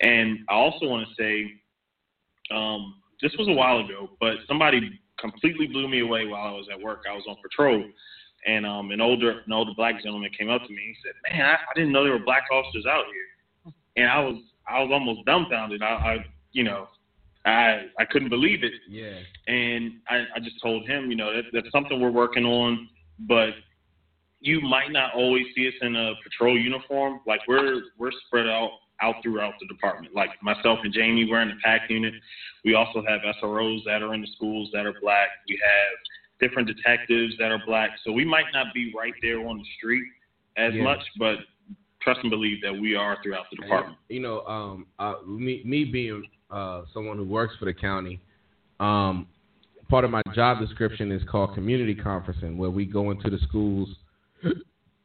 And 0.02 0.40
I 0.50 0.54
also 0.54 0.88
want 0.88 1.08
to 1.08 1.14
say, 1.22 1.52
um, 2.54 2.96
this 3.22 3.32
was 3.40 3.48
a 3.48 3.54
while 3.54 3.80
ago, 3.80 4.12
but 4.20 4.36
somebody 4.48 5.00
completely 5.20 5.68
blew 5.68 5.88
me 5.88 6.02
away 6.02 6.28
while 6.28 6.48
I 6.48 6.52
was 6.52 6.68
at 6.72 6.80
work. 6.80 7.04
I 7.10 7.14
was 7.14 7.24
on 7.28 7.38
patrol, 7.42 7.84
and 8.46 8.66
um, 8.66 8.92
an 8.92 9.02
older 9.02 9.42
an 9.46 9.54
older 9.54 9.72
black 9.76 10.04
gentleman 10.04 10.30
came 10.38 10.50
up 10.50 10.62
to 10.64 10.70
me. 10.70 10.82
He 10.88 10.96
said, 11.04 11.14
"Man, 11.32 11.46
I, 11.46 11.54
I 11.54 11.74
didn't 11.76 11.92
know 11.92 12.04
there 12.04 12.14
were 12.14 12.20
black 12.20 12.44
officers 12.52 12.86
out 12.86 13.06
here," 13.06 13.74
and 13.96 14.08
I 14.10 14.20
was 14.20 14.42
I 14.68 14.82
was 14.82 14.90
almost 14.92 15.26
dumbfounded. 15.26 15.82
I, 15.82 15.86
I 15.86 16.26
you 16.52 16.64
know. 16.64 16.88
I 17.48 17.86
I 18.00 18.06
couldn't 18.06 18.30
believe 18.30 18.64
it, 18.64 18.74
Yeah. 18.90 19.20
and 19.48 19.94
I, 20.10 20.26
I 20.36 20.40
just 20.40 20.62
told 20.62 20.88
him, 20.88 21.10
you 21.10 21.16
know, 21.16 21.34
that, 21.34 21.46
that's 21.54 21.72
something 21.72 22.00
we're 22.00 22.12
working 22.12 22.46
on, 22.46 22.88
but 23.20 23.52
you 24.40 24.62
might 24.62 24.92
not 24.92 25.14
always 25.14 25.46
see 25.56 25.68
us 25.68 25.74
in 25.82 25.96
a 25.96 26.14
patrol 26.24 26.58
uniform. 26.60 27.22
Like 27.26 27.42
we're 27.48 27.82
we're 27.98 28.12
spread 28.28 28.48
out 28.48 28.72
out 29.02 29.16
throughout 29.24 29.54
the 29.60 29.68
department. 29.68 30.14
Like 30.16 30.32
myself 30.42 30.80
and 30.84 30.94
Jamie, 30.94 31.26
we're 31.30 31.42
in 31.42 31.50
the 31.50 31.56
PAC 31.64 31.82
unit. 31.90 32.14
We 32.66 32.74
also 32.74 33.04
have 33.08 33.22
SROs 33.42 33.80
that 33.86 34.02
are 34.02 34.14
in 34.14 34.22
the 34.22 34.28
schools 34.36 34.70
that 34.74 34.86
are 34.86 34.96
black. 35.02 35.30
We 35.48 35.60
have 35.64 35.98
different 36.50 36.68
detectives 36.68 37.34
that 37.40 37.52
are 37.52 37.62
black. 37.66 37.92
So 38.06 38.12
we 38.12 38.26
might 38.26 38.48
not 38.54 38.74
be 38.74 38.92
right 38.98 39.14
there 39.22 39.40
on 39.40 39.58
the 39.58 39.66
street 39.78 40.04
as 40.58 40.74
Yeah. 40.74 40.84
much, 40.84 41.04
but 41.20 41.38
trust 42.02 42.22
and 42.24 42.30
believe 42.32 42.62
that 42.64 42.76
we 42.76 42.96
are 42.96 43.18
throughout 43.24 43.46
the 43.52 43.58
department. 43.58 43.98
You 44.10 44.20
know, 44.22 44.42
um, 44.46 44.88
uh, 45.00 45.16
me, 45.28 45.62
me 45.66 45.84
being 45.86 46.24
uh, 46.50 46.84
someone 46.94 47.18
who 47.18 47.26
works 47.26 47.56
for 47.60 47.66
the 47.66 47.74
county, 47.74 48.20
um, 48.80 49.28
part 49.90 50.04
of 50.04 50.12
my 50.12 50.22
job 50.34 50.60
description 50.60 51.12
is 51.12 51.22
called 51.30 51.54
community 51.54 51.96
conferencing, 51.96 52.58
where 52.58 52.70
we 52.70 52.86
go 52.86 53.12
into 53.12 53.30
the 53.30 53.40
schools 53.48 53.90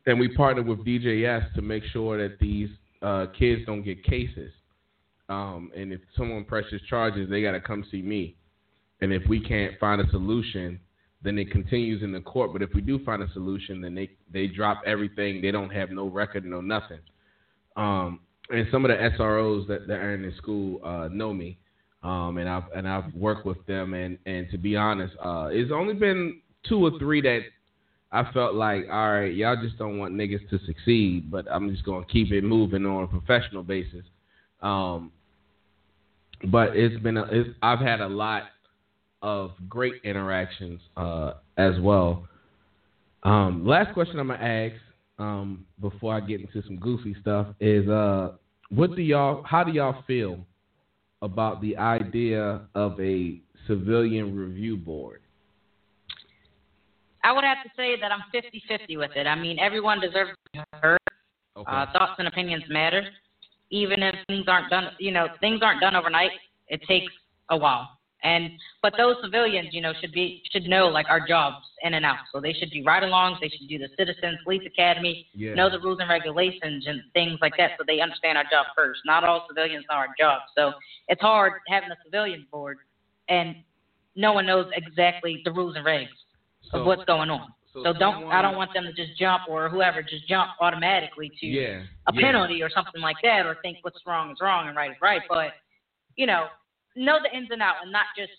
and 0.06 0.18
we 0.18 0.28
partner 0.28 0.62
with 0.62 0.84
DJS 0.84 1.54
to 1.54 1.62
make 1.62 1.84
sure 1.92 2.16
that 2.16 2.38
these 2.38 2.68
uh, 3.02 3.26
kids 3.38 3.62
don't 3.66 3.82
get 3.82 4.02
cases. 4.04 4.52
Um, 5.28 5.70
and 5.76 5.92
if 5.92 6.00
someone 6.16 6.44
presses 6.44 6.80
charges, 6.88 7.30
they 7.30 7.42
got 7.42 7.52
to 7.52 7.60
come 7.60 7.84
see 7.90 8.02
me. 8.02 8.36
And 9.00 9.12
if 9.12 9.22
we 9.28 9.40
can't 9.40 9.78
find 9.78 10.00
a 10.00 10.08
solution, 10.10 10.78
then 11.22 11.38
it 11.38 11.50
continues 11.50 12.02
in 12.02 12.12
the 12.12 12.20
court. 12.20 12.52
But 12.52 12.62
if 12.62 12.70
we 12.74 12.80
do 12.80 13.02
find 13.04 13.22
a 13.22 13.32
solution, 13.32 13.80
then 13.80 13.94
they 13.94 14.10
they 14.32 14.46
drop 14.48 14.82
everything. 14.86 15.40
They 15.40 15.50
don't 15.50 15.70
have 15.70 15.90
no 15.90 16.06
record, 16.08 16.44
no 16.44 16.60
nothing. 16.60 17.00
Um, 17.76 18.20
and 18.50 18.66
some 18.70 18.84
of 18.84 18.90
the 18.90 18.96
SROs 18.96 19.66
that, 19.68 19.86
that 19.86 19.94
are 19.94 20.14
in 20.14 20.22
the 20.22 20.32
school 20.36 20.80
uh, 20.84 21.08
know 21.08 21.32
me, 21.32 21.58
um, 22.02 22.38
and 22.38 22.48
I've 22.48 22.64
and 22.74 22.88
I've 22.88 23.12
worked 23.14 23.46
with 23.46 23.64
them. 23.66 23.94
And, 23.94 24.18
and 24.26 24.50
to 24.50 24.58
be 24.58 24.76
honest, 24.76 25.14
uh, 25.24 25.48
it's 25.50 25.70
only 25.72 25.94
been 25.94 26.40
two 26.68 26.84
or 26.84 26.98
three 26.98 27.20
that 27.22 27.40
I 28.10 28.30
felt 28.32 28.54
like, 28.54 28.86
all 28.90 29.12
right, 29.12 29.34
y'all 29.34 29.56
just 29.62 29.78
don't 29.78 29.98
want 29.98 30.14
niggas 30.14 30.48
to 30.50 30.58
succeed, 30.66 31.30
but 31.30 31.46
I'm 31.50 31.70
just 31.70 31.84
gonna 31.84 32.04
keep 32.04 32.30
it 32.30 32.42
moving 32.42 32.84
on 32.84 33.04
a 33.04 33.06
professional 33.06 33.62
basis. 33.62 34.04
Um, 34.60 35.12
but 36.50 36.76
it's 36.76 37.00
been 37.02 37.16
a, 37.16 37.24
it's, 37.30 37.50
I've 37.62 37.78
had 37.78 38.00
a 38.00 38.08
lot 38.08 38.44
of 39.22 39.52
great 39.68 39.94
interactions 40.04 40.80
uh, 40.96 41.34
as 41.56 41.78
well. 41.80 42.26
Um, 43.22 43.64
last 43.64 43.94
question 43.94 44.18
I'm 44.18 44.28
gonna 44.28 44.42
ask 44.42 44.74
um, 45.22 45.66
before 45.80 46.14
I 46.14 46.20
get 46.20 46.40
into 46.40 46.62
some 46.66 46.76
goofy 46.76 47.14
stuff 47.20 47.46
is, 47.60 47.88
uh, 47.88 48.32
what 48.70 48.96
do 48.96 49.02
y'all? 49.02 49.42
How 49.44 49.62
do 49.62 49.72
y'all 49.72 50.02
feel 50.06 50.40
about 51.20 51.60
the 51.60 51.76
idea 51.76 52.62
of 52.74 53.00
a 53.00 53.40
civilian 53.66 54.34
review 54.36 54.76
board? 54.76 55.20
I 57.22 57.32
would 57.32 57.44
have 57.44 57.62
to 57.62 57.70
say 57.76 57.94
that 58.00 58.10
I'm 58.10 58.22
50-50 58.34 58.98
with 58.98 59.12
it. 59.14 59.28
I 59.28 59.36
mean, 59.36 59.58
everyone 59.60 60.00
deserves 60.00 60.30
to 60.30 60.36
be 60.52 60.60
heard. 60.82 60.98
Okay. 61.56 61.70
Uh, 61.70 61.86
thoughts 61.92 62.14
and 62.18 62.26
opinions 62.26 62.64
matter, 62.68 63.04
even 63.70 64.02
if 64.02 64.16
things 64.26 64.46
aren't 64.48 64.70
done. 64.70 64.88
You 64.98 65.12
know, 65.12 65.28
things 65.40 65.60
aren't 65.62 65.80
done 65.80 65.94
overnight. 65.94 66.32
It 66.66 66.80
takes 66.88 67.12
a 67.50 67.56
while. 67.56 67.90
And 68.24 68.52
but 68.82 68.94
those 68.96 69.16
civilians, 69.22 69.68
you 69.72 69.80
know, 69.80 69.92
should 70.00 70.12
be 70.12 70.42
should 70.52 70.64
know 70.64 70.86
like 70.88 71.06
our 71.08 71.26
jobs 71.26 71.64
in 71.82 71.94
and 71.94 72.04
out. 72.04 72.18
So 72.32 72.40
they 72.40 72.52
should 72.52 72.70
do 72.70 72.84
ride-alongs. 72.84 73.40
They 73.40 73.48
should 73.48 73.68
do 73.68 73.78
the 73.78 73.88
Citizens 73.98 74.38
Police 74.44 74.62
Academy, 74.64 75.26
yeah. 75.34 75.54
know 75.54 75.68
the 75.68 75.80
rules 75.80 75.98
and 76.00 76.08
regulations 76.08 76.86
and 76.86 77.02
things 77.14 77.38
like 77.40 77.54
that, 77.58 77.72
so 77.78 77.84
they 77.86 78.00
understand 78.00 78.38
our 78.38 78.44
job 78.44 78.66
first. 78.76 79.00
Not 79.04 79.24
all 79.24 79.44
civilians 79.48 79.84
know 79.90 79.96
our 79.96 80.14
job, 80.18 80.42
so 80.56 80.72
it's 81.08 81.20
hard 81.20 81.54
having 81.68 81.90
a 81.90 81.96
civilian 82.04 82.46
board 82.52 82.78
and 83.28 83.56
no 84.14 84.32
one 84.32 84.46
knows 84.46 84.66
exactly 84.74 85.42
the 85.44 85.52
rules 85.52 85.74
and 85.76 85.84
regs 85.84 86.08
of 86.72 86.86
what's 86.86 87.04
going 87.04 87.30
on. 87.30 87.52
So 87.72 87.84
don't 87.84 87.98
someone- 87.98 88.32
I 88.36 88.42
don't 88.42 88.56
want 88.56 88.74
them 88.74 88.84
to 88.84 88.92
just 88.92 89.16
jump 89.18 89.48
or 89.48 89.68
whoever 89.70 90.02
just 90.02 90.28
jump 90.28 90.52
automatically 90.60 91.30
to 91.40 91.46
Yeah. 91.46 91.82
a 92.06 92.12
yeah. 92.12 92.20
penalty 92.20 92.62
or 92.62 92.68
something 92.68 93.00
like 93.00 93.16
that 93.22 93.46
or 93.46 93.54
think 93.56 93.78
what's 93.82 94.04
wrong 94.06 94.30
is 94.30 94.40
wrong 94.40 94.68
and 94.68 94.76
right 94.76 94.90
is 94.90 95.00
right. 95.00 95.22
But, 95.28 95.54
you 96.16 96.26
know, 96.26 96.48
know 96.96 97.18
the 97.22 97.34
ins 97.36 97.48
and 97.50 97.62
outs 97.62 97.78
and 97.82 97.92
not 97.92 98.06
just 98.16 98.32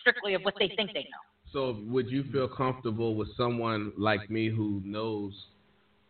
strictly 0.00 0.34
of 0.34 0.42
what 0.42 0.54
they 0.58 0.72
think 0.76 0.92
they 0.92 1.00
know. 1.00 1.52
So 1.52 1.78
would 1.88 2.08
you 2.08 2.24
feel 2.32 2.48
comfortable 2.48 3.14
with 3.14 3.28
someone 3.36 3.92
like 3.98 4.30
me 4.30 4.48
who 4.48 4.80
knows 4.84 5.32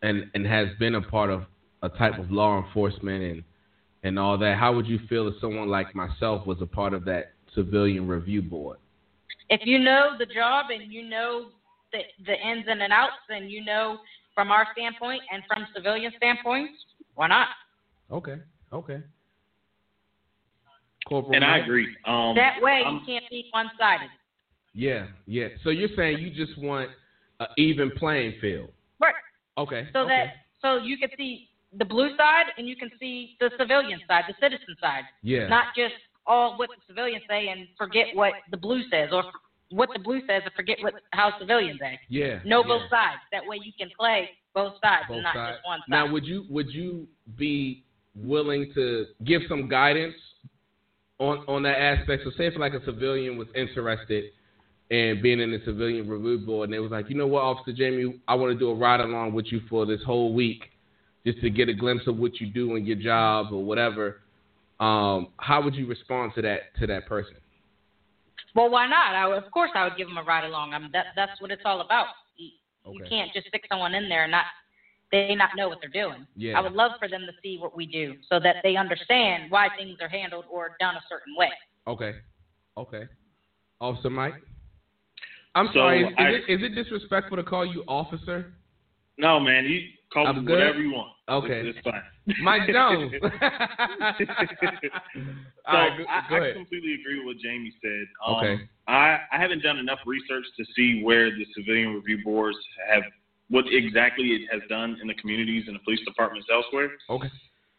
and 0.01 0.25
and 0.33 0.45
has 0.45 0.69
been 0.79 0.95
a 0.95 1.01
part 1.01 1.29
of 1.29 1.43
a 1.83 1.89
type 1.89 2.19
of 2.19 2.31
law 2.31 2.63
enforcement 2.63 3.23
and 3.23 3.43
and 4.03 4.19
all 4.19 4.37
that? 4.37 4.57
How 4.57 4.73
would 4.73 4.87
you 4.87 4.99
feel 5.09 5.27
if 5.27 5.35
someone 5.41 5.69
like 5.69 5.93
myself 5.95 6.45
was 6.45 6.61
a 6.61 6.65
part 6.65 6.93
of 6.93 7.05
that 7.05 7.31
civilian 7.55 8.07
review 8.07 8.41
board? 8.41 8.77
If 9.49 9.61
you 9.65 9.79
know 9.79 10.11
the 10.17 10.25
job 10.25 10.67
and 10.69 10.91
you 10.91 11.03
know 11.03 11.47
the 11.91 11.99
the 12.25 12.33
ins 12.33 12.65
and 12.67 12.81
outs 12.93 13.13
and 13.29 13.49
you 13.49 13.63
know 13.65 13.97
from 14.33 14.51
our 14.51 14.67
standpoint 14.73 15.21
and 15.31 15.43
from 15.47 15.67
civilian 15.75 16.11
standpoints, 16.17 16.73
why 17.15 17.27
not? 17.27 17.49
Okay. 18.11 18.37
Okay. 18.71 19.01
Corporal 21.07 21.35
And 21.35 21.43
I 21.43 21.57
agree. 21.57 21.87
Um, 22.05 22.35
that 22.35 22.61
way 22.61 22.83
I'm- 22.85 22.95
you 22.99 23.05
can't 23.05 23.29
be 23.29 23.47
one 23.51 23.69
sided. 23.77 24.09
Yeah, 24.73 25.07
yeah. 25.25 25.49
So 25.63 25.69
you're 25.69 25.89
saying 25.95 26.19
you 26.19 26.29
just 26.29 26.57
want 26.57 26.89
an 27.39 27.47
even 27.57 27.91
playing 27.91 28.39
field? 28.39 28.71
Right. 28.99 29.13
Okay. 29.57 29.89
So 29.93 30.01
okay. 30.01 30.09
that 30.09 30.35
so 30.61 30.77
you 30.77 30.97
can 30.97 31.09
see 31.17 31.49
the 31.73 31.85
blue 31.85 32.15
side 32.15 32.45
and 32.57 32.67
you 32.67 32.75
can 32.75 32.91
see 32.99 33.35
the 33.39 33.49
civilian 33.57 33.99
side, 34.07 34.25
the 34.27 34.35
citizen 34.39 34.75
side. 34.79 35.03
yeah. 35.23 35.47
Not 35.47 35.75
just 35.75 35.95
all 36.25 36.57
what 36.57 36.69
the 36.69 36.81
civilians 36.87 37.23
say 37.27 37.47
and 37.49 37.67
forget 37.77 38.07
what 38.15 38.33
the 38.51 38.57
blue 38.57 38.83
says, 38.89 39.09
or 39.11 39.23
what 39.71 39.89
the 39.93 39.99
blue 39.99 40.21
says 40.27 40.43
and 40.45 40.53
forget 40.53 40.77
what 40.81 40.93
how 41.11 41.37
civilians 41.39 41.79
act. 41.83 42.05
yeah. 42.09 42.39
Know 42.45 42.61
yeah. 42.61 42.67
both 42.67 42.89
sides. 42.89 43.21
That 43.31 43.45
way 43.45 43.57
you 43.61 43.73
can 43.77 43.89
play 43.97 44.29
both 44.53 44.73
sides 44.81 45.05
Both 45.07 45.15
and 45.15 45.23
not 45.23 45.33
sides. 45.35 45.57
just 45.57 45.65
one 45.67 45.79
side. 45.79 45.85
Now, 45.89 46.11
would 46.11 46.25
you 46.25 46.45
would 46.49 46.69
you 46.69 47.07
be 47.37 47.83
willing 48.15 48.71
to 48.75 49.07
give 49.25 49.41
some 49.49 49.67
guidance 49.67 50.15
on 51.21 51.45
on 51.47 51.63
that 51.63 51.79
aspect? 51.79 52.23
So, 52.25 52.31
say 52.37 52.47
if 52.47 52.57
like 52.57 52.73
a 52.73 52.83
civilian 52.83 53.37
was 53.37 53.47
interested 53.55 54.25
in 54.89 55.21
being 55.21 55.39
in 55.39 55.51
the 55.51 55.61
civilian 55.63 56.09
review 56.09 56.45
board, 56.45 56.69
and 56.69 56.73
they 56.73 56.79
was 56.79 56.91
like, 56.91 57.09
you 57.09 57.15
know 57.15 57.27
what, 57.27 57.43
Officer 57.43 57.71
Jamie, 57.71 58.19
I 58.27 58.35
want 58.35 58.51
to 58.51 58.59
do 58.59 58.69
a 58.69 58.75
ride 58.75 58.99
along 58.99 59.33
with 59.33 59.45
you 59.51 59.61
for 59.69 59.85
this 59.85 60.01
whole 60.05 60.33
week, 60.33 60.63
just 61.25 61.39
to 61.41 61.49
get 61.49 61.69
a 61.69 61.73
glimpse 61.73 62.07
of 62.07 62.17
what 62.17 62.41
you 62.41 62.47
do 62.47 62.75
in 62.75 62.85
your 62.85 62.97
job 62.97 63.53
or 63.53 63.63
whatever. 63.63 64.21
Um, 64.79 65.27
how 65.37 65.61
would 65.63 65.75
you 65.75 65.87
respond 65.87 66.33
to 66.35 66.41
that 66.41 66.75
to 66.79 66.87
that 66.87 67.05
person? 67.05 67.35
well, 68.55 68.69
why 68.69 68.87
not? 68.87 69.15
I 69.15 69.31
of 69.37 69.49
course 69.51 69.71
I 69.75 69.83
would 69.85 69.95
give 69.95 70.07
them 70.07 70.17
a 70.17 70.23
ride 70.23 70.43
along. 70.43 70.73
I 70.73 70.79
mean 70.79 70.89
that 70.91 71.07
that's 71.15 71.39
what 71.39 71.51
it's 71.51 71.61
all 71.63 71.81
about. 71.81 72.07
You, 72.35 72.49
you 72.91 73.03
can't 73.07 73.31
just 73.31 73.47
stick 73.47 73.63
someone 73.69 73.93
in 73.93 74.09
there 74.09 74.23
and 74.23 74.31
not 74.31 74.45
they 75.11 75.35
not 75.35 75.49
know 75.55 75.67
what 75.69 75.79
they're 75.81 75.89
doing. 75.89 76.25
Yeah. 76.35 76.57
I 76.57 76.61
would 76.61 76.73
love 76.73 76.91
for 76.99 77.07
them 77.07 77.21
to 77.21 77.33
see 77.43 77.57
what 77.59 77.75
we 77.75 77.85
do 77.85 78.15
so 78.29 78.39
that 78.39 78.57
they 78.63 78.75
understand 78.75 79.49
why 79.49 79.67
things 79.77 79.97
are 80.01 80.07
handled 80.09 80.45
or 80.49 80.75
done 80.79 80.95
a 80.95 81.01
certain 81.09 81.35
way. 81.37 81.49
Okay. 81.87 82.13
Okay. 82.77 83.03
Officer 83.79 84.09
Mike. 84.09 84.35
I'm 85.55 85.67
So, 85.67 85.73
sorry. 85.79 86.03
Is, 86.03 86.09
I- 86.17 86.29
is, 86.29 86.43
it, 86.47 86.51
is 86.53 86.63
it 86.71 86.75
disrespectful 86.75 87.37
to 87.37 87.43
call 87.43 87.65
you 87.65 87.83
officer? 87.87 88.53
No, 89.17 89.39
man, 89.39 89.65
you 89.65 89.81
call 90.11 90.27
I'm 90.27 90.37
me 90.39 90.45
good? 90.45 90.59
whatever 90.59 90.79
you 90.79 90.93
want. 90.93 91.11
Okay. 91.29 91.61
It's, 91.67 91.77
it's 91.77 91.87
fine. 91.87 92.01
Mike 92.41 92.67
Jones. 92.71 93.11
so 93.21 93.29
All 95.67 95.73
right, 95.75 95.97
go, 95.97 96.03
I, 96.09 96.21
go 96.29 96.35
I 96.35 96.39
ahead. 96.39 96.55
completely 96.55 96.93
agree 96.95 97.17
with 97.17 97.25
what 97.35 97.37
Jamie 97.37 97.73
said. 97.81 98.05
Um, 98.25 98.35
Okay. 98.35 98.63
I, 98.87 99.19
I 99.31 99.37
haven't 99.37 99.61
done 99.63 99.77
enough 99.77 99.99
research 100.05 100.45
to 100.57 100.65
see 100.75 101.01
where 101.03 101.29
the 101.29 101.45
civilian 101.55 101.93
review 101.93 102.19
boards 102.23 102.57
have 102.89 103.03
what 103.51 103.65
exactly 103.69 104.27
it 104.27 104.41
has 104.49 104.61
done 104.69 104.97
in 105.01 105.07
the 105.07 105.13
communities 105.15 105.65
and 105.67 105.75
the 105.75 105.79
police 105.83 105.99
departments 106.07 106.47
elsewhere. 106.51 106.91
Okay. 107.09 107.29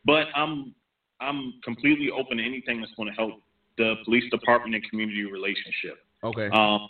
but 0.05 0.27
I'm 0.37 0.75
I'm 1.21 1.55
completely 1.65 2.11
open 2.11 2.37
to 2.39 2.45
anything 2.45 2.81
that's 2.81 2.93
going 2.95 3.09
to 3.09 3.15
help 3.15 3.41
the 3.79 3.95
police 4.05 4.29
department 4.31 4.75
and 4.75 4.85
community 4.91 5.25
relationship. 5.25 5.99
Okay. 6.23 6.49
Um, 6.53 6.89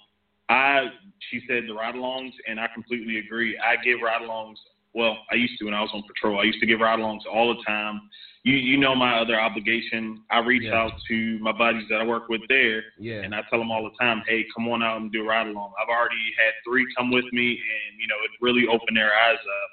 I 0.48 0.86
she 1.30 1.40
said 1.48 1.64
the 1.68 1.74
ride-alongs, 1.74 2.32
and 2.48 2.58
I 2.58 2.66
completely 2.74 3.18
agree. 3.18 3.58
I 3.58 3.76
give 3.82 4.00
ride-alongs. 4.02 4.56
Well, 4.94 5.16
I 5.30 5.36
used 5.36 5.58
to 5.60 5.66
when 5.66 5.74
I 5.74 5.80
was 5.80 5.90
on 5.94 6.02
patrol. 6.02 6.40
I 6.40 6.44
used 6.44 6.60
to 6.60 6.66
give 6.66 6.80
ride-alongs 6.80 7.20
all 7.32 7.54
the 7.54 7.62
time. 7.64 8.02
You 8.44 8.54
you 8.54 8.76
know 8.76 8.94
my 8.96 9.18
other 9.20 9.40
obligation. 9.40 10.22
I 10.30 10.38
reach 10.40 10.64
Yeah. 10.64 10.74
out 10.76 10.92
to 11.08 11.38
my 11.38 11.52
buddies 11.52 11.86
that 11.90 12.00
I 12.00 12.04
work 12.04 12.28
with 12.28 12.40
there, 12.48 12.82
yeah. 12.98 13.22
and 13.22 13.34
I 13.34 13.42
tell 13.48 13.58
them 13.60 13.70
all 13.70 13.84
the 13.84 13.96
time, 14.00 14.22
hey, 14.26 14.44
come 14.54 14.66
on 14.68 14.82
out 14.82 15.00
and 15.00 15.12
do 15.12 15.22
a 15.22 15.26
ride-along. 15.26 15.72
I've 15.80 15.88
already 15.88 16.34
had 16.36 16.52
three 16.66 16.84
come 16.96 17.12
with 17.12 17.24
me, 17.32 17.50
and 17.50 18.00
you 18.00 18.08
know 18.08 18.16
it 18.24 18.30
really 18.40 18.66
opened 18.66 18.96
their 18.96 19.12
eyes 19.14 19.38
up. 19.38 19.70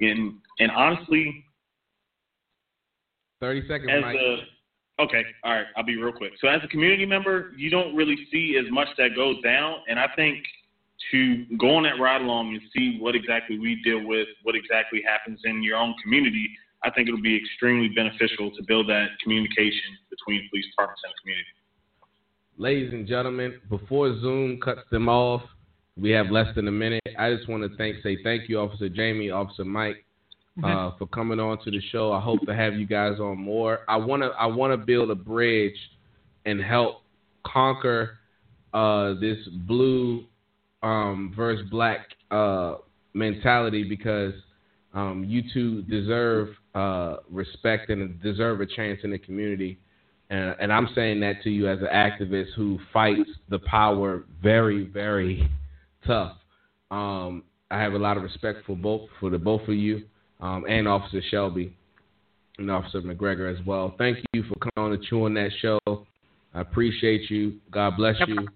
And 0.00 0.34
and 0.58 0.70
honestly, 0.72 1.44
Thirty 3.40 3.62
seconds, 3.68 3.90
as 3.94 4.02
Mike. 4.02 4.16
a 4.16 5.02
okay, 5.02 5.24
all 5.44 5.54
right, 5.54 5.66
I'll 5.76 5.84
be 5.84 5.96
real 5.96 6.12
quick. 6.12 6.32
So 6.40 6.48
as 6.48 6.60
a 6.64 6.68
community 6.68 7.06
member, 7.06 7.52
you 7.56 7.70
don't 7.70 7.94
really 7.94 8.16
see 8.32 8.56
as 8.56 8.68
much 8.72 8.88
that 8.98 9.14
goes 9.14 9.40
down, 9.42 9.76
and 9.88 9.96
I 9.98 10.08
think 10.16 10.38
to 11.12 11.44
go 11.56 11.76
on 11.76 11.84
that 11.84 12.00
ride 12.00 12.20
along 12.20 12.52
and 12.54 12.60
see 12.76 12.98
what 12.98 13.14
exactly 13.14 13.60
we 13.60 13.80
deal 13.84 14.04
with, 14.04 14.26
what 14.42 14.56
exactly 14.56 15.00
happens 15.06 15.38
in 15.44 15.62
your 15.62 15.76
own 15.76 15.94
community, 16.02 16.50
I 16.84 16.90
think 16.90 17.08
it'll 17.08 17.22
be 17.22 17.36
extremely 17.36 17.88
beneficial 17.88 18.50
to 18.50 18.62
build 18.66 18.88
that 18.88 19.06
communication 19.22 19.98
between 20.10 20.48
police 20.50 20.66
departments 20.66 21.02
and 21.04 21.12
the 21.12 21.20
community. 21.22 21.48
Ladies 22.56 22.92
and 22.92 23.06
gentlemen, 23.06 23.60
before 23.68 24.20
Zoom 24.20 24.60
cuts 24.60 24.82
them 24.90 25.08
off, 25.08 25.42
we 25.96 26.10
have 26.10 26.30
less 26.30 26.54
than 26.54 26.68
a 26.68 26.72
minute. 26.72 27.02
I 27.18 27.34
just 27.34 27.48
want 27.48 27.68
to 27.68 27.76
thank, 27.76 27.96
say 28.02 28.18
thank 28.22 28.48
you, 28.48 28.60
Officer 28.60 28.88
Jamie, 28.88 29.30
Officer 29.30 29.64
Mike, 29.64 30.04
uh, 30.62 30.92
for 30.98 31.06
coming 31.08 31.40
on 31.40 31.62
to 31.64 31.70
the 31.70 31.80
show. 31.90 32.12
I 32.12 32.20
hope 32.20 32.44
to 32.46 32.54
have 32.54 32.74
you 32.74 32.86
guys 32.86 33.20
on 33.20 33.38
more. 33.38 33.80
I 33.88 33.96
want 33.96 34.22
to, 34.22 34.28
I 34.30 34.46
want 34.46 34.72
to 34.72 34.76
build 34.76 35.10
a 35.10 35.14
bridge 35.14 35.76
and 36.46 36.60
help 36.60 37.02
conquer 37.44 38.18
uh, 38.74 39.14
this 39.20 39.38
blue 39.66 40.24
um, 40.82 41.32
versus 41.36 41.68
black 41.70 42.08
uh, 42.30 42.76
mentality 43.14 43.84
because 43.84 44.34
um, 44.94 45.24
you 45.28 45.42
two 45.52 45.82
deserve 45.82 46.48
uh, 46.74 47.16
respect 47.30 47.90
and 47.90 48.20
deserve 48.22 48.60
a 48.60 48.66
chance 48.66 49.00
in 49.04 49.10
the 49.10 49.18
community. 49.18 49.78
And, 50.30 50.54
and 50.60 50.72
I'm 50.72 50.88
saying 50.94 51.20
that 51.20 51.42
to 51.44 51.50
you 51.50 51.68
as 51.68 51.78
an 51.80 51.86
activist 51.86 52.52
who 52.56 52.78
fights 52.92 53.30
the 53.48 53.58
power 53.60 54.24
very, 54.42 54.84
very 54.84 55.50
tough. 56.06 56.36
Um, 56.90 57.44
I 57.70 57.80
have 57.80 57.92
a 57.92 57.98
lot 57.98 58.16
of 58.16 58.22
respect 58.22 58.64
for 58.66 58.76
both 58.76 59.08
for 59.20 59.30
the 59.30 59.38
both 59.38 59.62
of 59.62 59.74
you 59.74 60.04
um, 60.40 60.64
and 60.68 60.88
Officer 60.88 61.20
Shelby 61.30 61.74
and 62.58 62.70
Officer 62.70 63.00
McGregor 63.02 63.52
as 63.52 63.64
well. 63.66 63.94
Thank 63.98 64.18
you 64.32 64.42
for 64.44 64.54
coming 64.56 64.92
on 64.92 65.02
chewing 65.08 65.34
that 65.34 65.50
show. 65.60 65.78
I 65.86 66.60
appreciate 66.60 67.30
you. 67.30 67.58
God 67.70 67.96
bless 67.96 68.16
you. 68.26 68.48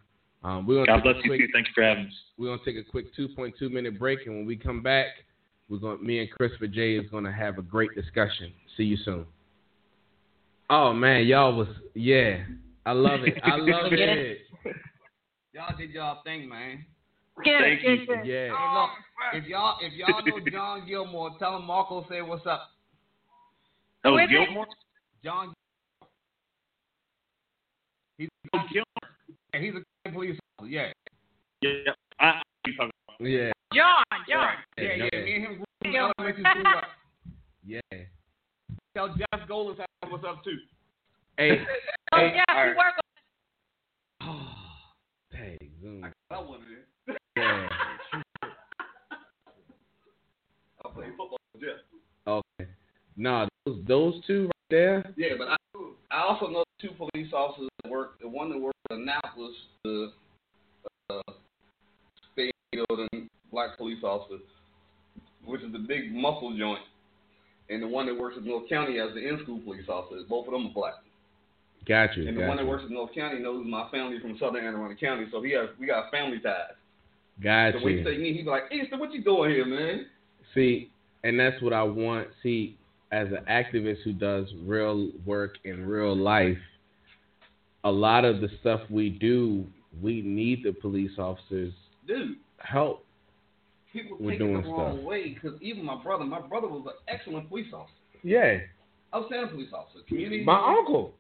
Um, 0.45 0.67
we're 0.67 0.85
gonna 0.85 0.99
God 0.99 1.05
bless 1.05 1.17
a 1.17 1.19
you 1.19 1.31
quick, 1.31 1.41
too. 1.41 1.49
Thank 1.53 1.69
you 1.69 1.73
for 1.75 1.85
having 1.85 2.07
us. 2.07 2.13
we're 2.37 2.49
gonna 2.49 2.63
take 2.65 2.77
a 2.77 2.91
quick 2.91 3.15
2.2 3.17 3.71
minute 3.71 3.99
break, 3.99 4.27
and 4.27 4.37
when 4.37 4.47
we 4.47 4.57
come 4.57 4.83
back, 4.83 5.07
we're 5.73 5.79
going. 5.79 6.05
Me 6.05 6.21
and 6.21 6.31
Christopher 6.31 6.67
J 6.67 6.97
is 6.97 7.11
gonna 7.11 7.33
have 7.33 7.57
a 7.57 7.63
great 7.63 7.95
discussion. 7.95 8.53
See 8.77 8.83
you 8.85 8.99
soon. 8.99 9.25
Oh 10.69 10.93
man, 10.93 11.27
y'all 11.27 11.57
was 11.57 11.69
yeah. 11.95 12.45
I 12.85 12.93
love 12.93 13.21
it. 13.25 13.41
I 13.43 13.57
love 13.57 13.91
Get 13.91 14.01
it. 14.01 14.39
Y'all 15.55 15.77
did 15.77 15.91
y'all 15.91 16.23
thing, 16.25 16.49
man. 16.49 16.85
Thank 17.43 17.83
you. 17.83 18.07
Yeah. 18.25 18.49
Hey, 18.49 18.75
look, 18.75 18.91
if 19.35 19.49
y'all 19.49 19.77
if 19.81 19.93
y'all 19.95 20.23
know 20.27 20.51
John 20.51 20.87
Gilmore, 20.87 21.31
tell 21.39 21.57
him 21.57 21.65
Marco 21.65 22.05
say 22.09 22.21
what's 22.21 22.47
up. 22.47 22.69
That 24.05 24.11
oh, 24.11 24.13
was? 24.13 24.29
Gilmore. 24.31 24.67
John, 25.25 25.55
he's 28.19 28.29
Oh, 28.53 28.59
Gilmore. 28.71 28.85
a, 29.55 29.59
he's 29.59 29.73
a 30.07 30.11
police 30.11 30.39
officer. 30.59 30.71
Yeah, 30.71 30.93
Yeah, 31.63 31.93
I, 32.19 32.27
I 32.27 32.43
you 32.67 32.77
talking 32.77 32.91
about. 32.91 33.02
Yeah. 33.21 33.53
John, 33.75 34.03
John. 34.29 34.55
yeah, 34.79 34.85
yeah. 34.85 35.09
Yeah. 35.13 35.21
Me 35.25 35.35
and 35.37 35.45
him 35.45 35.55
grew 35.55 35.63
up 35.63 35.69
in 35.85 35.97
elementary 35.97 36.45
school. 36.45 36.83
Yeah. 37.65 37.81
Tell 38.95 39.09
Jeff 39.09 39.49
Golis 39.49 39.79
what's 40.09 40.25
up 40.25 40.45
too. 40.45 40.59
Hey. 41.37 41.61
Oh, 42.15 42.19
hey. 42.19 42.33
yeah, 42.35 42.45
all 42.51 42.57
we 42.57 42.69
right. 42.69 42.77
work 42.77 42.95
Oh, 44.21 44.49
dang, 45.33 45.59
Zoom. 45.81 46.03
That 46.29 46.47
one 46.47 46.61
is. 46.61 47.17
Yeah. 47.39 47.69
I 50.85 50.89
play 50.93 51.07
football 51.17 51.39
with 51.55 51.63
Jeff. 51.63 51.81
Okay. 52.27 52.71
Nah, 53.17 53.47
those 53.65 53.79
those 53.89 54.15
two 54.27 54.43
right 54.45 54.53
there. 54.69 55.15
Yeah, 55.17 55.37
but 55.39 55.49
I 55.49 55.57
I 56.11 56.21
also 56.23 56.49
know 56.49 56.65
two 56.83 56.91
police 56.91 57.33
officers 57.33 57.71
that 57.83 57.91
work. 57.91 58.21
The 58.21 58.29
one 58.29 58.51
that 58.51 58.59
works 58.59 58.77
in 58.91 58.99
Annapolis, 59.01 59.55
the 59.85 60.13
uh, 61.09 61.21
state 61.27 61.37
building 62.73 63.29
black 63.51 63.77
police 63.77 64.03
officer, 64.03 64.39
which 65.45 65.63
is 65.63 65.73
the 65.73 65.79
big 65.79 66.13
muscle 66.13 66.57
joint, 66.57 66.81
and 67.69 67.83
the 67.83 67.89
one 67.89 68.07
that 68.07 68.19
works 68.19 68.37
in 68.39 68.47
North 68.47 68.69
County 68.69 68.99
as 68.99 69.15
the 69.15 69.29
in-school 69.29 69.61
police 69.61 69.89
officer. 69.89 70.23
Both 70.29 70.47
of 70.47 70.53
them 70.53 70.69
are 70.69 70.73
black. 70.73 70.95
Got 71.87 72.17
you. 72.17 72.29
And 72.29 72.37
the 72.37 72.43
got 72.43 72.49
one 72.49 72.57
that 72.59 72.67
works 72.67 72.85
in 72.87 72.95
North 72.95 73.15
County 73.15 73.41
knows 73.41 73.65
my 73.67 73.89
family 73.91 74.19
from 74.21 74.39
Southern 74.39 74.65
Anne 74.65 74.75
Arundel 74.75 74.97
County, 74.99 75.27
so 75.31 75.43
he 75.43 75.53
has 75.53 75.69
we 75.79 75.87
got 75.87 76.11
family 76.11 76.39
ties. 76.39 76.75
Got 77.43 77.75
So 77.75 77.85
when 77.85 77.99
he 77.99 78.05
say 78.05 78.19
me, 78.19 78.33
he 78.33 78.43
be 78.43 78.49
like, 78.49 78.65
"Hey, 78.71 78.83
so 78.91 78.97
what 78.97 79.13
you 79.13 79.23
doing 79.23 79.51
here, 79.51 79.67
man?" 79.67 80.07
See, 80.55 80.91
and 81.25 81.39
that's 81.39 81.61
what 81.61 81.73
I 81.73 81.83
want. 81.83 82.29
See, 82.43 82.79
as 83.11 83.29
an 83.29 83.45
activist 83.51 84.03
who 84.05 84.13
does 84.13 84.47
real 84.65 85.11
work 85.27 85.57
in 85.65 85.85
real 85.85 86.17
life, 86.17 86.59
a 87.85 87.91
lot 87.91 88.25
of 88.25 88.41
the 88.41 88.49
stuff 88.61 88.81
we 88.89 89.11
do, 89.11 89.67
we 90.01 90.23
need 90.23 90.63
the 90.63 90.73
police 90.73 91.19
officers 91.19 91.73
Dude, 92.07 92.37
help. 92.65 93.05
people 93.93 94.17
We're 94.19 94.33
take 94.33 94.41
it 94.41 94.45
the 94.45 94.53
doing 94.53 94.73
wrong 94.73 94.95
stuff. 94.97 95.05
way 95.05 95.35
because 95.35 95.61
even 95.61 95.85
my 95.85 96.03
brother, 96.03 96.25
my 96.25 96.41
brother 96.41 96.67
was 96.67 96.87
an 96.87 96.95
excellent 97.09 97.49
police 97.51 97.71
officer, 97.75 97.93
Yeah. 98.23 98.61
outstanding 99.15 99.51
police 99.51 99.73
officer. 99.73 100.01
Community. 100.09 100.45
My 100.45 100.59
norm- 100.59 100.79
uncle. 100.79 101.15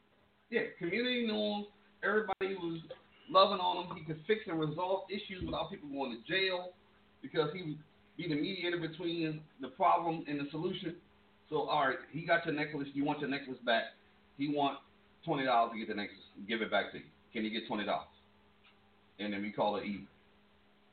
Yeah, 0.48 0.62
community 0.78 1.26
norms. 1.26 1.66
Everybody 2.02 2.54
was 2.56 2.80
loving 3.28 3.60
on 3.60 3.84
him. 3.86 3.96
He 3.96 4.04
could 4.04 4.20
fix 4.26 4.46
and 4.46 4.58
resolve 4.58 5.04
issues 5.10 5.42
without 5.44 5.70
people 5.70 5.88
going 5.90 6.16
to 6.16 6.22
jail 6.26 6.72
because 7.20 7.52
he 7.52 7.62
would 7.62 7.78
be 8.16 8.26
the 8.28 8.34
mediator 8.34 8.78
between 8.78 9.42
the 9.60 9.68
problem 9.68 10.24
and 10.26 10.40
the 10.40 10.48
solution. 10.50 10.96
So, 11.50 11.62
all 11.68 11.88
right, 11.88 11.98
he 12.10 12.22
got 12.24 12.46
your 12.46 12.54
necklace. 12.54 12.88
You 12.94 13.04
want 13.04 13.20
your 13.20 13.28
necklace 13.28 13.58
back. 13.66 13.84
He 14.38 14.48
want 14.48 14.78
twenty 15.24 15.44
dollars 15.44 15.72
to 15.72 15.78
get 15.78 15.88
the 15.88 15.94
necklace. 15.94 16.24
Give 16.48 16.62
it 16.62 16.70
back 16.70 16.90
to 16.92 16.98
you. 16.98 17.04
Can 17.34 17.44
you 17.44 17.50
get 17.50 17.66
twenty 17.68 17.84
dollars? 17.84 18.08
And 19.18 19.32
then 19.32 19.42
we 19.42 19.52
call 19.52 19.76
it 19.76 19.84
even. 19.84 20.08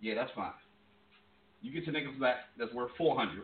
Yeah, 0.02 0.16
that's 0.16 0.32
fine. 0.36 0.52
You 1.62 1.74
get 1.74 1.84
your 1.86 1.94
necklace 1.94 2.20
back. 2.20 2.38
That's 2.58 2.74
worth 2.74 2.92
four 2.98 3.18
hundred. 3.18 3.44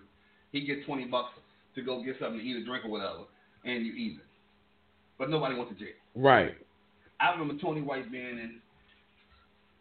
He 0.52 0.66
get 0.66 0.86
twenty 0.86 1.06
bucks 1.06 1.34
to 1.76 1.82
go 1.82 2.04
get 2.04 2.16
something 2.20 2.40
to 2.40 2.46
eat 2.46 2.56
or 2.56 2.66
drink 2.66 2.86
or 2.86 2.92
whatever, 2.92 3.24
and 3.66 3.86
you 3.86 3.94
even. 3.94 4.22
But 5.18 5.30
nobody 5.30 5.56
went 5.56 5.70
to 5.70 5.76
jail. 5.76 5.94
Right. 6.16 6.56
I 7.20 7.32
remember 7.32 7.62
Tony 7.62 7.82
White 7.82 8.12
being 8.12 8.38
in 8.40 8.60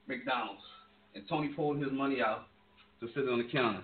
McDonald's, 0.08 0.62
and 1.14 1.24
Tony 1.28 1.48
pulled 1.48 1.78
his 1.78 1.92
money 1.92 2.20
out 2.20 2.46
to 3.00 3.08
sit 3.14 3.28
on 3.28 3.38
the 3.38 3.48
counter, 3.52 3.82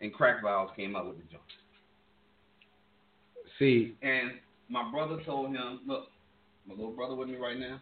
and 0.00 0.12
crack 0.12 0.42
vials 0.42 0.70
came 0.76 0.96
out 0.96 1.06
with 1.06 1.16
the 1.16 1.22
joint. 1.24 1.42
See, 3.58 3.96
And 4.02 4.32
my 4.68 4.90
brother 4.90 5.20
told 5.24 5.50
him, 5.54 5.80
"Look, 5.86 6.08
my 6.66 6.74
little 6.74 6.92
brother 6.92 7.14
with 7.14 7.28
me 7.28 7.36
right 7.36 7.58
now, 7.58 7.80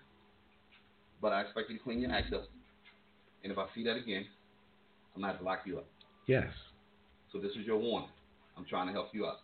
but 1.21 1.33
I 1.33 1.43
expect 1.43 1.71
you 1.71 1.79
to 1.79 1.85
clean 1.85 2.01
your 2.01 2.11
act 2.13 2.33
up. 2.33 2.45
And 3.43 3.53
if 3.53 3.59
I 3.59 3.67
see 3.75 3.85
that 3.85 3.97
again, 3.97 4.27
I'm 5.19 5.23
not 5.23 5.27
gonna 5.27 5.33
have 5.33 5.41
to 5.41 5.45
lock 5.47 5.61
you 5.67 5.79
up. 5.79 5.87
yes. 6.27 6.47
So 7.33 7.39
this 7.41 7.51
is 7.61 7.67
your 7.67 7.77
warning. 7.77 8.09
I'm 8.57 8.65
trying 8.65 8.87
to 8.87 8.93
help 8.93 9.09
you 9.13 9.27
out." 9.27 9.41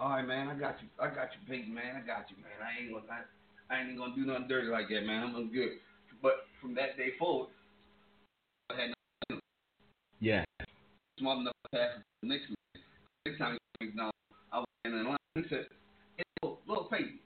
All 0.00 0.08
right, 0.08 0.26
man. 0.26 0.48
I 0.48 0.54
got 0.54 0.76
you. 0.80 0.88
I 0.98 1.08
got 1.08 1.28
you, 1.36 1.40
big 1.46 1.68
man. 1.68 2.00
I 2.02 2.06
got 2.06 2.30
you, 2.30 2.36
man. 2.40 2.56
I 2.64 2.82
ain't 2.82 2.92
gonna. 2.92 3.04
I, 3.12 3.74
I 3.74 3.80
ain't 3.82 3.98
gonna 3.98 4.14
do 4.14 4.24
nothing 4.24 4.48
dirty 4.48 4.68
like 4.68 4.88
that, 4.88 5.04
man. 5.04 5.34
I'm, 5.36 5.52
good. 5.52 5.78
But 6.22 6.46
from 6.62 6.74
that 6.76 6.96
day 6.96 7.10
forward, 7.18 7.48
I 8.70 8.80
had 8.80 8.90
no 9.30 9.38
Yeah. 10.20 10.44
smart 11.20 11.40
enough 11.40 11.52
to 11.72 11.78
pass 11.78 11.90
the 12.22 12.28
next 12.28 12.48
man. 12.48 12.82
Next 13.26 13.38
time 13.38 13.58
he 13.80 13.86
down, 13.88 14.10
I 14.50 14.58
was 14.60 14.66
in 14.86 15.04
line. 15.04 15.16
He 15.34 15.42
said, 15.50 15.66
"Hey, 16.16 16.24
little, 16.42 16.58
little 16.66 16.84
Peyton." 16.84 17.18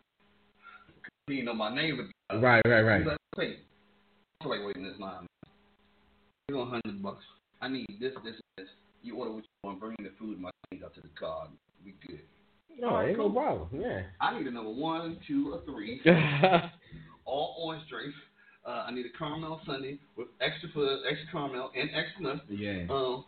He 1.29 1.37
didn't 1.37 1.47
know 1.47 1.55
my 1.55 1.73
name, 1.73 2.11
but 2.29 2.35
uh, 2.37 2.41
Right, 2.41 2.63
right, 2.67 2.83
right. 2.83 3.07
like, 3.07 3.17
Peyton. 3.37 3.57
I 4.43 4.47
was 4.47 4.59
like, 4.59 4.67
wait 4.67 4.77
a 4.77 4.79
minute, 4.81 4.99
line. 4.99 5.27
Give 6.51 6.59
me 6.59 6.67
hundred 6.69 7.03
bucks. 7.03 7.23
I 7.63 7.69
need 7.69 7.87
this, 8.01 8.13
this, 8.25 8.35
this. 8.57 8.67
You 9.03 9.17
order 9.17 9.31
what 9.33 9.45
you 9.45 9.51
want. 9.63 9.79
Bring 9.79 9.97
the 10.01 10.11
food. 10.19 10.41
My 10.41 10.51
things 10.69 10.83
out 10.85 10.95
to 10.97 11.01
the 11.01 11.09
car. 11.19 11.47
We 11.85 11.95
good. 12.07 12.21
No, 12.79 13.01
ain't 13.01 13.19
no 13.19 13.31
problem. 13.31 13.69
Yeah. 13.73 14.03
I 14.21 14.37
need 14.37 14.47
a 14.49 14.51
number 14.51 14.71
one, 14.71 15.19
two, 15.29 15.55
or 15.55 15.61
three. 15.65 16.01
all 17.25 17.57
orange 17.63 17.89
drapes. 17.89 18.17
Uh, 18.67 18.87
I 18.89 18.91
need 18.91 19.07
a 19.07 19.17
caramel 19.17 19.61
sundae 19.65 19.99
with 20.17 20.29
extra 20.41 20.69
fudge, 20.75 21.01
extra 21.09 21.31
caramel, 21.31 21.71
and 21.79 21.89
extra 21.95 22.23
nuts. 22.23 22.41
yeah. 22.49 22.87
Um, 22.91 23.25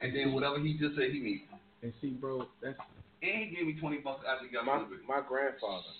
and 0.00 0.16
then 0.16 0.32
whatever 0.32 0.58
he 0.58 0.72
just 0.78 0.96
said 0.96 1.10
he 1.12 1.20
needs. 1.20 1.42
And 1.82 1.92
see, 2.00 2.10
bro, 2.10 2.46
that's 2.62 2.78
And 3.22 3.50
he 3.50 3.56
gave 3.56 3.66
me 3.66 3.78
twenty 3.78 3.98
bucks 3.98 4.24
after 4.26 4.46
he 4.46 4.52
got 4.52 4.64
My 4.64 4.78
my 4.78 5.20
my 5.20 5.26
grandfather, 5.26 5.92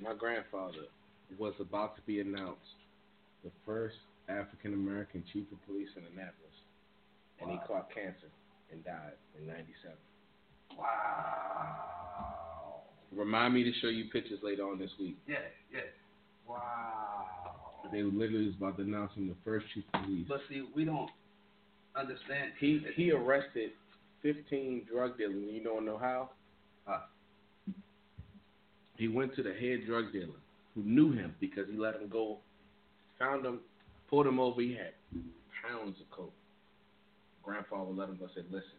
my 0.00 0.14
grandfather 0.14 0.88
was 1.38 1.54
about 1.60 1.96
to 1.96 2.02
be 2.02 2.20
announced 2.20 2.80
the 3.44 3.50
first 3.66 3.96
African 4.30 4.74
American 4.74 5.24
chief 5.32 5.44
of 5.52 5.64
police 5.66 5.88
in 5.96 6.04
Annapolis, 6.04 6.56
and 7.40 7.50
he 7.50 7.58
caught 7.66 7.92
cancer 7.92 8.28
and 8.70 8.84
died 8.84 9.16
in 9.38 9.46
'97. 9.46 9.96
Wow. 10.78 12.82
Remind 13.12 13.54
me 13.54 13.64
to 13.64 13.72
show 13.80 13.88
you 13.88 14.04
pictures 14.10 14.38
later 14.42 14.62
on 14.62 14.78
this 14.78 14.90
week. 14.98 15.18
Yeah, 15.26 15.36
yeah. 15.72 15.80
Wow. 16.48 17.26
They 17.92 18.02
literally 18.02 18.46
was 18.46 18.54
about 18.56 18.76
to 18.76 18.82
announce 18.82 19.12
him 19.14 19.28
the 19.28 19.34
first 19.44 19.66
chief 19.74 19.84
of 19.94 20.04
police. 20.04 20.26
But 20.28 20.40
see, 20.48 20.62
we 20.74 20.84
don't 20.84 21.10
understand. 21.96 22.52
He 22.60 22.80
he 22.94 23.10
arrested 23.10 23.70
15 24.22 24.86
drug 24.92 25.18
dealers. 25.18 25.34
and 25.34 25.50
You 25.50 25.62
don't 25.64 25.84
know 25.84 25.98
how? 25.98 26.30
How? 26.86 27.02
He 28.96 29.08
went 29.08 29.34
to 29.36 29.42
the 29.42 29.54
head 29.54 29.86
drug 29.86 30.12
dealer 30.12 30.38
who 30.74 30.82
knew 30.82 31.12
him 31.12 31.34
because 31.40 31.66
he 31.70 31.76
let 31.76 31.96
him 31.96 32.08
go, 32.08 32.38
found 33.18 33.44
him, 33.44 33.60
pulled 34.10 34.26
him 34.26 34.38
over. 34.40 34.60
He 34.60 34.74
had 34.74 34.92
pounds 35.62 35.96
of 36.00 36.10
coke. 36.10 36.34
Grandfather 37.42 37.90
let 37.90 38.08
him 38.10 38.16
go. 38.18 38.28
Said, 38.34 38.44
"Listen, 38.50 38.76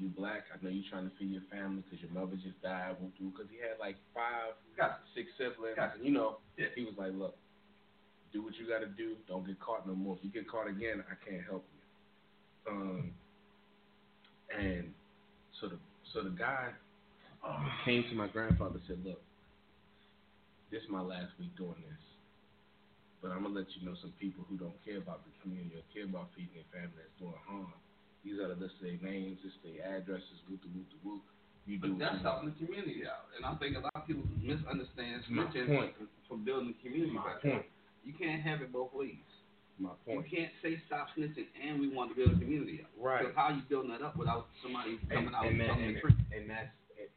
you 0.00 0.08
black. 0.08 0.44
I 0.52 0.62
know 0.64 0.70
you 0.70 0.82
trying 0.90 1.08
to 1.08 1.14
feed 1.16 1.30
your 1.30 1.42
family 1.50 1.82
because 1.84 2.00
your 2.02 2.10
mother 2.12 2.36
just 2.36 2.60
died. 2.62 2.96
We'll 3.00 3.10
do 3.18 3.30
Because 3.30 3.50
he 3.50 3.58
had 3.58 3.78
like 3.78 3.96
five, 4.14 4.54
Got 4.76 5.00
six 5.14 5.28
siblings. 5.38 5.76
Gotcha. 5.76 5.96
And, 5.96 6.04
you 6.06 6.12
know, 6.12 6.38
Yeah. 6.56 6.66
he 6.74 6.84
was 6.84 6.94
like, 6.96 7.12
look, 7.14 7.36
do 8.32 8.42
what 8.42 8.54
you 8.56 8.66
got 8.68 8.80
to 8.80 8.86
do. 8.86 9.16
Don't 9.26 9.46
get 9.46 9.58
caught 9.60 9.86
no 9.86 9.94
more. 9.94 10.16
If 10.18 10.24
you 10.24 10.30
get 10.30 10.48
caught 10.48 10.68
again, 10.68 11.04
I 11.10 11.14
can't 11.28 11.42
help 11.44 11.64
you. 11.74 12.72
Um, 12.72 13.12
and 14.58 14.92
so 15.60 15.68
the 15.68 15.78
so 16.12 16.22
the 16.22 16.30
guy 16.30 16.70
came 17.84 18.02
to 18.04 18.14
my 18.14 18.28
grandfather 18.28 18.78
and 18.78 18.82
said, 18.86 19.04
look, 19.04 19.20
this 20.70 20.82
is 20.82 20.88
my 20.90 21.00
last 21.00 21.32
week 21.38 21.54
doing 21.56 21.74
this, 21.88 21.98
but 23.22 23.30
I'm 23.34 23.42
gonna 23.42 23.54
let 23.58 23.68
you 23.76 23.82
know 23.86 23.94
some 24.00 24.12
people 24.20 24.44
who 24.48 24.56
don't 24.56 24.76
care 24.84 24.98
about 24.98 25.24
the 25.26 25.32
community 25.42 25.76
or 25.78 25.84
care 25.94 26.04
about 26.06 26.30
feeding 26.36 26.54
their 26.54 26.68
family 26.70 26.94
that's 26.98 27.16
doing 27.18 27.38
harm. 27.46 27.74
These 28.24 28.38
are 28.42 28.50
the 28.50 28.58
list 28.58 28.78
of 28.82 28.86
their 28.90 29.00
names, 29.02 29.38
this 29.42 29.54
their 29.62 29.80
addresses, 29.98 30.38
whoop 30.50 30.60
the 30.62 30.70
whoop 30.74 30.88
the 30.90 31.00
whoop. 31.06 31.22
You 31.68 31.76
But 31.78 31.90
what 31.94 32.00
that's 32.00 32.22
helping 32.24 32.48
the 32.50 32.56
community 32.64 33.04
out, 33.04 33.28
and 33.36 33.44
I 33.44 33.52
think 33.60 33.76
a 33.76 33.84
lot 33.84 33.92
of 33.94 34.06
people 34.08 34.24
misunderstand 34.40 35.22
snitching 35.28 35.68
point. 35.68 35.92
from 36.26 36.44
building 36.44 36.72
the 36.74 36.78
community 36.80 37.12
My 37.12 37.36
back. 37.36 37.42
point. 37.44 37.66
You 38.04 38.14
can't 38.16 38.40
have 38.40 38.62
it 38.64 38.72
both 38.72 38.94
ways. 38.96 39.20
My 39.78 39.92
point. 40.06 40.24
You 40.24 40.36
can't 40.38 40.52
say 40.64 40.80
stop 40.88 41.08
snitching 41.14 41.46
and 41.60 41.78
we 41.78 41.88
want 41.92 42.10
to 42.10 42.16
build 42.16 42.34
a 42.34 42.38
community 42.40 42.80
up. 42.82 42.90
Right. 42.98 43.20
Because 43.22 43.36
how 43.36 43.52
are 43.52 43.56
you 43.56 43.62
building 43.68 43.90
that 43.92 44.02
up 44.02 44.16
without 44.16 44.48
somebody 44.64 44.98
coming 45.12 45.28
And, 45.28 45.36
out 45.36 45.46
and, 45.46 45.60
and 45.60 45.68
telling 45.70 45.84
and, 45.94 46.34
and 46.34 46.44
that's 46.50 46.72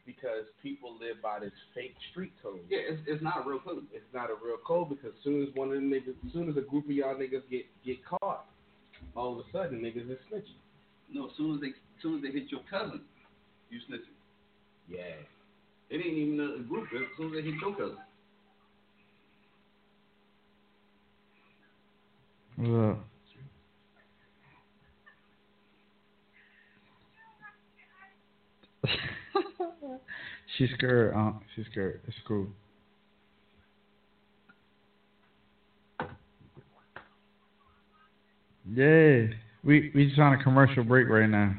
because 0.05 0.45
people 0.61 0.93
live 0.99 1.21
by 1.21 1.39
this 1.39 1.51
fake 1.75 1.95
street 2.11 2.33
code. 2.41 2.59
Yeah, 2.69 2.79
it's, 2.89 3.01
it's 3.07 3.23
not 3.23 3.45
a 3.45 3.49
real 3.49 3.59
code. 3.59 3.85
It's 3.93 4.05
not 4.13 4.29
a 4.29 4.35
real 4.43 4.57
code 4.65 4.89
because 4.89 5.11
soon 5.23 5.43
as 5.43 5.49
one 5.55 5.69
of 5.69 5.75
them 5.75 5.89
niggas, 5.89 6.15
soon 6.33 6.49
as 6.49 6.57
a 6.57 6.61
group 6.61 6.85
of 6.85 6.91
y'all 6.91 7.15
niggas 7.15 7.43
get 7.49 7.65
get 7.85 7.97
caught, 8.05 8.45
all 9.15 9.33
of 9.33 9.39
a 9.39 9.43
sudden 9.51 9.81
niggas 9.81 10.09
is 10.09 10.17
snitching. 10.31 10.59
No, 11.13 11.27
as 11.27 11.31
soon 11.37 11.55
as 11.55 11.61
they 11.61 11.67
as 11.67 12.01
soon 12.01 12.17
as 12.17 12.23
they 12.23 12.31
hit 12.31 12.51
your 12.51 12.61
cousin, 12.69 13.01
you 13.69 13.79
snitching. 13.89 14.15
Yeah. 14.89 15.15
It 15.89 15.97
ain't 15.97 16.17
even 16.17 16.39
a 16.39 16.63
group. 16.63 16.87
As 16.93 17.01
soon 17.17 17.27
as 17.27 17.33
they 17.33 17.41
hit 17.41 17.55
your 17.61 17.75
cousin. 17.75 17.97
What's 28.81 28.93
up? 29.31 29.31
She's 30.58 30.69
scared. 30.75 31.13
Uh, 31.15 31.32
she's 31.56 31.65
scared. 31.71 32.01
It's 32.08 32.17
cool. 32.27 32.47
Yeah, 38.69 39.27
we 39.63 39.91
we 39.95 40.08
just 40.08 40.19
on 40.19 40.34
a 40.34 40.43
commercial 40.43 40.84
break 40.84 41.08
right 41.10 41.30
now. 41.30 41.56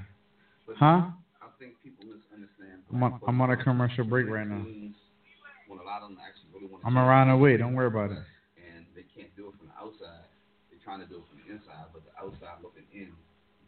Huh? 0.79 1.11
I 1.43 1.49
think 1.59 1.75
people 1.83 2.05
misunderstand. 2.07 2.83
I'm 2.93 3.03
on, 3.03 3.21
I'm 3.27 3.41
on 3.41 3.51
a 3.51 3.57
commercial 3.57 4.05
break 4.05 4.29
right 4.29 4.47
now. 4.47 4.65
When 5.67 5.79
a 5.81 5.83
lot 5.83 6.03
of 6.03 6.11
them 6.11 6.19
actually 6.21 6.53
really 6.55 6.71
want 6.71 6.83
to 6.83 6.87
I'm 6.87 6.99
around 6.99 7.29
the 7.29 7.37
way. 7.37 7.57
Don't 7.57 7.75
worry 7.75 7.89
about 7.89 8.13
it. 8.13 8.23
and 8.61 8.87
they 8.95 9.05
can't 9.09 9.35
do 9.37 9.49
it 9.49 9.55
from 9.59 9.69
the 9.69 9.77
outside. 9.81 10.25
They're 10.71 10.81
trying 10.85 11.01
to 11.01 11.09
do 11.09 11.21
it 11.21 11.27
from 11.29 11.41
the 11.43 11.53
inside, 11.53 11.91
but 11.93 12.05
the 12.07 12.15
outside 12.21 12.63
looking 12.63 12.87
in, 12.95 13.13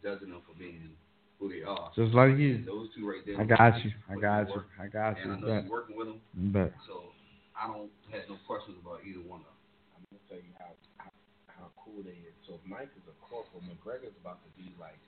judging 0.01 0.29
them 0.29 0.41
for 0.47 0.57
being 0.57 0.95
who 1.39 1.49
they 1.49 1.63
are. 1.63 1.91
Just 1.95 2.13
like 2.13 2.31
And 2.31 2.39
you. 2.39 2.63
those 2.65 2.89
two 2.95 3.07
right 3.07 3.21
there. 3.25 3.39
I 3.39 3.43
got 3.43 3.83
you. 3.83 3.91
I 4.09 4.15
got 4.15 4.47
you. 4.49 4.61
I 4.79 4.87
got 4.87 5.19
And 5.19 5.31
I 5.31 5.35
you. 5.35 5.41
know 5.41 5.47
Bet. 5.47 5.63
you're 5.63 5.71
working 5.71 5.95
with 5.97 6.07
them, 6.07 6.19
Bet. 6.53 6.73
so 6.87 7.11
I 7.55 7.67
don't 7.67 7.91
have 8.11 8.23
no 8.29 8.37
questions 8.47 8.77
about 8.81 8.99
either 9.05 9.23
one 9.27 9.41
of 9.43 9.51
them. 9.51 9.59
I'm 9.97 10.03
gonna 10.11 10.23
tell 10.29 10.39
you 10.39 10.53
how 10.59 10.71
how, 10.97 11.11
how 11.47 11.67
cool 11.79 12.03
they 12.03 12.15
is. 12.23 12.35
So 12.47 12.59
Mike 12.67 12.91
is 12.95 13.03
a 13.07 13.15
corporal. 13.23 13.63
McGregor's 13.67 14.15
about 14.21 14.39
to 14.43 14.49
be 14.55 14.71
like 14.79 14.99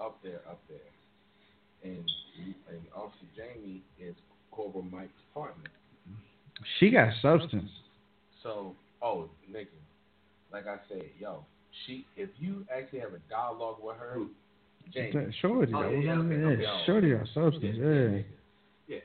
up 0.00 0.20
there, 0.22 0.40
up 0.48 0.60
there, 0.68 0.90
and 1.84 2.04
and 2.68 2.80
Officer 2.94 3.28
Jamie 3.36 3.82
is 3.98 4.14
Corporal 4.50 4.84
Mike's 4.84 5.12
partner. 5.32 5.70
She 6.78 6.90
got 6.90 7.12
substance. 7.20 7.70
So, 8.42 8.74
oh, 9.02 9.28
nigga, 9.50 9.66
like 10.52 10.66
I 10.66 10.76
said, 10.88 11.04
yo, 11.18 11.44
she 11.86 12.06
if 12.16 12.30
you 12.38 12.64
actually 12.74 13.00
have 13.00 13.12
a 13.14 13.18
dialogue 13.30 13.78
with 13.82 13.96
her, 13.96 14.18
Who? 14.86 14.92
Jamie, 14.92 15.34
Shorty. 15.40 15.72
Oh, 15.74 15.82
that 15.82 15.90
yeah, 15.90 15.96
was 15.96 16.04
yeah, 16.04 16.12
on 16.12 16.26
okay, 16.26 16.36
there. 16.36 16.46
okay. 16.52 16.62
Yeah, 16.62 16.86
Shorty 16.86 17.10
got 17.14 17.26
substance. 17.34 17.76
Yeah. 17.78 17.84
nigga, 17.84 18.24
Yeah. 18.88 18.98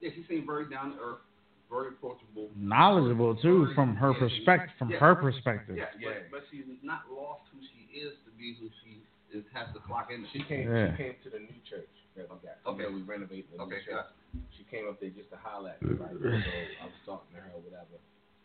Yeah, 0.00 0.10
she 0.12 0.24
seemed 0.28 0.44
very 0.46 0.68
down 0.68 0.92
to 0.92 0.98
earth, 1.00 1.24
very 1.72 1.88
approachable. 1.96 2.50
Knowledgeable 2.56 3.36
too, 3.40 3.72
from 3.74 3.96
her 3.96 4.12
Yeah, 4.12 4.18
perspective. 4.20 4.76
From 4.78 4.90
yeah. 4.90 4.98
her 5.00 5.14
perspective. 5.16 5.76
Yeah, 5.76 5.88
Yeah. 5.98 6.28
But, 6.30 6.40
but 6.40 6.42
she's 6.52 6.68
not 6.84 7.08
lost 7.08 7.48
who 7.52 7.60
she 7.64 7.88
is 7.96 8.12
to 8.28 8.30
be 8.36 8.56
who 8.60 8.68
she 8.84 9.00
is 9.32 9.44
has 9.56 9.72
to 9.72 9.80
clock 9.80 10.08
in. 10.12 10.26
She 10.32 10.44
came. 10.44 10.68
Yeah. 10.68 10.92
She 10.92 11.02
came 11.02 11.14
to 11.24 11.30
the 11.32 11.40
new 11.40 11.60
church 11.64 11.88
that 12.20 12.28
we 12.28 12.36
got. 12.44 12.60
Okay. 12.68 12.84
We 12.92 13.00
renovated 13.02 13.48
the 13.56 13.62
Okay, 13.64 13.80
new 13.80 13.96
church. 13.96 14.06
got 14.06 14.12
She 14.60 14.64
came 14.68 14.86
up 14.92 15.00
there 15.00 15.10
just 15.10 15.30
to 15.32 15.38
holler 15.40 15.72
at 15.72 15.80
me, 15.82 15.96
right? 15.96 16.12
So 16.12 16.28
I 16.28 16.84
was 16.84 17.00
talking 17.08 17.32
to 17.34 17.40
her, 17.40 17.50
or 17.56 17.64
whatever. 17.64 17.96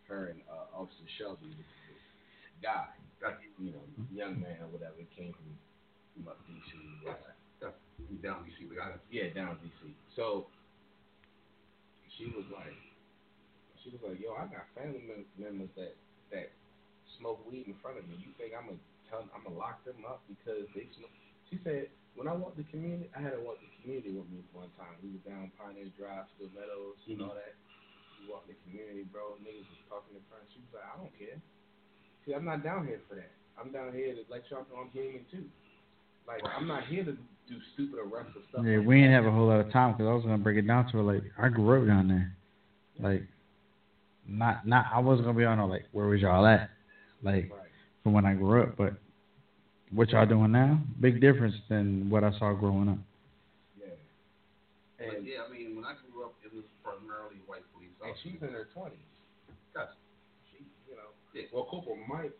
Her 0.08 0.34
and 0.34 0.42
uh, 0.50 0.74
Officer 0.74 1.06
Shelby, 1.22 1.54
this 1.54 1.70
guy, 2.64 2.90
you 3.62 3.70
know, 3.78 3.84
young 4.10 4.42
man 4.42 4.58
or 4.66 4.70
whatever, 4.74 4.98
came 5.14 5.36
from, 5.38 5.54
DC. 6.18 6.72
whatever. 7.04 7.76
you 8.10 8.18
down 8.24 8.46
DC. 8.48 8.70
We 8.70 8.76
got 8.76 8.96
it. 8.96 9.02
Yeah, 9.12 9.30
down 9.34 9.58
DC. 9.62 9.94
So 10.16 10.48
she 12.18 12.32
was 12.36 12.46
like, 12.52 12.76
she 13.84 13.92
was 13.92 14.02
like, 14.04 14.20
yo, 14.20 14.36
I 14.36 14.48
got 14.52 14.68
family 14.76 15.04
members 15.38 15.70
that 15.76 15.96
that 16.32 16.52
smoke 17.18 17.44
weed 17.48 17.68
in 17.68 17.76
front 17.82 17.98
of 17.98 18.06
me. 18.08 18.20
You 18.20 18.32
think 18.38 18.54
I'm 18.54 18.72
gonna 18.72 18.84
tell, 19.10 19.26
I'm 19.32 19.44
gonna 19.44 19.58
lock 19.58 19.84
them 19.84 20.04
up 20.08 20.22
because 20.28 20.68
they 20.76 20.88
smoke? 20.96 21.14
She 21.50 21.58
said, 21.66 21.90
when 22.14 22.28
I 22.28 22.36
walked 22.36 22.60
the 22.60 22.68
community, 22.70 23.10
I 23.16 23.24
had 23.24 23.34
to 23.34 23.42
walk 23.42 23.58
the 23.64 23.72
community 23.82 24.14
with 24.14 24.30
me 24.30 24.44
one 24.54 24.70
time. 24.78 24.94
We 25.02 25.16
was 25.16 25.24
down 25.26 25.50
Pioneer 25.58 25.90
Drive, 25.98 26.30
Still 26.36 26.52
Meadows, 26.54 27.00
and 27.08 27.24
all 27.24 27.34
mm-hmm. 27.34 27.42
that. 27.42 27.56
We 28.20 28.28
walked 28.28 28.52
the 28.52 28.60
community, 28.68 29.08
bro. 29.08 29.40
Niggas 29.40 29.66
was 29.66 29.82
talking 29.88 30.20
in 30.20 30.24
front. 30.28 30.44
She 30.52 30.60
was 30.60 30.76
like, 30.76 30.86
I 30.86 30.96
don't 31.00 31.16
care. 31.16 31.40
See, 32.28 32.36
I'm 32.36 32.44
not 32.44 32.62
down 32.62 32.86
here 32.86 33.00
for 33.08 33.16
that. 33.16 33.32
I'm 33.56 33.72
down 33.72 33.96
here 33.96 34.12
to 34.16 34.24
let 34.28 34.44
y'all 34.52 34.68
know 34.68 34.84
I'm 34.84 34.92
human 34.92 35.24
too. 35.32 35.48
Like, 36.30 36.42
I'm 36.56 36.68
not 36.68 36.86
here 36.86 37.04
to 37.04 37.14
do 37.14 37.58
stupid 37.74 37.98
arrests 37.98 38.34
or 38.38 38.44
stuff. 38.54 38.62
Yeah, 38.64 38.78
like 38.78 38.88
we 38.88 39.02
that. 39.02 39.02
ain't 39.10 39.14
have 39.14 39.26
a 39.26 39.32
whole 39.32 39.48
lot 39.48 39.60
of 39.66 39.72
time 39.74 39.94
because 39.94 40.06
I 40.06 40.14
was 40.14 40.24
gonna 40.24 40.38
break 40.38 40.58
it 40.58 40.68
down 40.68 40.86
to 40.92 40.98
her. 40.98 41.04
Like, 41.04 41.24
I 41.42 41.50
grew 41.50 41.82
up 41.82 41.88
down 41.88 42.08
there. 42.08 42.36
Like, 43.02 43.24
not 44.28 44.68
not 44.68 44.86
I 44.94 45.00
wasn't 45.00 45.26
gonna 45.26 45.38
be 45.38 45.46
on 45.46 45.58
no 45.58 45.66
like 45.66 45.86
where 45.92 46.06
was 46.06 46.22
y'all 46.22 46.46
at, 46.46 46.70
like 47.24 47.50
Right. 47.50 47.74
from 48.04 48.14
when 48.14 48.26
I 48.28 48.36
grew 48.36 48.62
up. 48.62 48.78
But 48.78 48.94
what 49.90 50.10
y'all 50.10 50.28
doing 50.28 50.52
now? 50.52 50.78
Big 51.02 51.20
difference 51.20 51.56
than 51.68 52.12
what 52.12 52.24
I 52.24 52.30
saw 52.38 52.54
growing 52.54 52.90
up. 52.90 53.00
Yeah. 53.82 53.88
But 55.00 55.26
yeah, 55.26 55.50
I 55.50 55.52
mean, 55.52 55.76
when 55.76 55.84
I 55.86 55.96
grew 56.12 56.26
up, 56.26 56.36
it 56.46 56.54
was 56.54 56.66
primarily 56.84 57.42
white 57.48 57.66
police 57.74 57.90
and 58.06 58.14
she's 58.22 58.38
in 58.44 58.54
her 58.54 58.68
twenties. 58.72 59.02
Gotcha. 59.74 59.98
She, 60.52 60.64
you 60.88 60.94
know. 60.94 61.10
Yeah. 61.34 61.50
Well, 61.52 61.66
Corporal 61.66 61.98
Mike, 62.08 62.38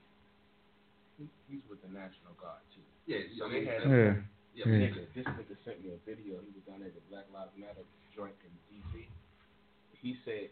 he's 1.50 1.66
with 1.68 1.82
the 1.82 1.88
National 1.90 2.38
Guard 2.40 2.62
too. 2.69 2.69
Yeah, 3.10 3.26
So 3.42 3.50
they 3.50 3.66
had- 3.66 3.82
Yeah. 3.90 4.22
yeah, 4.54 4.66
Yeah. 4.70 4.86
Nigga, 4.86 5.14
this 5.18 5.26
nigga 5.26 5.56
sent 5.66 5.82
me 5.84 5.90
a 5.94 5.98
video. 6.06 6.38
He 6.46 6.52
was 6.54 6.62
down 6.70 6.84
at 6.86 6.94
the 6.94 7.02
Black 7.10 7.26
Lives 7.34 7.56
Matter 7.58 7.82
joint 8.14 8.36
in 8.46 8.52
DC. 8.70 9.08
He 9.98 10.14
said, 10.24 10.52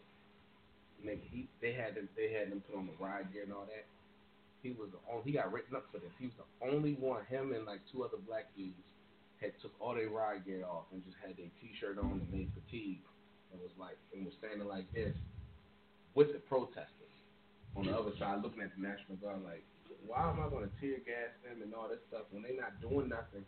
nigga, 1.04 1.22
he 1.30 1.46
they 1.60 1.72
had 1.72 1.94
them 1.94 2.08
they 2.16 2.32
had 2.32 2.50
them 2.50 2.60
put 2.66 2.74
on 2.76 2.86
the 2.90 2.96
riot 2.98 3.30
gear 3.32 3.44
and 3.44 3.52
all 3.52 3.66
that. 3.66 3.86
He 4.62 4.72
was 4.72 4.90
the 4.90 4.98
only 5.08 5.22
he 5.30 5.32
got 5.38 5.52
written 5.52 5.76
up 5.76 5.86
for 5.92 5.98
this. 6.02 6.10
He 6.18 6.26
was 6.26 6.34
the 6.34 6.66
only 6.66 6.94
one. 6.94 7.24
Him 7.26 7.52
and 7.54 7.64
like 7.64 7.80
two 7.92 8.02
other 8.02 8.18
black 8.26 8.50
dudes 8.56 8.82
had 9.40 9.54
took 9.62 9.72
all 9.78 9.94
their 9.94 10.10
riot 10.10 10.44
gear 10.44 10.64
off 10.66 10.90
and 10.90 11.04
just 11.04 11.16
had 11.24 11.36
their 11.36 11.46
t-shirt 11.62 11.96
on 11.98 12.18
and 12.26 12.32
they 12.32 12.48
fatigue 12.58 13.02
and 13.52 13.60
was 13.62 13.70
like 13.78 13.96
and 14.12 14.26
was 14.26 14.34
standing 14.42 14.66
like 14.66 14.90
this 14.92 15.14
with 16.14 16.32
the 16.32 16.40
protesters 16.40 17.14
on 17.76 17.86
the 17.86 17.94
other 17.96 18.10
side 18.18 18.42
looking 18.42 18.62
at 18.62 18.74
the 18.74 18.82
National 18.82 19.14
Guard 19.22 19.44
like, 19.44 19.62
why 20.06 20.30
am 20.30 20.40
I 20.40 20.48
going 20.48 20.68
to 20.68 20.72
tear 20.80 20.98
gas 21.04 21.32
them 21.44 21.62
and 21.62 21.72
all 21.74 21.88
this 21.88 22.00
stuff 22.08 22.28
when 22.30 22.42
they're 22.44 22.56
not 22.58 22.80
doing 22.80 23.08
nothing? 23.08 23.44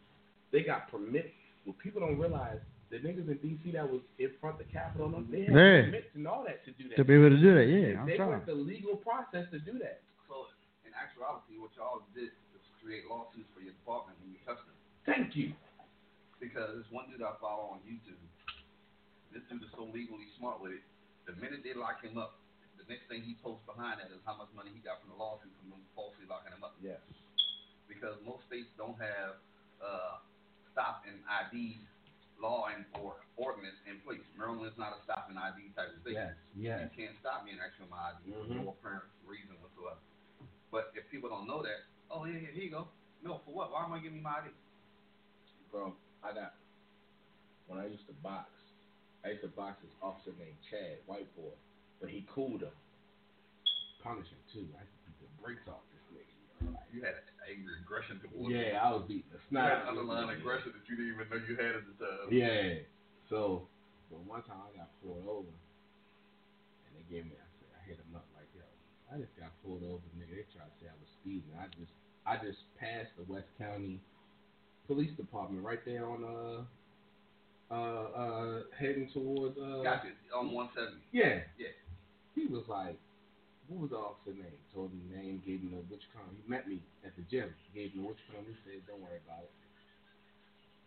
They 0.52 0.62
got 0.62 0.90
permit. 0.90 1.32
What 1.64 1.78
people 1.78 2.00
don't 2.00 2.18
realize, 2.18 2.58
the 2.90 2.98
niggas 2.98 3.28
in 3.30 3.38
DC 3.38 3.72
that 3.78 3.86
was 3.86 4.02
in 4.18 4.32
front 4.40 4.58
of 4.58 4.66
the 4.66 4.70
Capitol, 4.72 5.12
and 5.14 5.28
they 5.30 5.44
had 5.46 5.54
Yeah. 5.54 5.86
permits 5.86 6.10
and 6.18 6.26
all 6.26 6.42
that 6.44 6.64
to 6.66 6.72
do 6.74 6.88
that. 6.90 6.96
To 6.96 7.04
be 7.04 7.14
able 7.14 7.30
to 7.30 7.38
do 7.38 7.54
that, 7.54 7.66
yeah, 7.70 8.00
I'm 8.00 8.06
they 8.08 8.16
sorry. 8.18 8.30
went 8.40 8.46
the 8.46 8.54
legal 8.58 8.96
process 8.98 9.46
to 9.54 9.60
do 9.62 9.78
that. 9.78 10.02
So 10.26 10.48
in 10.84 10.90
actuality, 10.96 11.58
what 11.62 11.70
y'all 11.78 12.02
did 12.14 12.32
was 12.52 12.62
create 12.82 13.06
lawsuits 13.06 13.46
for 13.54 13.60
your 13.62 13.72
department 13.78 14.18
and 14.24 14.32
your 14.34 14.42
customers. 14.42 14.74
Thank 15.06 15.36
you. 15.36 15.54
Because 16.40 16.74
this 16.74 16.90
one 16.90 17.06
dude 17.12 17.22
I 17.22 17.36
follow 17.38 17.76
on 17.76 17.84
YouTube, 17.86 18.18
this 19.30 19.44
dude 19.52 19.62
is 19.62 19.70
so 19.76 19.84
legally 19.84 20.26
smart 20.40 20.58
with 20.60 20.72
it. 20.72 20.82
The 21.28 21.36
minute 21.38 21.60
they 21.62 21.74
lock 21.78 22.02
him 22.02 22.16
up, 22.18 22.34
the 22.40 22.49
next 22.90 23.06
thing 23.06 23.22
he 23.22 23.38
posts 23.38 23.62
behind 23.70 24.02
that 24.02 24.10
is 24.10 24.18
how 24.26 24.34
much 24.34 24.50
money 24.52 24.74
he 24.74 24.82
got 24.82 24.98
from 25.00 25.14
the 25.14 25.18
lawsuit 25.18 25.54
from 25.62 25.70
them 25.70 25.82
falsely 25.94 26.26
locking 26.26 26.50
him 26.50 26.66
up. 26.66 26.74
Yes. 26.82 26.98
Because 27.86 28.18
most 28.26 28.42
states 28.50 28.66
don't 28.74 28.98
have 28.98 29.38
uh, 29.78 30.18
stop 30.74 31.06
and 31.06 31.22
ID 31.26 31.78
law 32.42 32.66
and 32.72 32.82
or 32.98 33.14
ordinance 33.38 33.78
in 33.86 34.00
place. 34.02 34.24
Maryland 34.34 34.66
is 34.66 34.74
not 34.80 34.96
a 34.96 35.00
stop 35.06 35.30
and 35.30 35.38
ID 35.38 35.70
type 35.78 35.94
of 35.94 36.00
state. 36.02 36.18
Yes. 36.18 36.34
Yes. 36.58 36.78
You 36.82 36.90
can't 37.06 37.16
stop 37.22 37.46
me 37.46 37.54
and 37.54 37.60
ask 37.62 37.78
for 37.78 37.86
my 37.86 38.10
ID 38.18 38.34
for 38.34 38.44
Mhm. 38.50 38.64
no 38.64 38.74
apparent 38.74 39.04
reason 39.24 39.54
whatsoever. 39.62 40.00
But 40.74 40.90
if 40.98 41.06
people 41.10 41.28
don't 41.30 41.46
know 41.46 41.62
that, 41.62 41.84
oh 42.10 42.24
yeah, 42.26 42.38
yeah, 42.38 42.50
here 42.54 42.64
you 42.66 42.70
go. 42.74 42.88
No, 43.22 43.38
for 43.44 43.52
what? 43.52 43.70
Why 43.70 43.84
am 43.84 43.92
I 43.92 43.98
giving 44.00 44.18
you 44.18 44.24
my 44.24 44.38
ID? 44.40 44.50
Bro, 45.70 45.94
I 46.24 46.32
got 46.32 46.54
when 47.66 47.78
I 47.78 47.86
used 47.86 48.06
to 48.06 48.14
box. 48.24 48.50
I 49.24 49.30
used 49.36 49.42
to 49.42 49.48
box 49.52 49.76
this 49.84 49.92
officer 50.02 50.32
named 50.38 50.56
Chad, 50.70 50.98
white 51.06 51.28
boy, 51.36 51.52
but 52.00 52.08
he 52.10 52.24
cooled 52.32 52.62
him. 52.62 52.74
Punish 54.02 54.28
him 54.32 54.40
too. 54.52 54.66
I 54.76 54.82
beat 55.04 55.16
the 55.20 55.28
brakes 55.44 55.68
off 55.68 55.84
this 55.92 56.00
nigga. 56.16 56.72
Like, 56.72 56.88
You 56.92 57.04
had 57.04 57.20
an 57.20 57.28
angry 57.44 57.76
aggression 57.84 58.16
towards 58.24 58.48
him. 58.48 58.56
yeah, 58.56 58.80
I 58.80 58.88
was 58.96 59.04
beating 59.04 59.28
the 59.28 59.36
You 59.36 59.60
snot. 59.60 59.68
had 59.68 59.88
underlying 59.92 60.32
aggression 60.32 60.72
that 60.72 60.84
you 60.88 60.96
didn't 60.96 61.12
even 61.20 61.28
know 61.28 61.40
you 61.44 61.54
had 61.60 61.76
at 61.76 61.84
the 61.84 61.96
time. 62.00 62.28
Yeah. 62.32 62.80
So, 63.28 63.68
but 64.08 64.24
one 64.24 64.40
time 64.48 64.64
I 64.64 64.72
got 64.76 64.88
pulled 65.04 65.28
over, 65.28 65.52
and 66.88 66.90
they 66.96 67.04
gave 67.12 67.28
me. 67.28 67.36
I 67.36 67.46
said 67.60 67.68
I 67.76 67.80
hit 67.86 68.00
him 68.00 68.16
up 68.16 68.24
like, 68.34 68.48
yo, 68.56 68.64
I 69.12 69.20
just 69.20 69.36
got 69.36 69.52
pulled 69.62 69.84
over, 69.84 70.02
nigga. 70.16 70.32
They 70.40 70.48
tried 70.50 70.66
to 70.72 70.76
say 70.80 70.88
I 70.88 70.96
was 70.96 71.10
speeding. 71.20 71.52
I 71.60 71.68
just, 71.76 71.92
I 72.24 72.34
just 72.40 72.64
passed 72.80 73.12
the 73.20 73.28
West 73.28 73.52
County 73.60 74.00
Police 74.88 75.12
Department 75.20 75.60
right 75.62 75.84
there 75.84 76.08
on 76.08 76.24
uh, 76.24 76.64
uh, 77.70 77.76
uh, 78.16 78.62
heading 78.80 79.08
towards 79.12 79.54
uh. 79.60 79.84
Got 79.84 80.08
you 80.08 80.16
on 80.34 80.50
170. 80.56 81.04
Yeah. 81.12 81.44
Yeah. 81.60 81.68
He 82.40 82.48
was 82.48 82.64
like, 82.72 82.96
what 83.68 83.84
was 83.84 83.90
the 83.92 84.00
officer 84.00 84.32
name? 84.32 84.56
Told 84.72 84.90
him 84.90 85.04
the 85.12 85.16
name, 85.20 85.42
gave 85.44 85.60
him 85.60 85.76
the 85.76 85.84
which 85.92 86.02
car. 86.16 86.24
He 86.32 86.40
met 86.48 86.64
me 86.66 86.80
at 87.04 87.12
the 87.20 87.22
gym. 87.28 87.52
Gave 87.76 87.92
him 87.92 88.02
the 88.02 88.08
which 88.08 88.22
car. 88.32 88.40
He 88.40 88.56
said, 88.64 88.80
don't 88.88 89.04
worry 89.04 89.20
about 89.28 89.44
it. 89.44 89.52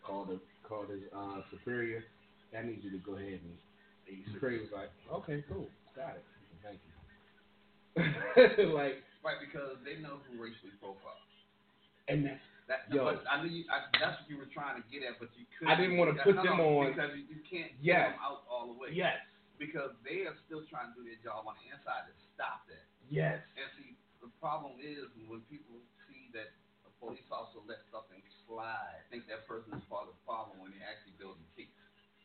Called 0.01 0.27
the 0.33 0.39
called 0.67 0.89
his 0.89 1.05
uh, 1.15 1.45
superior. 1.53 2.03
I 2.57 2.65
need 2.65 2.81
you 2.83 2.89
to 2.91 3.01
go 3.05 3.15
ahead 3.15 3.39
and. 3.39 3.55
The 4.03 4.19
superior 4.35 4.59
was 4.67 4.73
like, 4.75 4.91
okay, 5.23 5.45
cool, 5.47 5.71
got 5.95 6.19
it. 6.19 6.25
Thank 6.59 6.83
you. 6.83 6.91
like, 8.75 8.99
Right, 9.23 9.39
because 9.39 9.79
they 9.87 9.95
know 10.03 10.19
who 10.27 10.35
racially 10.35 10.75
profile. 10.83 11.15
and 12.11 12.27
that's 12.27 12.43
That, 12.67 12.91
Yo. 12.91 13.07
but 13.07 13.23
I 13.31 13.39
knew 13.39 13.47
you, 13.47 13.63
I, 13.71 13.87
that's 13.95 14.19
what 14.19 14.27
you 14.27 14.35
were 14.35 14.51
trying 14.51 14.75
to 14.75 14.83
get 14.91 15.07
at, 15.07 15.15
but 15.23 15.31
you 15.39 15.47
couldn't. 15.55 15.71
I 15.71 15.79
didn't 15.79 15.95
wanna 15.95 16.19
put 16.19 16.35
them 16.35 16.59
on- 16.59 16.91
because 16.91 17.15
you, 17.15 17.23
you 17.31 17.39
can't 17.47 17.71
Yes. 17.79 18.11
get 18.11 18.19
them 18.19 18.19
out 18.19 18.43
all 18.51 18.67
the 18.67 18.75
way. 18.75 18.91
yes, 18.91 19.15
Because 19.63 19.95
they 20.03 20.27
are 20.27 20.35
still 20.43 20.67
trying 20.67 20.91
to 20.91 20.99
do 20.99 21.07
their 21.07 21.19
job 21.23 21.47
on 21.47 21.55
the 21.63 21.71
inside 21.71 22.03
to 22.11 22.13
stop 22.35 22.67
that. 22.67 22.83
yes, 23.07 23.39
And 23.55 23.67
see, 23.79 23.95
the 24.19 24.27
problem 24.43 24.75
is 24.83 25.07
when 25.31 25.39
people 25.47 25.79
see 26.03 26.27
that 26.35 26.51
a 26.83 26.91
police 26.99 27.23
officer 27.31 27.63
let 27.63 27.79
something 27.87 28.19
slide, 28.43 28.99
think 29.07 29.23
that 29.31 29.47
person 29.47 29.71
is 29.79 29.83
part 29.87 30.11
of 30.11 30.19
the 30.19 30.21
problem 30.27 30.59
when 30.59 30.75
they're 30.75 30.83
actually 30.83 31.15
building 31.15 31.47
case. 31.55 31.71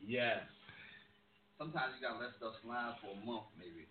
yes. 0.02 0.42
Sometimes 1.54 1.94
you 1.98 2.02
gotta 2.02 2.18
let 2.22 2.34
stuff 2.38 2.58
slide 2.62 2.98
for 3.02 3.14
a 3.14 3.20
month, 3.26 3.50
maybe, 3.58 3.86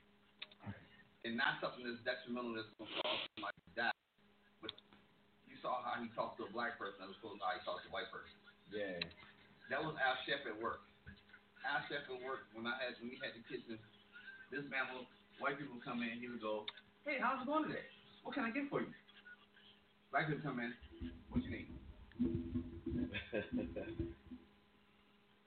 and 1.23 1.36
not 1.36 1.60
something 1.63 1.83
that's 1.83 1.99
detrimental 2.07 2.55
that's 2.55 2.71
gonna 2.79 2.91
cause 3.03 3.19
somebody 3.36 3.60
to 3.67 3.71
die. 3.75 3.99
But 4.63 4.71
you 5.47 5.55
saw 5.60 5.83
how 5.83 5.99
he 5.99 6.07
talked 6.15 6.39
to 6.39 6.47
a 6.47 6.51
black 6.55 6.79
person 6.79 7.03
as 7.03 7.12
opposed 7.19 7.39
to 7.39 7.43
how 7.43 7.55
he 7.55 7.63
talked 7.67 7.83
to 7.83 7.91
a 7.91 7.95
white 7.95 8.07
person. 8.12 8.36
Yeah. 8.71 8.99
That 9.67 9.83
was 9.83 9.95
our 9.99 10.15
chef 10.23 10.47
at 10.47 10.55
work. 10.55 10.83
Our 11.67 11.84
chef 11.91 12.08
at 12.08 12.19
work 12.23 12.47
when 12.56 12.63
I 12.63 12.80
had 12.80 12.95
when 13.03 13.12
we 13.12 13.19
had 13.19 13.36
the 13.36 13.43
kitchen, 13.43 13.75
this 14.51 14.63
man 14.71 14.88
will 14.95 15.03
white 15.39 15.60
people 15.60 15.75
come 15.84 15.99
in, 15.99 16.19
he 16.23 16.32
would 16.32 16.39
go, 16.41 16.63
Hey, 17.03 17.19
how's 17.19 17.43
it 17.43 17.47
going 17.47 17.67
today? 17.67 17.84
What 18.23 18.36
can 18.36 18.47
I 18.47 18.51
get 18.51 18.71
for 18.71 18.80
you? 18.82 18.91
Black 20.12 20.32
people 20.32 20.43
come 20.43 20.60
in, 20.63 20.71
what 21.27 21.43
you 21.43 21.51
need? 21.51 21.67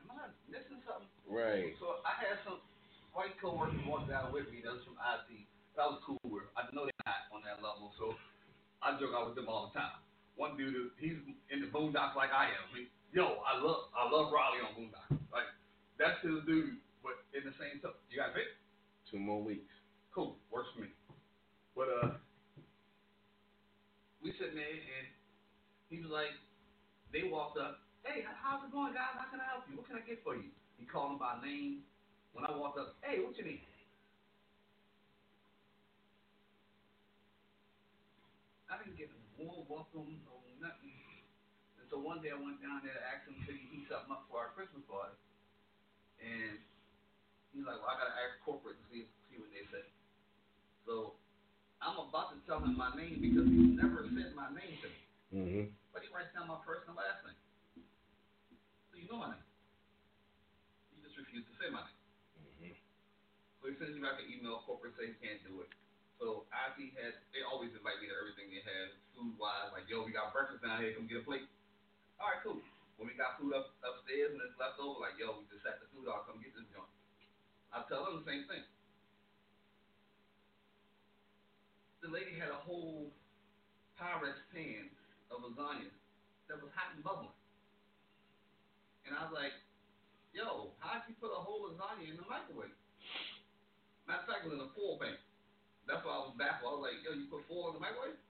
Am 0.01 0.09
I 0.13 0.29
missing 0.53 0.85
something? 0.85 1.09
right. 1.25 1.73
So 1.81 2.05
I 2.05 2.13
had 2.21 2.37
some 2.45 2.61
white 3.17 3.35
coworkers 3.41 3.81
walk 3.89 4.05
down 4.09 4.33
with 4.33 4.53
me 4.53 4.61
that 4.61 4.77
was 4.77 4.85
from 4.85 5.01
IT. 5.01 5.31
That 5.77 5.89
was 5.89 6.05
cool 6.05 6.21
with. 6.29 6.45
I 6.59 6.69
know 6.77 6.85
they're 6.85 7.07
not 7.09 7.33
on 7.33 7.41
that 7.49 7.65
level, 7.65 7.97
so 7.97 8.13
I 8.85 8.99
joke 9.01 9.17
out 9.17 9.33
with 9.33 9.37
them 9.41 9.49
all 9.49 9.73
the 9.73 9.79
time. 9.79 10.05
One 10.37 10.57
dude, 10.61 10.93
he's 11.01 11.17
in 11.49 11.65
the 11.65 11.69
Boondocks 11.73 12.13
like 12.17 12.33
I 12.33 12.53
am. 12.53 12.69
He, 12.77 12.93
Yo, 13.13 13.43
I 13.43 13.59
love 13.59 13.91
I 13.91 14.07
love 14.07 14.31
Riley 14.31 14.63
on 14.63 14.71
Boondocks. 14.79 15.19
Like 15.35 15.51
that's 16.01 16.17
his 16.25 16.41
dude, 16.49 16.81
but 17.05 17.21
in 17.37 17.45
the 17.45 17.53
same 17.61 17.77
time, 17.85 17.93
you 18.09 18.17
got 18.17 18.33
it? 18.33 18.57
Two 19.13 19.21
more 19.21 19.45
weeks. 19.45 19.69
Cool, 20.17 20.41
works 20.49 20.73
for 20.73 20.89
me. 20.89 20.91
But 21.77 21.93
uh, 21.93 22.17
we 24.25 24.33
sitting 24.41 24.57
there 24.57 24.65
and 24.65 25.07
he 25.93 26.01
was 26.01 26.09
like, 26.09 26.33
they 27.13 27.29
walked 27.29 27.61
up. 27.61 27.85
Hey, 28.01 28.25
how's 28.25 28.65
it 28.65 28.73
going, 28.73 28.97
guys? 28.97 29.13
How 29.13 29.29
can 29.29 29.45
I 29.45 29.47
help 29.53 29.69
you? 29.69 29.77
What 29.77 29.93
can 29.93 30.01
I 30.01 30.05
get 30.09 30.25
for 30.25 30.33
you? 30.33 30.49
He 30.81 30.89
called 30.89 31.15
him 31.15 31.21
by 31.21 31.37
name. 31.45 31.85
When 32.33 32.49
I 32.49 32.57
walked 32.57 32.81
up, 32.81 32.97
hey, 33.05 33.21
what 33.21 33.37
you 33.37 33.45
need? 33.45 33.61
I 38.73 38.79
didn't 38.81 38.97
get 38.97 39.11
a 39.13 39.21
warm 39.37 39.67
welcome 39.69 40.09
or 40.31 40.41
nothing. 40.63 40.97
And 41.77 41.85
so 41.91 41.99
one 41.99 42.23
day 42.23 42.31
I 42.33 42.39
went 42.39 42.63
down 42.63 42.81
there 42.87 42.95
to 42.95 43.05
ask 43.05 43.27
him 43.27 43.37
he 43.45 43.59
heat 43.69 43.91
something 43.91 44.15
up 44.15 44.25
for 44.31 44.39
our 44.41 44.55
Christmas 44.55 44.87
party. 44.87 45.19
And 46.21 46.61
he's 47.53 47.65
like, 47.65 47.81
well, 47.81 47.91
I 47.91 47.97
gotta 47.97 48.17
ask 48.17 48.37
corporate 48.45 48.77
to 48.77 48.87
see 48.93 49.09
see 49.29 49.39
what 49.41 49.51
they 49.53 49.65
say. 49.73 49.85
So 50.85 51.17
I'm 51.81 51.97
about 51.97 52.37
to 52.37 52.39
tell 52.45 52.61
him 52.61 52.77
my 52.77 52.93
name 52.93 53.25
because 53.25 53.49
he 53.49 53.73
never 53.73 54.05
said 54.13 54.37
my 54.37 54.53
name 54.53 54.77
to 54.85 54.89
me. 54.89 55.03
Mm-hmm. 55.31 55.65
But 55.95 56.05
he 56.05 56.09
writes 56.13 56.35
down 56.37 56.51
my 56.51 56.61
first 56.67 56.85
and 56.91 56.99
last 56.99 57.25
name. 57.25 57.41
So 58.91 58.99
you 58.99 59.07
know 59.09 59.23
my 59.23 59.33
name. 59.33 59.49
You 60.93 61.01
just 61.07 61.17
refuse 61.17 61.47
to 61.47 61.55
say 61.57 61.73
my 61.73 61.87
name. 61.87 62.01
Mm-hmm. 62.37 62.75
So 63.63 63.63
he 63.71 63.75
sends 63.81 63.97
me 63.97 64.05
back 64.05 64.21
an 64.21 64.29
email, 64.29 64.61
corporate 64.69 64.99
saying 65.01 65.17
he 65.17 65.19
can't 65.23 65.41
do 65.47 65.65
it. 65.65 65.71
So 66.21 66.45
IT 66.53 66.77
had, 67.01 67.17
they 67.33 67.41
always 67.49 67.73
invite 67.73 67.97
me 68.05 68.13
to 68.13 68.17
everything 68.21 68.53
they 68.53 68.61
have, 68.61 68.93
food 69.17 69.33
wise, 69.41 69.73
like, 69.73 69.89
yo, 69.89 70.05
we 70.05 70.13
got 70.13 70.37
breakfast 70.37 70.61
down 70.61 70.85
here, 70.85 70.93
come 70.93 71.09
get 71.09 71.25
a 71.25 71.25
plate. 71.25 71.49
All 72.21 72.29
right, 72.29 72.45
cool. 72.45 72.61
When 73.01 73.09
we 73.09 73.17
got 73.17 73.41
food 73.41 73.57
up 73.57 73.73
upstairs 73.81 74.37
and 74.37 74.45
it's 74.45 74.61
left 74.61 74.77
over, 74.77 75.01
like, 75.01 75.17
yo, 75.17 75.41
we 75.41 75.49
just 75.49 75.65
set 75.65 75.81
the 75.81 75.89
food 75.89 76.05
out, 76.05 76.29
come 76.29 76.37
get 76.37 76.53
this 76.53 76.69
joint. 76.69 76.85
I 77.73 77.81
tell 77.89 78.05
them 78.05 78.21
the 78.21 78.29
same 78.29 78.45
thing. 78.45 78.61
The 82.05 82.13
lady 82.13 82.37
had 82.37 82.53
a 82.53 82.61
whole 82.61 83.09
Pyrex 83.97 84.45
pan 84.53 84.93
of 85.33 85.41
lasagna 85.41 85.89
that 86.53 86.61
was 86.61 86.69
hot 86.77 86.93
and 86.93 87.01
bubbling. 87.01 87.33
And 89.09 89.17
I 89.17 89.25
was 89.25 89.33
like, 89.33 89.57
yo, 90.37 90.77
how'd 90.85 91.09
you 91.09 91.17
put 91.17 91.33
a 91.33 91.41
whole 91.41 91.73
lasagna 91.73 92.05
in 92.05 92.21
the 92.21 92.29
microwave? 92.29 92.77
Matter 94.05 94.21
of 94.21 94.29
fact, 94.29 94.45
it 94.45 94.53
was 94.53 94.61
in 94.61 94.69
a 94.69 94.73
foil 94.77 95.01
pan. 95.01 95.17
That's 95.89 96.05
why 96.05 96.21
I 96.21 96.29
was 96.29 96.37
baffled. 96.37 96.69
I 96.69 96.77
was 96.77 96.85
like, 96.85 97.01
yo, 97.01 97.17
you 97.17 97.33
put 97.33 97.49
foil 97.49 97.73
in 97.73 97.81
the 97.81 97.85
microwave? 97.85 98.21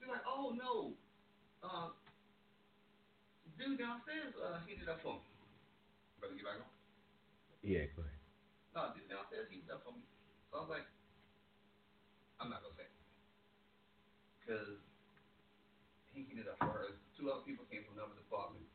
She's 0.00 0.08
like, 0.08 0.24
oh, 0.24 0.56
no. 0.56 0.96
Uh, 1.60 1.92
dude 3.62 3.78
downstairs 3.78 4.34
uh, 4.42 4.58
heated 4.66 4.90
up 4.90 4.98
for 5.06 5.22
me. 5.22 5.22
Better 6.18 6.34
get 6.34 6.42
back 6.42 6.58
on. 6.58 6.66
Yeah, 7.62 7.86
go 7.94 8.02
ahead. 8.02 8.18
No, 8.74 8.90
dude 8.98 9.06
downstairs 9.06 9.46
heated 9.54 9.70
up 9.70 9.86
for 9.86 9.94
me. 9.94 10.02
So 10.50 10.58
I 10.58 10.60
was 10.66 10.72
like, 10.74 10.86
I'm 12.42 12.50
not 12.50 12.66
going 12.66 12.74
to 12.74 12.82
say. 12.82 12.90
Because 14.42 14.82
he 16.10 16.26
heated 16.26 16.50
up 16.50 16.58
for 16.58 16.74
her. 16.74 16.98
Two 17.14 17.30
other 17.30 17.46
people 17.46 17.62
came 17.70 17.86
from 17.86 18.02
another 18.02 18.18
department. 18.18 18.66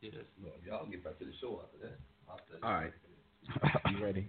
Yes. 0.00 0.24
No, 0.40 0.50
y'all 0.64 0.88
get 0.88 1.04
back 1.04 1.20
to 1.20 1.28
the 1.28 1.36
show 1.36 1.60
after 1.62 1.78
that. 1.84 2.00
I'll 2.26 2.40
tell 2.48 2.56
you. 2.58 2.64
All 2.64 2.80
right. 2.80 2.96
You 3.92 4.02
ready? 4.02 4.28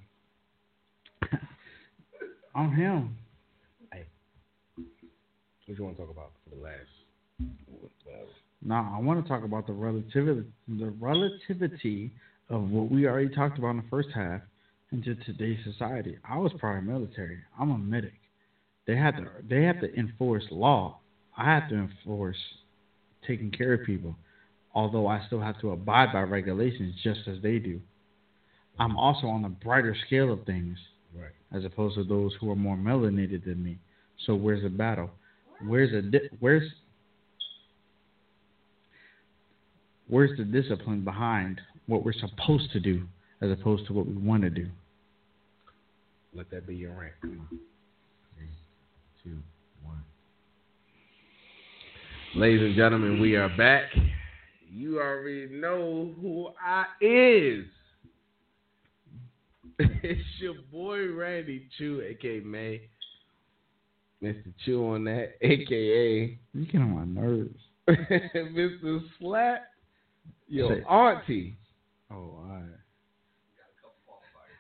I'm 2.56 2.72
him. 2.74 3.16
What 5.66 5.78
you 5.78 5.84
want 5.84 5.98
to 5.98 6.04
talk 6.04 6.12
about 6.12 6.32
for 6.44 6.56
the 6.56 6.62
last? 6.62 6.90
Whatever. 7.68 8.28
Now 8.66 8.94
I 8.96 9.02
want 9.02 9.24
to 9.24 9.28
talk 9.28 9.44
about 9.44 9.68
the 9.68 9.74
relativity, 9.74 10.44
the 10.68 10.90
relativity 11.00 12.12
of 12.50 12.70
what 12.70 12.92
we 12.92 13.08
already 13.08 13.34
talked 13.34 13.58
about 13.58 13.72
in 13.72 13.78
the 13.78 13.84
first 13.90 14.10
half 14.14 14.42
into 14.92 15.16
today's 15.16 15.58
society. 15.64 16.18
I 16.28 16.38
was 16.38 16.52
prior 16.60 16.82
military. 16.82 17.40
I'm 17.60 17.72
a 17.72 17.78
medic. 17.78 18.14
They 18.86 18.96
have 18.98 19.16
to 19.18 19.28
they 19.50 19.64
have 19.64 19.80
to 19.82 19.94
enforce 19.96 20.44
law 20.52 21.00
I 21.38 21.46
have 21.46 21.70
to 21.70 21.76
enforce 21.76 22.38
taking 23.28 23.52
care 23.52 23.74
of 23.74 23.86
people, 23.86 24.16
although 24.76 25.08
I 25.08 25.26
still 25.28 25.40
have 25.42 25.60
to 25.62 25.72
abide 25.72 26.14
by 26.14 26.22
regulations 26.22 26.94
just 27.04 27.22
as 27.28 27.42
they 27.42 27.58
do. 27.60 27.80
I'm 28.80 28.98
also 28.98 29.28
on 29.28 29.42
the 29.42 29.50
brighter 29.50 29.96
scale 30.08 30.32
of 30.32 30.46
things, 30.46 30.78
Right. 31.16 31.32
as 31.52 31.64
opposed 31.64 31.96
to 31.96 32.04
those 32.04 32.34
who 32.36 32.52
are 32.52 32.56
more 32.56 32.76
melanated 32.76 33.46
than 33.46 33.64
me. 33.64 33.80
So 34.26 34.36
where's 34.36 34.64
the 34.64 34.70
battle? 34.70 35.12
Where's 35.66 35.92
di- 36.12 36.30
where's 36.40 36.64
where's 40.08 40.38
the 40.38 40.44
discipline 40.44 41.04
behind 41.04 41.62
what 41.88 42.04
we're 42.04 42.14
supposed 42.14 42.72
to 42.74 42.80
do 42.80 43.04
as 43.42 43.52
opposed 43.52 43.88
to 43.88 43.94
what 43.94 44.08
we 44.08 44.14
want 44.14 44.44
to 44.44 44.50
do? 44.50 44.68
Let 46.34 46.50
that 46.52 46.68
be 46.68 46.76
your 46.76 46.92
rant. 46.92 47.14
Three, 47.22 47.40
two, 49.24 49.38
one. 49.84 50.04
Ladies 52.36 52.62
and 52.62 52.76
gentlemen, 52.76 53.22
we 53.22 53.36
are 53.36 53.56
back. 53.56 53.86
You 54.72 55.00
already 55.00 55.48
know 55.50 56.14
who 56.20 56.50
I 56.60 56.86
is. 57.00 57.66
it's 59.80 60.22
your 60.40 60.56
boy 60.72 61.12
Randy 61.14 61.68
Chew, 61.78 62.02
aka 62.02 62.40
May. 62.40 62.82
Mr. 64.24 64.54
Chew 64.66 64.86
on 64.86 65.04
that, 65.04 65.34
aka 65.42 66.40
You 66.54 66.66
get 66.66 66.82
on 66.82 66.92
my 66.92 67.22
nerves. 67.22 67.60
Mr. 67.90 69.02
Slap. 69.20 69.64
Yo, 70.48 70.70
Say- 70.70 70.84
auntie. 70.84 71.58
Oh, 72.10 72.16
all 72.16 72.46
right. 72.50 72.64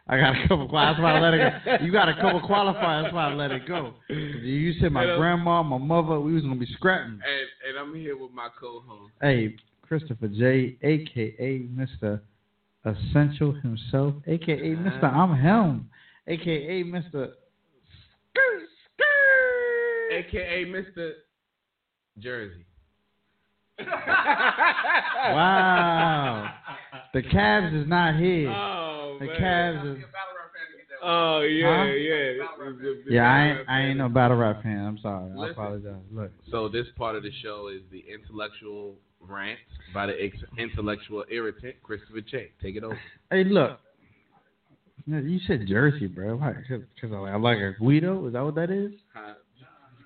I 0.05 0.17
got 0.17 0.35
a 0.35 0.47
couple. 0.47 0.67
Qualifiers. 0.67 0.91
That's 0.91 1.01
why 1.01 1.17
I 1.17 1.21
let 1.21 1.33
it 1.33 1.63
go. 1.79 1.85
You 1.85 1.91
got 1.93 2.09
a 2.09 2.15
couple 2.15 2.41
qualifiers. 2.41 3.03
That's 3.03 3.13
why 3.13 3.31
I 3.31 3.33
let 3.33 3.51
it 3.51 3.65
go. 3.65 3.93
You 4.09 4.73
said 4.81 4.91
my 4.91 5.05
uh, 5.05 5.17
grandma, 5.17 5.63
my 5.63 5.77
mother, 5.77 6.19
we 6.19 6.33
was 6.33 6.43
gonna 6.43 6.57
be 6.57 6.67
scrapping. 6.73 7.13
And 7.13 7.69
and 7.69 7.79
I'm 7.79 7.95
here 7.95 8.17
with 8.17 8.31
my 8.31 8.49
co-host. 8.59 9.13
Hey, 9.21 9.55
Christopher 9.81 10.27
J, 10.27 10.75
aka 10.81 11.67
Mr. 11.69 12.19
Essential 12.85 13.53
himself, 13.53 14.15
aka 14.27 14.75
Mr. 14.75 15.03
Uh-huh. 15.03 15.07
I'm 15.07 15.37
Helm, 15.39 15.89
aka 16.27 16.83
Mr. 16.83 17.31
aka 20.13 20.65
Mr. 20.65 21.11
Jersey. 22.19 22.65
Wow, 25.33 26.53
the 27.13 27.21
Cavs 27.21 27.81
is 27.81 27.87
not 27.87 28.15
here. 28.19 28.49
Oh 28.49 29.17
man. 29.19 29.27
The 29.27 29.33
man. 29.33 29.41
Cavs 29.41 29.97
is. 29.97 30.03
Oh 31.05 31.39
yeah, 31.41 31.77
Huh? 31.77 31.83
yeah. 31.93 32.31
Yeah, 33.09 33.31
I 33.31 33.45
ain't, 33.47 33.69
I 33.69 33.81
ain't 33.81 33.97
no 33.97 34.09
battle 34.09 34.37
rap 34.37 34.63
fan. 34.63 34.79
I'm 34.85 34.97
sorry. 34.99 35.31
I 35.37 35.49
apologize. 35.51 35.95
Look, 36.11 36.31
So 36.51 36.69
this 36.69 36.87
part 36.97 37.15
of 37.15 37.23
the 37.23 37.31
show 37.41 37.67
is 37.73 37.81
the 37.91 38.03
intellectual 38.13 38.95
rant 39.21 39.59
by 39.93 40.05
the 40.07 40.13
ex- 40.21 40.37
intellectual 40.57 41.25
irritant 41.29 41.75
Christopher 41.83 42.21
Che. 42.21 42.51
Take 42.61 42.75
it 42.75 42.83
over. 42.83 42.99
hey, 43.31 43.43
look. 43.43 43.79
You 45.05 45.39
said 45.47 45.65
Jersey, 45.67 46.07
bro. 46.07 46.37
Because 46.37 47.11
I 47.11 47.17
like, 47.17 47.31
I 47.33 47.35
like 47.37 47.57
a 47.57 47.73
Guido. 47.77 48.25
Is 48.27 48.33
that 48.33 48.43
what 48.43 48.55
that 48.55 48.69
is? 48.71 48.91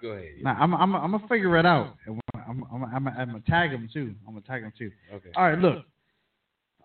Go 0.01 0.09
ahead. 0.09 0.25
Nah, 0.41 0.55
I'm 0.59 0.73
I'm 0.73 0.95
I'm 0.95 1.11
gonna 1.11 1.27
figure 1.27 1.57
it 1.57 1.65
out. 1.65 1.95
And 2.05 2.15
when- 2.15 2.21
I'm 2.47 2.63
I'm 2.71 2.83
I'm 2.85 3.07
I'm 3.07 3.27
gonna 3.27 3.41
tag 3.47 3.71
him 3.71 3.89
too. 3.91 4.13
I'm 4.27 4.33
gonna 4.33 4.45
tag 4.45 4.63
him 4.63 4.71
too. 4.77 4.91
Okay. 5.13 5.29
All 5.35 5.43
right, 5.43 5.59
look. 5.59 5.83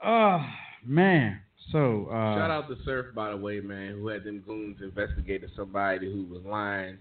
Oh 0.04 0.44
man. 0.84 1.40
So 1.70 2.06
uh, 2.10 2.34
Shout 2.36 2.50
out 2.50 2.68
to 2.68 2.76
Surf, 2.84 3.14
by 3.14 3.30
the 3.30 3.36
way, 3.36 3.60
man, 3.60 3.92
who 3.92 4.08
had 4.08 4.24
them 4.24 4.42
goons 4.44 4.78
investigating 4.82 5.48
somebody 5.54 6.12
who 6.12 6.24
was 6.24 6.42
lying, 6.44 6.98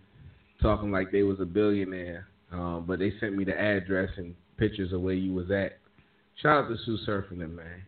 talking 0.62 0.91
like 0.91 1.12
they 1.12 1.24
was 1.24 1.39
a 1.39 1.45
billionaire. 1.45 2.28
Um, 2.51 2.86
but 2.88 2.99
they 2.99 3.14
sent 3.20 3.36
me 3.36 3.43
the 3.43 3.59
address 3.59 4.09
and 4.18 4.36
pictures 4.57 4.93
of 4.93 5.01
where 5.01 5.16
you 5.16 5.34
was 5.34 5.49
at. 5.49 5.80
Shout 6.41 6.66
out 6.66 6.70
to 6.70 6.78
Sue 6.86 6.99
Surfing 7.07 7.39
them, 7.39 7.55
man. 7.55 7.82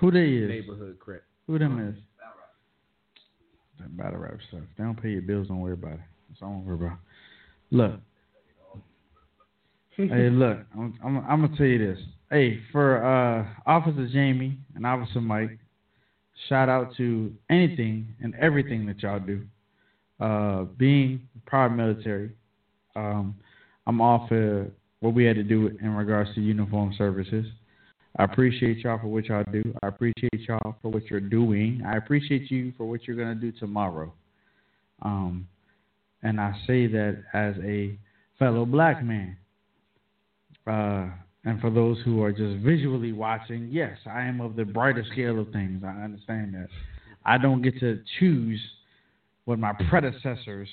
who 0.00 0.10
they 0.10 0.24
is? 0.30 0.48
Neighborhood 0.48 0.98
crap. 0.98 1.20
Who 1.46 1.58
them 1.60 1.78
is? 1.88 1.94
That 3.78 3.96
battle 3.96 4.18
rap 4.18 4.38
stuff. 4.48 4.62
They 4.76 4.84
don't 4.84 5.00
pay 5.00 5.10
your 5.10 5.22
bills. 5.22 5.48
Don't 5.48 5.60
worry 5.60 5.74
about 5.74 5.92
it. 5.94 6.00
That's 6.30 6.42
all 6.42 6.48
I'm 6.48 6.64
worry 6.64 6.76
about. 6.86 6.98
Look. 7.70 8.00
hey, 9.96 10.30
look. 10.30 10.58
I'm, 10.74 10.98
I'm 11.04 11.18
I'm 11.18 11.40
gonna 11.42 11.56
tell 11.56 11.66
you 11.66 11.78
this. 11.78 11.98
Hey, 12.30 12.60
for 12.72 13.04
uh, 13.04 13.46
Officer 13.70 14.08
Jamie 14.12 14.58
and 14.74 14.86
Officer 14.86 15.20
Mike, 15.20 15.58
shout 16.48 16.68
out 16.68 16.94
to 16.96 17.32
anything 17.50 18.08
and 18.22 18.34
everything 18.34 18.86
that 18.86 19.00
y'all 19.00 19.20
do. 19.20 19.42
Uh, 20.18 20.64
being 20.76 21.20
proud 21.46 21.76
military, 21.76 22.30
um, 22.94 23.34
I'm 23.86 24.00
all 24.00 24.26
for 24.28 24.66
what 25.00 25.14
we 25.14 25.24
had 25.24 25.36
to 25.36 25.42
do 25.42 25.76
in 25.80 25.94
regards 25.94 26.34
to 26.34 26.40
uniform 26.40 26.94
services. 26.96 27.46
I 28.18 28.24
appreciate 28.24 28.78
y'all 28.78 28.98
for 28.98 29.08
what 29.08 29.26
y'all 29.26 29.44
do. 29.52 29.62
I 29.82 29.88
appreciate 29.88 30.40
y'all 30.48 30.76
for 30.80 30.90
what 30.90 31.04
you're 31.10 31.20
doing. 31.20 31.82
I 31.86 31.96
appreciate 31.96 32.50
you 32.50 32.72
for 32.76 32.86
what 32.88 33.06
you're 33.06 33.16
gonna 33.16 33.34
do 33.34 33.52
tomorrow. 33.52 34.12
Um, 35.02 35.46
and 36.22 36.40
I 36.40 36.52
say 36.66 36.86
that 36.86 37.22
as 37.32 37.54
a 37.62 37.98
fellow 38.38 38.64
black 38.64 39.02
man. 39.02 39.36
Uh, 40.66 41.08
and 41.44 41.60
for 41.60 41.70
those 41.70 41.98
who 42.04 42.22
are 42.22 42.32
just 42.32 42.64
visually 42.64 43.12
watching, 43.12 43.68
yes, 43.70 43.96
I 44.04 44.22
am 44.22 44.40
of 44.40 44.56
the 44.56 44.64
brighter 44.64 45.04
scale 45.12 45.38
of 45.38 45.52
things. 45.52 45.82
I 45.84 46.02
understand 46.02 46.54
that. 46.54 46.68
I 47.24 47.38
don't 47.38 47.62
get 47.62 47.78
to 47.80 48.00
choose 48.18 48.60
what 49.44 49.58
my 49.58 49.72
predecessors 49.88 50.68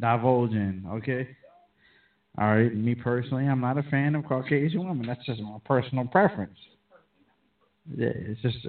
divulge 0.00 0.52
in, 0.52 0.84
okay? 0.88 1.28
All 2.38 2.56
right, 2.56 2.74
me 2.74 2.94
personally, 2.94 3.46
I'm 3.46 3.60
not 3.60 3.76
a 3.76 3.82
fan 3.84 4.14
of 4.14 4.24
Caucasian 4.24 4.88
women. 4.88 5.06
That's 5.06 5.24
just 5.26 5.40
my 5.40 5.58
personal 5.66 6.06
preference. 6.06 6.56
Yeah, 7.94 8.08
it's 8.14 8.40
just, 8.40 8.66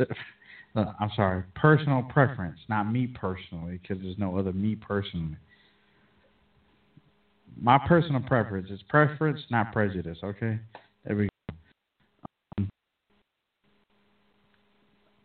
uh, 0.76 0.86
I'm 1.00 1.12
sorry, 1.16 1.44
personal 1.56 2.04
preference, 2.04 2.60
not 2.68 2.92
me 2.92 3.08
personally, 3.08 3.80
because 3.82 4.04
there's 4.04 4.18
no 4.18 4.38
other 4.38 4.52
me 4.52 4.76
personally. 4.76 5.38
My 7.60 7.80
personal 7.88 8.22
preference 8.22 8.70
is 8.70 8.82
preference, 8.90 9.40
not 9.50 9.72
prejudice. 9.72 10.18
Okay, 10.24 10.60
there 11.06 11.16
we 11.16 11.30
go. 11.50 11.56
Um, 12.58 12.70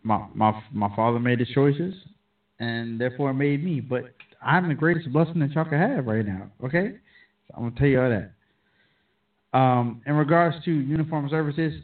my 0.03 0.26
my 0.35 0.62
my 0.72 0.95
father 0.95 1.18
made 1.18 1.41
his 1.41 1.49
choices, 1.49 1.95
and 2.61 3.01
therefore 3.01 3.33
made 3.33 3.64
me. 3.64 3.81
But 3.81 4.14
I'm 4.43 4.68
the 4.68 4.74
greatest 4.74 5.12
blessing 5.12 5.41
that 5.41 5.51
y'all 5.53 5.64
can 5.64 5.79
have 5.79 6.07
right 6.07 6.26
now. 6.26 6.51
Okay, 6.64 6.93
so 7.47 7.55
I'm 7.57 7.64
gonna 7.64 7.76
tell 7.76 7.89
you 7.89 8.01
all 8.01 8.11
that. 8.11 9.59
Um, 9.59 10.03
in 10.07 10.14
regards 10.14 10.62
to 10.64 10.70
uniform 10.70 11.29
services, 11.31 11.81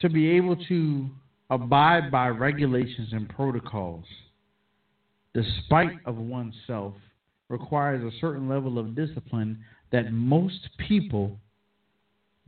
to 0.00 0.08
be 0.08 0.30
able 0.30 0.56
to 0.66 1.08
abide 1.50 2.10
by 2.10 2.28
regulations 2.28 3.10
and 3.12 3.28
protocols, 3.28 4.04
despite 5.34 5.98
of 6.04 6.16
oneself, 6.16 6.94
requires 7.50 8.02
a 8.02 8.16
certain 8.20 8.48
level 8.48 8.78
of 8.78 8.94
discipline 8.94 9.58
that 9.92 10.12
most 10.12 10.70
people 10.78 11.36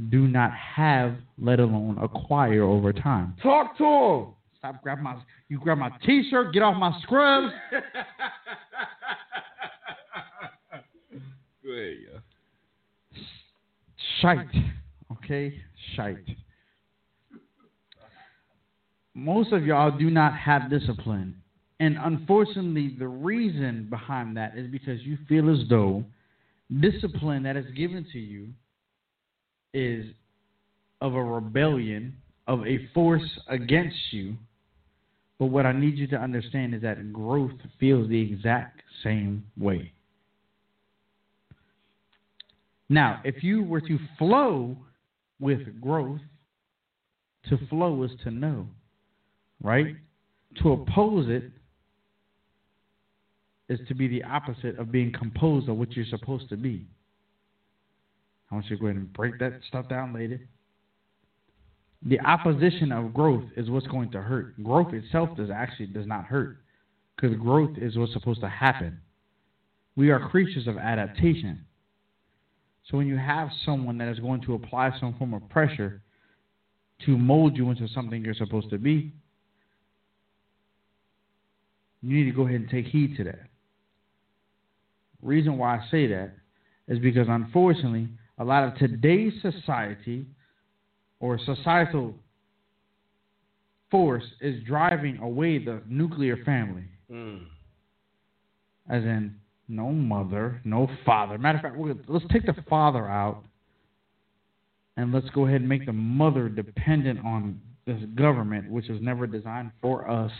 do 0.09 0.27
not 0.27 0.53
have, 0.55 1.17
let 1.39 1.61
alone 1.61 1.99
acquire 2.01 2.63
over 2.63 2.93
time. 2.93 3.37
Talk 3.43 3.77
to 3.79 3.85
him. 3.85 4.27
Stop 4.59 4.83
grabbing 4.83 5.05
my 5.05 5.17
you 5.49 5.59
grab 5.59 5.79
my 5.79 5.91
t-shirt, 6.07 6.55
get 6.55 6.63
off 6.63 6.77
my 6.77 6.97
scrubs. 7.03 7.53
Go 11.65 11.73
ahead, 11.73 11.97
yo. 12.01 12.21
Shite. 14.21 14.47
Okay? 15.11 15.61
Shite. 15.95 16.25
Most 19.15 19.53
of 19.53 19.67
y'all 19.67 19.97
do 19.97 20.11
not 20.11 20.37
have 20.39 20.71
discipline. 20.71 21.42
And 21.83 21.99
unfortunately, 22.01 22.95
the 22.97 23.09
reason 23.09 23.89
behind 23.91 24.37
that 24.37 24.57
is 24.57 24.71
because 24.71 25.01
you 25.03 25.19
feel 25.29 25.51
as 25.51 25.69
though 25.69 26.05
discipline 26.79 27.43
that 27.43 27.57
is 27.57 27.65
given 27.75 28.07
to 28.13 28.21
you 28.21 28.51
is 29.75 30.07
of 31.01 31.17
a 31.17 31.25
rebellion, 31.25 32.15
of 32.47 32.65
a 32.69 32.89
force 32.95 33.29
against 33.49 33.97
you. 34.13 34.37
But 35.41 35.47
what 35.47 35.67
I 35.67 35.73
need 35.73 35.99
you 35.99 36.07
to 36.07 36.17
understand 36.17 36.73
is 36.73 36.83
that 36.83 37.13
growth 37.13 37.51
feels 37.81 38.09
the 38.09 38.33
exact 38.33 38.83
same 39.03 39.45
way. 39.59 39.91
Now, 42.89 43.23
if 43.25 43.43
you 43.43 43.65
were 43.65 43.81
to 43.81 43.99
flow 44.19 44.77
with 45.41 45.81
growth, 45.81 46.21
to 47.49 47.59
flow 47.67 48.05
is 48.05 48.13
to 48.23 48.31
know, 48.31 48.69
right? 49.61 49.97
To 50.63 50.73
oppose 50.75 51.29
it 51.29 51.51
is 53.73 53.81
to 53.89 53.95
be 53.95 54.07
the 54.07 54.23
opposite 54.25 54.79
of 54.79 54.93
being 54.93 55.13
composed 55.13 55.69
of 55.69 55.77
what 55.77 55.97
you're 55.97 56.05
supposed 56.05 56.49
to 56.51 56.57
be. 56.57 56.87
I 58.51 58.55
want 58.55 58.67
you 58.69 58.77
to 58.77 58.81
go 58.81 58.87
ahead 58.87 58.97
and 58.97 59.13
break 59.13 59.39
that 59.39 59.55
stuff 59.67 59.89
down 59.89 60.13
later. 60.13 60.41
The 62.05 62.21
opposition 62.21 62.93
of 62.93 63.15
growth 63.15 63.45
is 63.57 63.71
what's 63.71 63.87
going 63.87 64.11
to 64.11 64.21
hurt. 64.21 64.63
Growth 64.63 64.93
itself 64.93 65.31
does 65.37 65.51
actually 65.51 65.87
does 65.87 66.07
not 66.07 66.25
hurt 66.25 66.59
because 67.17 67.37
growth 67.37 67.71
is 67.77 67.97
what's 67.97 68.13
supposed 68.13 68.41
to 68.41 68.49
happen. 68.49 69.01
We 69.97 70.11
are 70.11 70.19
creatures 70.19 70.67
of 70.67 70.77
adaptation. 70.77 71.65
So 72.91 72.97
when 72.97 73.07
you 73.07 73.17
have 73.17 73.49
someone 73.65 73.99
that 73.99 74.09
is 74.09 74.19
going 74.19 74.43
to 74.43 74.55
apply 74.55 74.93
some 74.99 75.15
form 75.15 75.33
of 75.33 75.49
pressure 75.49 76.03
to 77.07 77.17
mold 77.17 77.57
you 77.57 77.71
into 77.71 77.89
something 77.89 78.25
you're 78.25 78.35
supposed 78.35 78.71
to 78.71 78.79
be, 78.79 79.13
you 82.03 82.17
need 82.17 82.25
to 82.25 82.37
go 82.37 82.43
ahead 82.43 82.61
and 82.61 82.69
take 82.69 82.87
heed 82.87 83.17
to 83.17 83.25
that. 83.25 83.52
Reason 85.23 85.57
why 85.57 85.77
I 85.77 85.91
say 85.91 86.09
that 86.09 86.33
is 86.89 86.99
because 86.99 87.29
unfortunately, 87.29 88.09
a 88.39 88.45
lot 88.45 88.65
of 88.65 88.75
today's 88.77 89.33
society 89.41 90.27
or 91.21 91.39
societal 91.39 92.15
force 93.91 94.25
is 94.41 94.63
driving 94.65 95.19
away 95.19 95.59
the 95.59 95.81
nuclear 95.89 96.37
family. 96.45 96.85
Mm. 97.11 97.45
As 98.89 99.05
in, 99.05 99.37
no 99.69 99.91
mother, 99.91 100.61
no 100.65 100.91
father. 101.07 101.39
Matter 101.39 101.59
of 101.59 101.63
fact, 101.63 102.09
let's 102.09 102.25
take 102.33 102.45
the 102.45 102.55
father 102.69 103.07
out 103.07 103.45
and 104.97 105.13
let's 105.13 105.29
go 105.31 105.47
ahead 105.47 105.61
and 105.61 105.69
make 105.69 105.87
the 105.87 105.93
mother 105.93 106.49
dependent 106.49 107.25
on 107.25 107.61
this 107.87 108.01
government, 108.15 108.71
which 108.71 108.89
was 108.89 109.01
never 109.01 109.27
designed 109.27 109.71
for 109.81 110.09
us. 110.11 110.33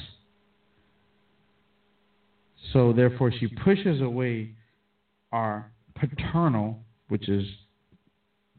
So, 2.73 2.93
therefore, 2.93 3.33
she 3.33 3.49
pushes 3.49 4.01
away 4.01 4.55
our 5.33 5.71
paternal, 5.95 6.79
which 7.09 7.29
is 7.29 7.45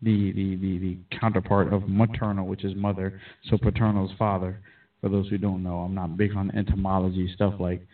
the, 0.01 0.31
the, 0.33 0.55
the, 0.55 0.77
the 0.79 0.97
counterpart 1.19 1.71
of 1.71 1.87
maternal, 1.87 2.45
which 2.45 2.63
is 2.63 2.75
mother. 2.75 3.19
So, 3.49 3.57
paternal 3.57 4.05
is 4.05 4.11
father. 4.17 4.59
For 5.01 5.09
those 5.09 5.27
who 5.27 5.37
don't 5.37 5.63
know, 5.63 5.79
I'm 5.79 5.93
not 5.93 6.17
big 6.17 6.35
on 6.35 6.51
etymology 6.55 7.29
stuff 7.35 7.55
like 7.59 7.85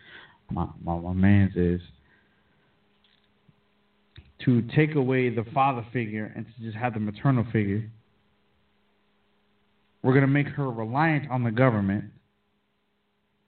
my, 0.50 0.66
my, 0.82 0.96
my 0.98 1.12
man's 1.12 1.56
is. 1.56 1.80
To 4.44 4.62
take 4.74 4.94
away 4.94 5.28
the 5.28 5.44
father 5.52 5.84
figure 5.92 6.32
and 6.34 6.46
to 6.46 6.62
just 6.62 6.76
have 6.76 6.94
the 6.94 7.00
maternal 7.00 7.44
figure, 7.52 7.90
we're 10.02 10.12
going 10.12 10.22
to 10.22 10.28
make 10.28 10.46
her 10.48 10.70
reliant 10.70 11.30
on 11.30 11.44
the 11.44 11.50
government 11.50 12.04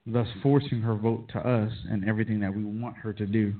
thus 0.07 0.26
forcing 0.43 0.80
her 0.80 0.95
vote 0.95 1.28
to 1.33 1.39
us 1.39 1.72
and 1.89 2.09
everything 2.09 2.41
that 2.41 2.55
we 2.55 2.64
want 2.64 2.97
her 2.97 3.12
to 3.12 3.26
do. 3.26 3.55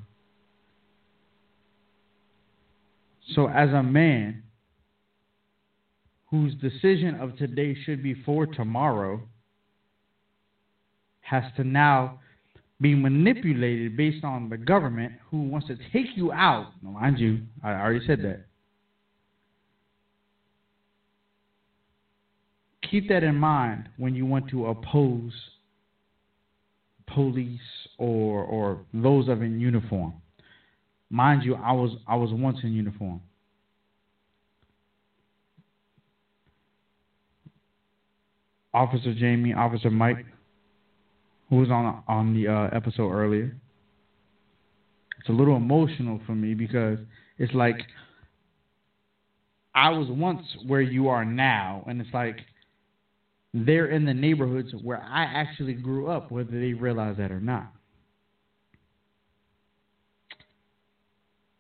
So, 3.35 3.49
as 3.49 3.71
a 3.71 3.83
man 3.83 4.43
whose 6.31 6.55
decision 6.57 7.15
of 7.21 7.37
today 7.37 7.77
should 7.85 8.03
be 8.03 8.15
for 8.25 8.47
tomorrow, 8.47 9.21
has 11.21 11.45
to 11.57 11.65
now 11.65 12.19
be 12.81 12.95
manipulated 12.95 13.97
based 13.97 14.25
on 14.25 14.49
the 14.49 14.57
government 14.57 15.13
who 15.31 15.43
wants 15.43 15.69
to 15.69 15.77
take 15.93 16.17
you 16.17 16.33
out. 16.33 16.73
Mind 16.83 17.19
you, 17.19 17.41
I 17.63 17.73
already 17.73 18.05
said 18.07 18.21
that. 18.23 18.45
Keep 22.91 23.09
that 23.09 23.23
in 23.23 23.37
mind 23.37 23.89
when 23.97 24.15
you 24.15 24.27
want 24.27 24.51
to 24.51 24.67
oppose 24.67 25.33
police 27.07 27.61
or 27.99 28.45
or 28.45 28.85
those 28.93 29.29
of 29.29 29.43
in 29.43 29.61
uniform. 29.61 30.15
Mind 31.13 31.43
you, 31.45 31.57
I 31.57 31.73
was 31.73 31.91
I 32.09 32.17
was 32.17 32.31
once 32.33 32.57
in 32.63 32.73
uniform. 32.73 33.21
Officer 38.73 39.13
Jamie, 39.13 39.53
Officer 39.53 39.91
Mike, 39.91 40.25
who 41.51 41.57
was 41.57 41.69
on 41.69 42.03
on 42.09 42.33
the 42.33 42.49
uh, 42.49 42.75
episode 42.75 43.11
earlier. 43.11 43.55
It's 45.21 45.29
a 45.29 45.33
little 45.33 45.55
emotional 45.55 46.19
for 46.25 46.35
me 46.35 46.55
because 46.55 46.99
it's 47.37 47.53
like 47.53 47.83
I 49.75 49.91
was 49.91 50.09
once 50.09 50.47
where 50.67 50.81
you 50.81 51.09
are 51.09 51.27
now, 51.27 51.85
and 51.87 52.01
it's 52.01 52.15
like 52.15 52.39
they're 53.53 53.91
in 53.91 54.07
the 54.07 54.15
neighborhoods 54.15 54.73
where 54.83 55.03
I 55.03 55.25
actually 55.25 55.75
grew 55.75 56.09
up, 56.09 56.31
whether 56.31 56.59
they 56.59 56.73
realize 56.73 57.19
that 57.19 57.31
or 57.31 57.41
not. 57.41 57.71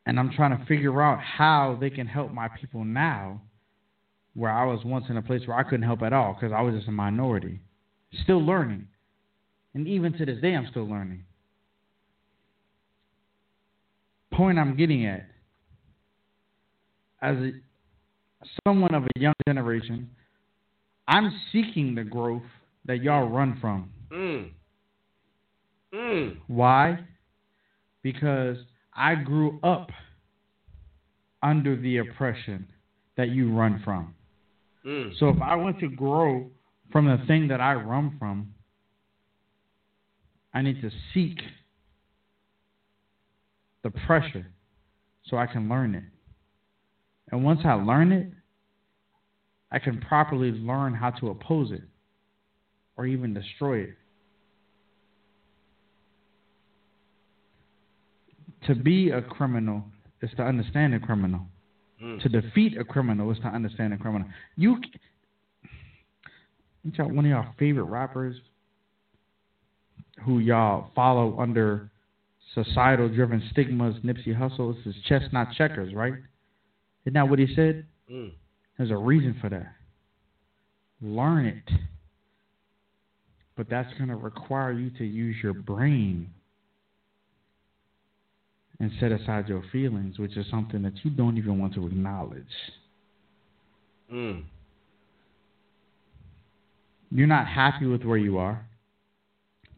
And 0.05 0.18
I'm 0.18 0.32
trying 0.32 0.59
to 0.59 0.64
figure 0.66 1.00
out 1.00 1.20
how 1.20 1.78
they 1.80 1.90
can 1.90 2.07
help 2.07 2.32
my 2.32 2.48
people 2.48 2.84
now, 2.84 3.40
where 4.34 4.50
I 4.50 4.64
was 4.64 4.84
once 4.84 5.05
in 5.09 5.16
a 5.16 5.22
place 5.22 5.42
where 5.46 5.57
I 5.57 5.62
couldn't 5.62 5.82
help 5.82 6.03
at 6.03 6.12
all 6.12 6.34
because 6.38 6.53
I 6.53 6.62
was 6.62 6.74
just 6.74 6.88
a 6.88 6.92
minority. 6.92 7.61
Still 8.24 8.44
learning. 8.44 8.88
And 9.74 9.86
even 9.86 10.12
to 10.14 10.26
this 10.26 10.40
day, 10.40 10.55
I'm 10.55 10.66
still 10.70 10.88
learning. 10.88 11.24
Point 14.32 14.59
I'm 14.59 14.76
getting 14.76 15.07
at 15.07 15.26
as 17.22 17.36
a, 17.36 17.53
someone 18.66 18.94
of 18.94 19.05
a 19.05 19.20
young 19.20 19.34
generation, 19.46 20.11
I'm 21.07 21.32
seeking 21.53 21.94
the 21.94 22.03
growth 22.03 22.42
that 22.84 23.03
y'all 23.03 23.28
run 23.28 23.57
from. 23.61 23.90
Mm. 24.12 24.50
Mm. 25.94 26.36
Why? 26.48 26.98
Because 28.03 28.57
I 28.95 29.14
grew 29.14 29.59
up 29.62 29.90
under 31.43 31.76
the 31.76 31.99
oppression 31.99 32.68
that 33.16 33.30
you 33.30 33.53
run 33.53 33.80
from. 33.84 34.14
Mm. 34.86 35.12
So 35.18 35.28
if 35.28 35.40
I 35.40 35.57
want 35.57 35.80
to 35.80 35.88
grow 35.88 36.51
from 36.90 37.07
the 37.07 37.24
thing 37.26 37.49
that 37.49 37.61
I 37.61 37.74
run 37.74 38.16
from, 38.18 38.55
I 40.55 40.62
need 40.62 40.80
to 40.82 40.90
seek 41.14 41.38
the 43.82 43.90
pressure 43.90 44.47
so 45.24 45.36
I 45.36 45.47
can 45.47 45.68
learn 45.68 45.95
it. 45.95 46.05
And 47.30 47.45
once 47.45 47.61
I 47.64 47.72
learn 47.74 48.12
it, 48.12 48.30
I 49.70 49.78
can 49.78 50.01
properly 50.01 50.51
learn 50.51 50.93
how 50.93 51.11
to 51.11 51.30
oppose 51.30 51.72
it 51.72 51.82
or 52.97 53.07
even 53.07 53.32
destroy 53.32 53.80
it. 53.80 53.95
To 58.67 58.75
be 58.75 59.11
a 59.11 59.21
criminal 59.23 59.85
is 60.23 60.31
to 60.37 60.43
understand 60.43 60.95
a 60.95 61.01
criminal. 61.01 61.41
Mm. 62.03 62.23
To 62.23 62.29
defeat 62.29 62.77
a 62.79 62.85
criminal 62.85 63.31
is 63.31 63.39
to 63.39 63.49
understand 63.49 63.93
a 63.93 63.97
criminal. 63.97 64.29
You, 64.57 64.77
y'all, 66.85 67.11
one 67.11 67.25
of 67.25 67.31
y'all 67.31 67.55
favorite 67.59 67.85
rappers 67.85 68.37
who 70.25 70.39
y'all 70.39 70.91
follow 70.95 71.39
under 71.39 71.91
societal 72.55 73.09
driven 73.09 73.43
stigmas, 73.51 73.97
Nipsey 74.05 74.37
Hussle, 74.37 74.77
this 74.77 74.95
is 74.95 75.03
chestnut 75.09 75.49
checkers, 75.57 75.95
right? 75.95 76.15
Isn't 77.05 77.15
that 77.15 77.29
what 77.29 77.39
he 77.39 77.47
said? 77.55 77.87
Mm. 78.11 78.33
There's 78.77 78.91
a 78.91 78.97
reason 78.97 79.37
for 79.41 79.49
that. 79.49 79.73
Learn 81.01 81.47
it. 81.47 81.71
But 83.57 83.69
that's 83.69 83.93
going 83.95 84.09
to 84.09 84.17
require 84.17 84.73
you 84.73 84.91
to 84.99 85.05
use 85.05 85.37
your 85.43 85.53
brain 85.53 86.31
and 88.83 88.91
set 88.99 89.12
aside 89.12 89.49
your 89.49 89.62
feelings, 89.70 90.18
which 90.18 90.37
is 90.37 90.45
something 90.51 90.83
that 90.83 90.93
you 91.05 91.11
don't 91.12 91.39
even 91.39 91.57
want 91.57 91.72
to 91.72 91.87
acknowledge. 91.87 92.43
Mm. 94.12 94.43
You're 97.12 97.28
not 97.28 97.47
happy 97.47 97.87
with 97.87 98.03
where 98.03 98.18
you 98.18 98.39
are, 98.39 98.66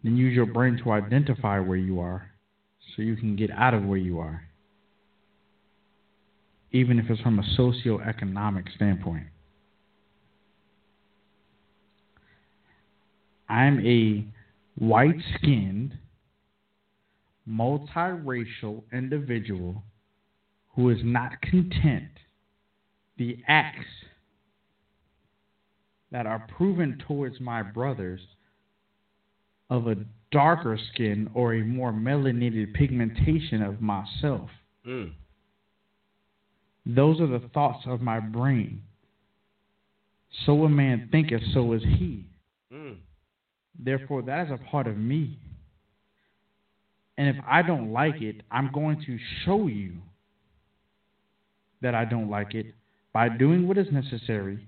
then 0.02 0.16
use 0.16 0.34
your 0.34 0.46
brain 0.46 0.80
to 0.82 0.90
identify 0.90 1.59
where 1.59 1.76
you 1.76 2.00
are 2.00 2.30
so 2.96 3.02
you 3.02 3.14
can 3.14 3.36
get 3.36 3.50
out 3.50 3.74
of 3.74 3.84
where 3.84 3.98
you 3.98 4.20
are, 4.20 4.42
even 6.72 6.98
if 6.98 7.11
it's 7.11 7.20
from 7.20 7.38
a 7.38 7.44
socio-economic 7.57 8.64
standpoint. 8.74 9.26
I'm 13.50 13.84
a 13.86 14.24
white 14.82 15.20
skinned, 15.34 15.98
multiracial 17.49 18.82
individual 18.92 19.82
who 20.74 20.90
is 20.90 20.99
not 21.03 21.40
content 21.42 22.11
the 23.16 23.38
acts 23.47 23.86
that 26.11 26.26
are 26.26 26.47
proven 26.57 27.01
towards 27.07 27.40
my 27.40 27.62
brothers 27.62 28.20
of 29.70 29.86
a 29.86 29.97
darker 30.30 30.78
skin 30.92 31.30
or 31.34 31.55
a 31.55 31.62
more 31.62 31.92
melanated 31.92 32.74
pigmentation 32.74 33.62
of 33.62 33.80
myself. 33.80 34.51
Mm. 34.86 35.12
Those 36.86 37.20
are 37.20 37.26
the 37.26 37.49
thoughts 37.53 37.84
of 37.86 38.01
my 38.01 38.20
brain. 38.20 38.82
So 40.45 40.64
a 40.64 40.68
man 40.68 41.09
thinketh, 41.11 41.42
so 41.53 41.72
is 41.72 41.82
he. 41.82 42.26
Mm. 42.72 42.97
Therefore, 43.78 44.22
that 44.22 44.47
is 44.47 44.53
a 44.53 44.70
part 44.70 44.86
of 44.86 44.97
me. 44.97 45.38
And 47.16 47.28
if 47.28 47.36
I 47.46 47.62
don't 47.62 47.92
like 47.92 48.20
it, 48.20 48.42
I'm 48.50 48.72
going 48.72 49.02
to 49.06 49.18
show 49.44 49.66
you 49.68 49.92
that 51.80 51.94
I 51.94 52.04
don't 52.04 52.30
like 52.30 52.54
it 52.54 52.66
by 53.12 53.28
doing 53.28 53.68
what 53.68 53.78
is 53.78 53.86
necessary 53.92 54.66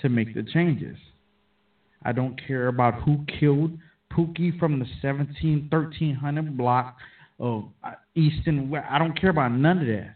to 0.00 0.08
make 0.08 0.34
the 0.34 0.42
changes. 0.44 0.96
I 2.04 2.12
don't 2.12 2.40
care 2.46 2.68
about 2.68 3.02
who 3.02 3.24
killed 3.40 3.76
Pookie 4.12 4.56
from 4.58 4.78
the 4.78 4.86
17, 5.02 5.68
1300 5.70 6.56
block 6.56 6.96
of 7.40 7.64
uh, 7.82 7.92
East 8.14 8.46
and 8.46 8.70
West. 8.70 8.86
I 8.88 8.98
don't 8.98 9.18
care 9.20 9.30
about 9.30 9.52
none 9.52 9.78
of 9.78 9.86
that. 9.86 10.14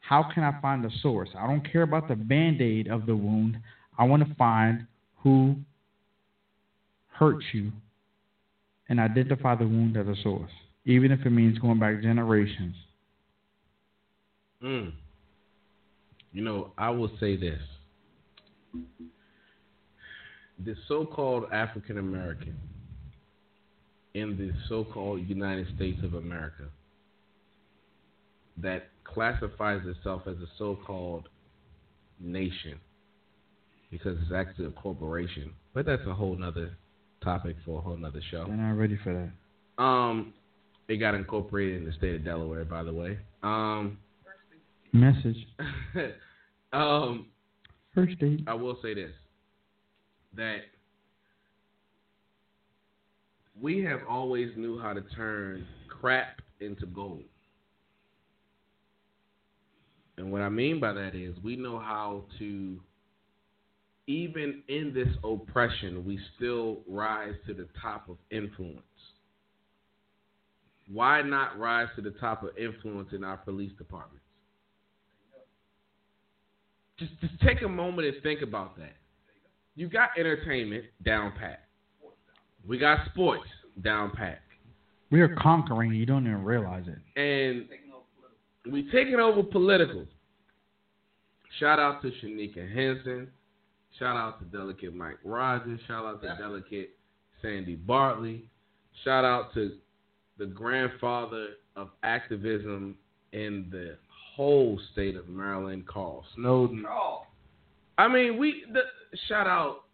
how 0.00 0.30
can 0.32 0.42
I 0.42 0.58
find 0.60 0.84
the 0.84 0.90
source? 1.02 1.28
I 1.38 1.46
don't 1.46 1.70
care 1.70 1.82
about 1.82 2.08
the 2.08 2.16
band 2.16 2.60
aid 2.60 2.88
of 2.88 3.06
the 3.06 3.16
wound. 3.16 3.58
I 3.98 4.04
want 4.04 4.26
to 4.26 4.34
find 4.36 4.86
who 5.22 5.56
hurt 7.12 7.42
you 7.52 7.72
and 8.88 9.00
identify 9.00 9.54
the 9.54 9.66
wound 9.66 9.96
as 9.96 10.06
a 10.06 10.16
source, 10.22 10.50
even 10.88 11.12
if 11.12 11.20
it 11.26 11.30
means 11.30 11.58
going 11.58 11.78
back 11.78 12.00
generations. 12.02 12.74
Mm. 14.64 14.92
You 16.32 16.42
know, 16.42 16.72
I 16.78 16.88
will 16.88 17.10
say 17.20 17.36
this. 17.36 17.60
The 20.64 20.74
so 20.88 21.04
called 21.04 21.44
African 21.52 21.98
American 21.98 22.58
in 24.14 24.36
the 24.38 24.50
so 24.68 24.82
called 24.82 25.28
United 25.28 25.66
States 25.76 25.98
of 26.02 26.14
America 26.14 26.64
that 28.56 28.88
classifies 29.04 29.82
itself 29.84 30.22
as 30.26 30.36
a 30.36 30.48
so 30.58 30.78
called 30.86 31.28
nation 32.18 32.80
because 33.90 34.16
it's 34.22 34.32
actually 34.34 34.66
a 34.66 34.70
corporation. 34.70 35.52
But 35.74 35.84
that's 35.84 36.02
a 36.06 36.14
whole 36.14 36.34
nother 36.34 36.76
topic 37.22 37.56
for 37.64 37.78
a 37.78 37.82
whole 37.82 37.96
nother 37.98 38.22
show. 38.30 38.46
They're 38.46 38.56
not 38.56 38.72
ready 38.72 38.98
for 39.04 39.12
that. 39.12 39.82
Um, 39.82 40.32
it 40.88 40.96
got 40.96 41.14
incorporated 41.14 41.76
in 41.76 41.84
the 41.84 41.92
state 41.92 42.14
of 42.14 42.24
Delaware, 42.24 42.64
by 42.64 42.82
the 42.82 42.92
way. 42.92 43.18
Um, 43.42 43.98
Message. 44.92 45.36
um, 46.72 47.26
First 47.94 48.18
date. 48.18 48.40
I 48.46 48.54
will 48.54 48.78
say 48.82 48.94
this 48.94 49.12
that 50.36 50.60
we 53.60 53.82
have 53.82 54.00
always 54.08 54.50
knew 54.56 54.78
how 54.80 54.92
to 54.92 55.00
turn 55.16 55.66
crap 55.88 56.40
into 56.60 56.86
gold. 56.86 57.24
And 60.16 60.32
what 60.32 60.42
I 60.42 60.48
mean 60.48 60.80
by 60.80 60.92
that 60.92 61.14
is 61.14 61.34
we 61.42 61.56
know 61.56 61.78
how 61.78 62.24
to 62.38 62.80
even 64.06 64.62
in 64.68 64.92
this 64.94 65.08
oppression, 65.22 66.04
we 66.04 66.18
still 66.36 66.78
rise 66.88 67.34
to 67.46 67.52
the 67.54 67.68
top 67.80 68.08
of 68.08 68.16
influence. 68.30 68.80
Why 70.92 71.22
not 71.22 71.58
rise 71.58 71.88
to 71.96 72.02
the 72.02 72.12
top 72.12 72.42
of 72.42 72.56
influence 72.56 73.10
in 73.12 73.22
our 73.22 73.36
police 73.36 73.72
departments? 73.76 74.24
Just, 76.98 77.12
just 77.20 77.40
take 77.42 77.62
a 77.62 77.68
moment 77.68 78.08
and 78.08 78.22
think 78.22 78.42
about 78.42 78.76
that. 78.78 78.96
You 79.76 79.88
got 79.88 80.10
entertainment 80.18 80.84
down 81.04 81.32
pat. 81.38 81.64
We 82.66 82.78
got 82.78 83.06
sports 83.12 83.48
down 83.82 84.10
pat. 84.10 84.40
We 85.10 85.20
are 85.20 85.34
conquering. 85.36 85.92
You 85.92 86.06
don't 86.06 86.26
even 86.26 86.44
realize 86.44 86.84
it. 86.86 87.20
And 87.20 87.68
we 88.70 88.90
taking 88.90 89.16
over 89.16 89.42
political. 89.42 90.06
Shout 91.60 91.78
out 91.78 92.02
to 92.02 92.10
Shaneka 92.10 92.68
Henson. 92.68 93.28
Shout 93.98 94.16
out 94.16 94.38
to 94.40 94.44
Delegate 94.44 94.94
Mike 94.94 95.18
Rogers. 95.24 95.80
Shout 95.86 96.04
out 96.04 96.22
to 96.22 96.36
Delegate 96.38 96.90
Sandy 97.40 97.74
Bartlett. 97.74 98.42
Shout 99.04 99.24
out 99.24 99.54
to 99.54 99.76
the 100.38 100.46
grandfather 100.46 101.48
of 101.76 101.90
activism 102.02 102.96
in 103.32 103.66
the 103.70 103.96
whole 104.34 104.80
state 104.92 105.16
of 105.16 105.28
Maryland, 105.28 105.86
Carl 105.86 106.24
Snowden. 106.34 106.84
Oh, 106.88 107.22
I 107.98 108.08
mean, 108.08 108.38
we 108.38 108.64
the, 108.72 108.82
shout 109.26 109.46
out 109.46 109.84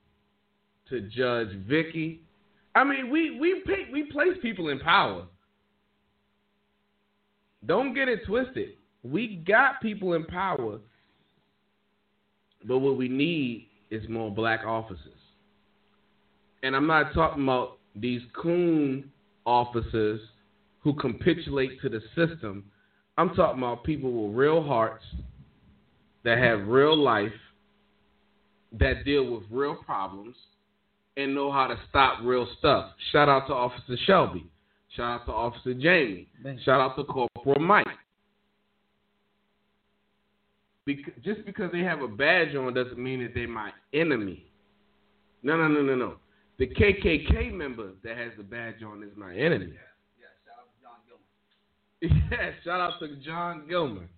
to 0.90 1.00
Judge 1.00 1.48
Vicky. 1.66 2.20
I 2.74 2.84
mean, 2.84 3.10
we 3.10 3.38
we 3.38 3.62
pick, 3.66 3.92
we 3.92 4.04
place 4.04 4.36
people 4.42 4.68
in 4.68 4.78
power. 4.78 5.24
Don't 7.66 7.94
get 7.94 8.08
it 8.08 8.20
twisted. 8.26 8.70
We 9.02 9.42
got 9.46 9.80
people 9.80 10.12
in 10.14 10.24
power, 10.26 10.78
but 12.66 12.78
what 12.78 12.96
we 12.96 13.08
need 13.08 13.68
is 13.90 14.06
more 14.08 14.30
black 14.30 14.60
officers. 14.66 14.98
And 16.62 16.74
I'm 16.74 16.86
not 16.86 17.14
talking 17.14 17.42
about 17.42 17.78
these 17.94 18.22
coon 18.34 19.10
officers 19.46 20.20
who 20.84 20.94
capitulate 20.94 21.80
to 21.80 21.88
the 21.88 22.00
system. 22.14 22.64
I'm 23.16 23.34
talking 23.34 23.58
about 23.58 23.84
people 23.84 24.28
with 24.28 24.36
real 24.36 24.62
hearts 24.62 25.04
that 26.24 26.38
have 26.38 26.68
real 26.68 26.96
life, 26.96 27.32
that 28.78 29.04
deal 29.04 29.30
with 29.30 29.44
real 29.50 29.76
problems, 29.76 30.36
and 31.16 31.34
know 31.34 31.50
how 31.50 31.66
to 31.66 31.78
stop 31.88 32.18
real 32.22 32.46
stuff. 32.58 32.90
Shout 33.12 33.28
out 33.28 33.46
to 33.46 33.54
Officer 33.54 33.96
Shelby. 34.06 34.46
Shout 34.94 35.20
out 35.20 35.26
to 35.26 35.32
Officer 35.32 35.74
Jamie. 35.74 36.28
Shout 36.64 36.80
out 36.80 36.96
to 36.96 37.04
Corporal 37.04 37.60
Mike. 37.60 37.86
Just 41.24 41.46
because 41.46 41.72
they 41.72 41.80
have 41.80 42.02
a 42.02 42.08
badge 42.08 42.54
on 42.54 42.74
doesn't 42.74 42.98
mean 42.98 43.22
that 43.22 43.32
they're 43.34 43.48
my 43.48 43.70
enemy. 43.94 44.44
No, 45.42 45.56
no, 45.56 45.66
no, 45.66 45.80
no, 45.80 45.94
no. 45.94 46.14
The 46.58 46.66
KKK 46.66 47.52
member 47.54 47.92
that 48.02 48.18
has 48.18 48.32
the 48.36 48.42
badge 48.42 48.82
on 48.86 49.02
is 49.02 49.10
my 49.16 49.34
enemy. 49.34 49.72
Yeah, 52.30 52.50
shout 52.64 52.80
out 52.80 52.98
to 53.00 53.16
John 53.24 53.64
Gilman. 53.68 54.08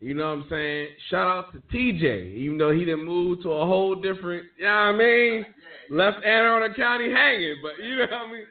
You 0.00 0.14
know 0.14 0.28
what 0.28 0.44
I'm 0.44 0.46
saying? 0.48 0.88
Shout 1.10 1.26
out 1.26 1.52
to 1.52 1.58
TJ, 1.76 2.34
even 2.36 2.56
though 2.56 2.70
he 2.70 2.84
didn't 2.84 3.04
move 3.04 3.42
to 3.42 3.50
a 3.50 3.66
whole 3.66 3.96
different, 3.96 4.44
you 4.56 4.64
know 4.64 4.70
what 4.70 4.76
I 4.76 4.92
mean? 4.92 5.46
Left 5.90 6.18
Anne 6.18 6.44
Arundel 6.44 6.74
County 6.74 7.10
hanging, 7.10 7.56
but 7.62 7.84
you 7.84 7.96
know 7.96 8.02
what 8.02 8.12
I 8.12 8.32
mean? 8.32 8.46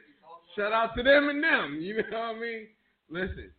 Shout 0.56 0.72
out 0.72 0.94
to 0.96 1.02
them 1.02 1.28
and 1.28 1.42
them, 1.42 1.78
you 1.80 1.96
know 1.96 2.02
what 2.10 2.36
I 2.36 2.38
mean? 2.38 2.66
Listen, 3.10 3.50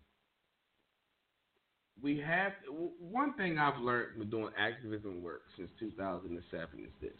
we 2.02 2.20
have, 2.20 2.52
w- 2.68 2.92
one 3.00 3.34
thing 3.34 3.58
I've 3.58 3.80
learned 3.80 4.18
from 4.18 4.30
doing 4.30 4.54
activism 4.58 5.24
work 5.24 5.42
since 5.58 5.70
2007 5.80 6.80
is 6.80 6.92
this. 7.02 7.12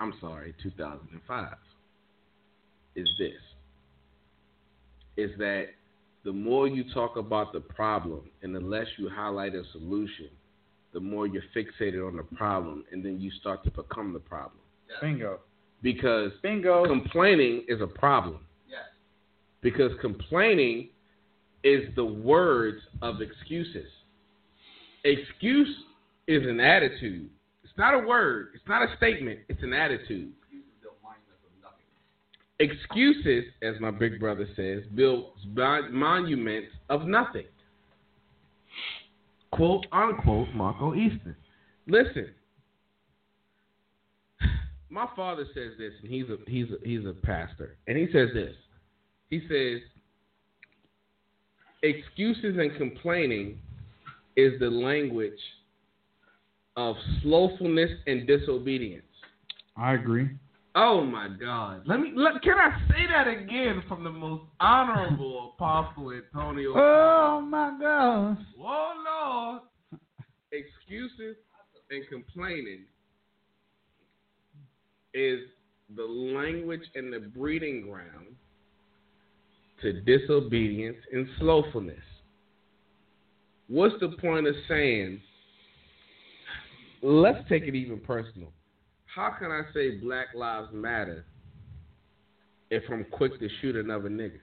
I'm 0.00 0.12
sorry, 0.20 0.54
2005 0.62 1.54
is 2.96 3.08
this. 3.18 3.32
Is 5.16 5.30
that 5.38 5.66
the 6.24 6.32
more 6.32 6.66
you 6.66 6.84
talk 6.92 7.16
about 7.16 7.52
the 7.52 7.60
problem 7.60 8.22
and 8.42 8.54
the 8.54 8.60
less 8.60 8.86
you 8.96 9.08
highlight 9.08 9.54
a 9.54 9.62
solution, 9.72 10.30
the 10.92 11.00
more 11.00 11.26
you're 11.26 11.42
fixated 11.54 12.06
on 12.06 12.16
the 12.16 12.22
problem 12.36 12.84
and 12.92 13.04
then 13.04 13.20
you 13.20 13.30
start 13.40 13.62
to 13.64 13.70
become 13.70 14.12
the 14.12 14.18
problem. 14.18 14.60
Bingo. 15.00 15.40
Because 15.82 16.32
Bingo. 16.42 16.86
complaining 16.86 17.64
is 17.68 17.80
a 17.80 17.86
problem. 17.86 18.40
Yes. 18.68 18.80
Because 19.60 19.92
complaining 20.00 20.88
is 21.62 21.82
the 21.96 22.04
words 22.04 22.80
of 23.02 23.20
excuses. 23.20 23.88
Excuse 25.04 25.68
is 26.26 26.46
an 26.46 26.60
attitude. 26.60 27.28
It's 27.64 27.72
not 27.76 27.94
a 27.94 27.98
word. 27.98 28.48
It's 28.54 28.66
not 28.68 28.82
a 28.82 28.96
statement. 28.96 29.40
It's 29.48 29.62
an 29.62 29.72
attitude. 29.72 30.32
Excuses, 32.60 33.44
as 33.62 33.74
my 33.80 33.90
big 33.90 34.20
brother 34.20 34.46
says, 34.54 34.82
build 34.94 35.32
monuments 35.90 36.68
of 36.88 37.02
nothing. 37.02 37.46
Quote 39.50 39.86
unquote 39.92 40.48
Marco 40.54 40.94
Easton. 40.94 41.36
Listen, 41.86 42.28
my 44.88 45.06
father 45.16 45.44
says 45.54 45.72
this, 45.78 45.92
and 46.02 46.10
he's 46.10 46.26
a 46.28 46.36
he's 46.48 46.66
a 46.70 46.86
he's 46.86 47.04
a 47.04 47.12
pastor, 47.12 47.76
and 47.86 47.96
he 47.96 48.06
says 48.12 48.28
this. 48.34 48.54
He 49.30 49.40
says, 49.48 49.80
excuses 51.82 52.56
and 52.58 52.76
complaining 52.76 53.58
is 54.36 54.58
the 54.60 54.70
language 54.70 55.32
of 56.76 56.96
slowfulness 57.22 57.90
and 58.06 58.26
disobedience. 58.26 59.04
I 59.76 59.94
agree. 59.94 60.30
Oh 60.76 61.04
my 61.04 61.28
God! 61.28 61.82
Let 61.86 62.00
me. 62.00 62.12
Let, 62.16 62.42
can 62.42 62.58
I 62.58 62.76
say 62.88 63.06
that 63.08 63.28
again 63.28 63.82
from 63.86 64.02
the 64.02 64.10
most 64.10 64.42
honorable 64.58 65.54
Apostle 65.56 66.10
Antonio? 66.12 66.72
Oh 66.74 67.40
my 67.40 67.76
God! 67.80 68.38
Whoa, 68.56 68.92
Lord! 69.04 69.62
Excuses 70.50 71.36
and 71.90 72.04
complaining 72.08 72.84
is 75.12 75.40
the 75.94 76.02
language 76.02 76.82
and 76.96 77.12
the 77.12 77.20
breeding 77.20 77.82
ground 77.82 78.34
to 79.80 80.00
disobedience 80.00 80.96
and 81.12 81.28
slowfulness. 81.38 82.02
What's 83.68 83.94
the 84.00 84.16
point 84.20 84.48
of 84.48 84.54
saying? 84.68 85.20
Let's 87.00 87.48
take 87.48 87.64
it 87.64 87.76
even 87.76 88.00
personal. 88.00 88.50
How 89.14 89.30
can 89.38 89.52
I 89.52 89.62
say 89.72 89.92
Black 89.98 90.28
Lives 90.34 90.68
Matter 90.72 91.24
if 92.70 92.82
I'm 92.90 93.04
quick 93.12 93.38
to 93.38 93.48
shoot 93.60 93.76
another 93.76 94.08
nigga? 94.08 94.40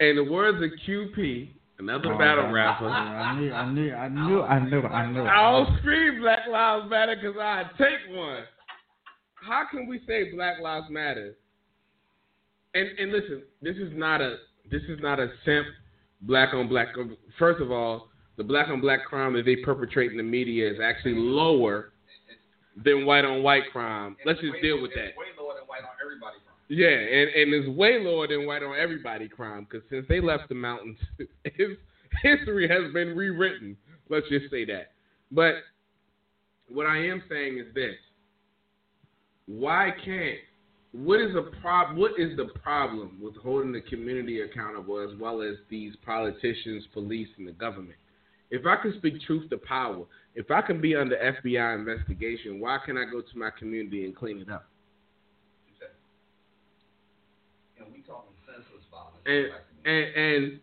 In 0.00 0.16
the 0.16 0.24
words 0.24 0.58
of 0.62 0.70
QP, 0.86 1.48
another 1.78 2.14
Oh, 2.14 2.18
battle 2.18 2.52
rapper, 2.52 2.86
I 2.86 3.38
knew, 3.40 3.52
I 3.52 3.70
knew, 3.70 3.94
I 3.94 4.08
knew, 4.08 4.42
I 4.42 4.58
knew, 4.58 4.82
I 4.82 5.10
knew. 5.10 5.24
I 5.24 5.50
don't 5.50 5.78
scream 5.78 6.20
Black 6.20 6.46
Lives 6.50 6.90
Matter 6.90 7.16
because 7.16 7.36
I 7.40 7.64
take 7.78 8.16
one. 8.16 8.44
How 9.34 9.64
can 9.70 9.88
we 9.88 10.00
say 10.06 10.32
Black 10.32 10.60
Lives 10.60 10.86
Matter? 10.90 11.34
And 12.74 12.88
and 12.98 13.12
listen, 13.12 13.42
this 13.62 13.76
is 13.76 13.92
not 13.94 14.20
a 14.20 14.36
This 14.70 14.82
is 14.88 14.98
not 15.00 15.18
a 15.18 15.28
simp 15.44 15.66
black 16.22 16.54
on 16.54 16.68
black. 16.68 16.88
First 17.38 17.60
of 17.60 17.70
all, 17.70 18.08
the 18.36 18.44
black 18.44 18.68
on 18.68 18.80
black 18.80 19.04
crime 19.04 19.34
that 19.34 19.44
they 19.44 19.56
perpetrate 19.56 20.10
in 20.10 20.16
the 20.16 20.22
media 20.22 20.70
is 20.70 20.78
actually 20.82 21.14
lower 21.14 21.92
than 22.84 23.06
white 23.06 23.24
on 23.24 23.42
white 23.42 23.70
crime. 23.72 24.16
Let's 24.26 24.40
just 24.40 24.54
Way- 24.54 24.60
deal 24.62 24.82
with 24.82 24.90
that. 24.94 25.16
Way 25.16 25.26
lower 25.38 25.54
than 25.54 25.64
white 25.66 25.82
on 25.82 25.90
everybody. 26.02 26.36
crime. 26.44 26.56
Yeah, 26.68 26.88
and, 26.88 27.30
and 27.30 27.54
it's 27.54 27.68
way 27.76 28.00
lower 28.02 28.26
than 28.26 28.46
white 28.46 28.62
on 28.62 28.74
everybody 28.76 29.28
crime 29.28 29.66
because 29.70 29.86
since 29.90 30.06
they 30.08 30.20
left 30.20 30.48
the 30.48 30.54
mountains, 30.54 30.98
history 32.22 32.68
has 32.68 32.92
been 32.92 33.14
rewritten. 33.16 33.76
Let's 34.08 34.28
just 34.28 34.50
say 34.50 34.64
that. 34.66 34.92
But 35.30 35.54
what 36.68 36.86
I 36.86 36.96
am 37.06 37.22
saying 37.28 37.58
is 37.58 37.72
this: 37.74 37.94
Why 39.46 39.90
can't? 40.04 40.38
What 40.92 41.20
is 41.20 41.34
a 41.34 41.42
prob? 41.60 41.96
What 41.96 42.12
is 42.18 42.36
the 42.36 42.46
problem 42.62 43.18
with 43.22 43.36
holding 43.36 43.72
the 43.72 43.80
community 43.82 44.42
accountable 44.42 44.98
as 45.00 45.18
well 45.18 45.42
as 45.42 45.56
these 45.68 45.94
politicians, 46.04 46.84
police, 46.92 47.28
and 47.36 47.46
the 47.46 47.52
government? 47.52 47.98
If 48.50 48.66
I 48.66 48.76
can 48.76 48.94
speak 48.98 49.20
truth 49.22 49.48
to 49.50 49.58
power, 49.58 50.04
if 50.34 50.50
I 50.50 50.60
can 50.62 50.80
be 50.80 50.94
under 50.94 51.16
FBI 51.16 51.78
investigation, 51.78 52.60
why 52.60 52.78
can't 52.84 52.98
I 52.98 53.04
go 53.04 53.20
to 53.20 53.38
my 53.38 53.50
community 53.58 54.04
and 54.04 54.14
clean 54.14 54.40
it 54.40 54.50
up? 54.50 54.68
And 57.78 57.86
we 57.92 58.02
talking 58.02 58.32
senseless 58.46 58.84
violence. 58.90 59.52
And 59.84 59.92
and 59.92 60.16
and 60.16 60.60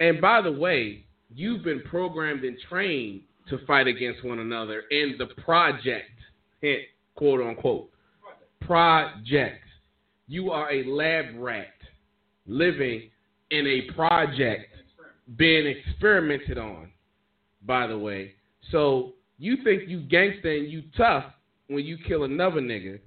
and 0.00 0.20
by 0.20 0.40
the 0.42 0.52
way, 0.52 1.04
you've 1.34 1.62
been 1.62 1.82
programmed 1.82 2.44
and 2.44 2.56
trained 2.68 3.22
to 3.48 3.58
fight 3.66 3.86
against 3.86 4.24
one 4.24 4.38
another 4.38 4.84
in 4.90 5.16
the 5.18 5.26
project, 5.42 6.10
hint, 6.60 6.82
quote 7.14 7.40
unquote, 7.40 7.90
project. 8.60 9.64
You 10.28 10.52
are 10.52 10.70
a 10.70 10.84
lab 10.84 11.26
rat 11.36 11.66
living 12.46 13.10
in 13.50 13.66
a 13.66 13.92
project 13.92 14.66
being 15.36 15.66
experimented 15.66 16.56
on, 16.56 16.90
by 17.64 17.86
the 17.86 17.98
way. 17.98 18.32
So 18.70 19.12
you 19.38 19.56
think 19.64 19.88
you 19.88 20.00
gangster 20.00 20.50
and 20.50 20.70
you 20.70 20.82
tough 20.96 21.24
when 21.68 21.84
you 21.84 21.98
kill 22.06 22.24
another 22.24 22.60
nigga, 22.60 23.00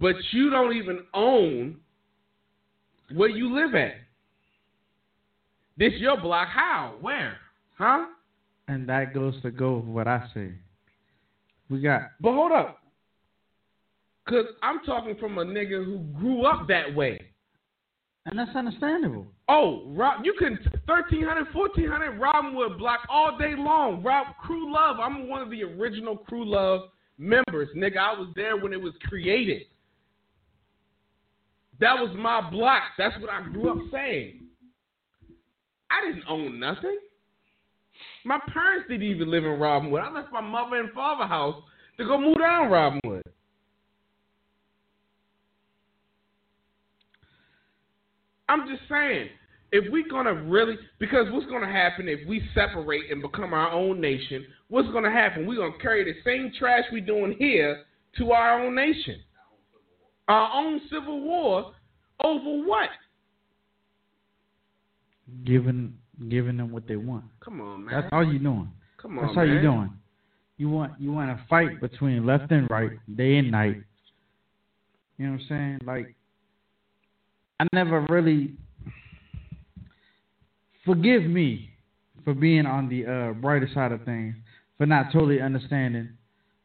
but 0.00 0.14
you 0.32 0.50
don't 0.50 0.74
even 0.76 1.00
own 1.14 1.76
where 3.14 3.28
you 3.28 3.54
live 3.54 3.74
at. 3.74 3.94
This 5.76 5.92
your 5.98 6.20
block? 6.20 6.48
How? 6.48 6.94
Where? 7.00 7.36
Huh? 7.76 8.06
And 8.66 8.88
that 8.88 9.14
goes 9.14 9.40
to 9.42 9.50
go 9.50 9.76
with 9.76 9.86
what 9.86 10.08
I 10.08 10.26
say. 10.34 10.52
We 11.70 11.80
got 11.80 12.02
But 12.20 12.32
hold 12.32 12.52
up. 12.52 12.78
Cause 14.28 14.44
I'm 14.62 14.80
talking 14.84 15.16
from 15.18 15.38
a 15.38 15.44
nigga 15.44 15.82
who 15.82 16.00
grew 16.18 16.44
up 16.44 16.68
that 16.68 16.94
way. 16.94 17.18
and 18.26 18.38
that's 18.38 18.54
understandable. 18.54 19.26
Oh, 19.48 19.84
Rob, 19.86 20.24
you 20.24 20.34
can 20.38 20.58
1300, 20.84 21.54
1400 21.54 22.20
Robinwood 22.20 22.78
block 22.78 23.00
all 23.08 23.38
day 23.38 23.54
long. 23.56 24.02
Rob 24.02 24.26
Crew 24.42 24.72
Love. 24.72 24.96
I'm 25.00 25.26
one 25.26 25.40
of 25.40 25.50
the 25.50 25.62
original 25.64 26.18
Crew 26.18 26.44
Love 26.44 26.90
members, 27.16 27.68
nigga. 27.74 27.96
I 27.96 28.12
was 28.12 28.28
there 28.36 28.58
when 28.58 28.74
it 28.74 28.80
was 28.80 28.92
created. 29.08 29.62
That 31.80 31.94
was 31.94 32.14
my 32.18 32.50
block. 32.50 32.82
That's 32.98 33.18
what 33.20 33.30
I 33.30 33.42
grew 33.48 33.70
up 33.70 33.78
saying. 33.90 34.40
I 35.90 36.06
didn't 36.06 36.24
own 36.28 36.60
nothing. 36.60 36.98
My 38.24 38.38
parents 38.52 38.86
didn't 38.88 39.06
even 39.06 39.30
live 39.30 39.44
in 39.44 39.52
Robinwood. 39.52 40.02
I 40.02 40.12
left 40.12 40.30
my 40.30 40.42
mother 40.42 40.76
and 40.76 40.92
father 40.92 41.26
house 41.26 41.62
to 41.96 42.04
go 42.04 42.20
move 42.20 42.38
down 42.38 42.68
Robinwood. 42.70 43.22
I'm 48.48 48.66
just 48.68 48.82
saying, 48.90 49.28
if 49.72 49.90
we're 49.92 50.08
gonna 50.08 50.34
really, 50.34 50.76
because 50.98 51.26
what's 51.30 51.46
gonna 51.46 51.70
happen 51.70 52.08
if 52.08 52.26
we 52.26 52.42
separate 52.54 53.10
and 53.10 53.20
become 53.20 53.52
our 53.52 53.70
own 53.70 54.00
nation? 54.00 54.46
What's 54.68 54.88
gonna 54.90 55.10
happen? 55.10 55.46
We're 55.46 55.56
gonna 55.56 55.82
carry 55.82 56.04
the 56.04 56.14
same 56.24 56.52
trash 56.58 56.84
we're 56.90 57.04
doing 57.04 57.36
here 57.38 57.84
to 58.16 58.32
our 58.32 58.64
own 58.64 58.74
nation, 58.74 59.20
our 60.28 60.50
own 60.54 60.80
civil 60.90 61.20
war 61.20 61.72
over 62.24 62.66
what? 62.66 62.88
Giving 65.44 65.94
giving 66.28 66.56
them 66.56 66.72
what 66.72 66.88
they 66.88 66.96
want. 66.96 67.24
Come 67.40 67.60
on, 67.60 67.84
man. 67.84 67.94
That's 67.94 68.08
all 68.12 68.24
you 68.24 68.38
doing. 68.38 68.70
Come 68.96 69.18
on, 69.18 69.26
That's 69.26 69.36
all 69.36 69.46
man. 69.46 69.54
you 69.54 69.60
doing. 69.60 69.92
You 70.56 70.70
want 70.70 70.92
you 70.98 71.12
want 71.12 71.36
to 71.36 71.44
fight 71.48 71.80
between 71.80 72.24
left 72.24 72.50
and 72.50 72.68
right, 72.70 72.92
day 73.16 73.36
and 73.36 73.50
night. 73.50 73.76
You 75.18 75.26
know 75.26 75.32
what 75.32 75.40
I'm 75.42 75.46
saying? 75.48 75.78
Like 75.84 76.14
I 77.60 77.66
never 77.72 78.06
really 78.08 78.54
forgive 80.88 81.24
me 81.24 81.68
for 82.24 82.32
being 82.34 82.64
on 82.66 82.88
the 82.88 83.04
uh, 83.06 83.32
brighter 83.34 83.68
side 83.74 83.92
of 83.92 84.02
things, 84.04 84.34
for 84.78 84.86
not 84.86 85.12
totally 85.12 85.40
understanding 85.40 86.08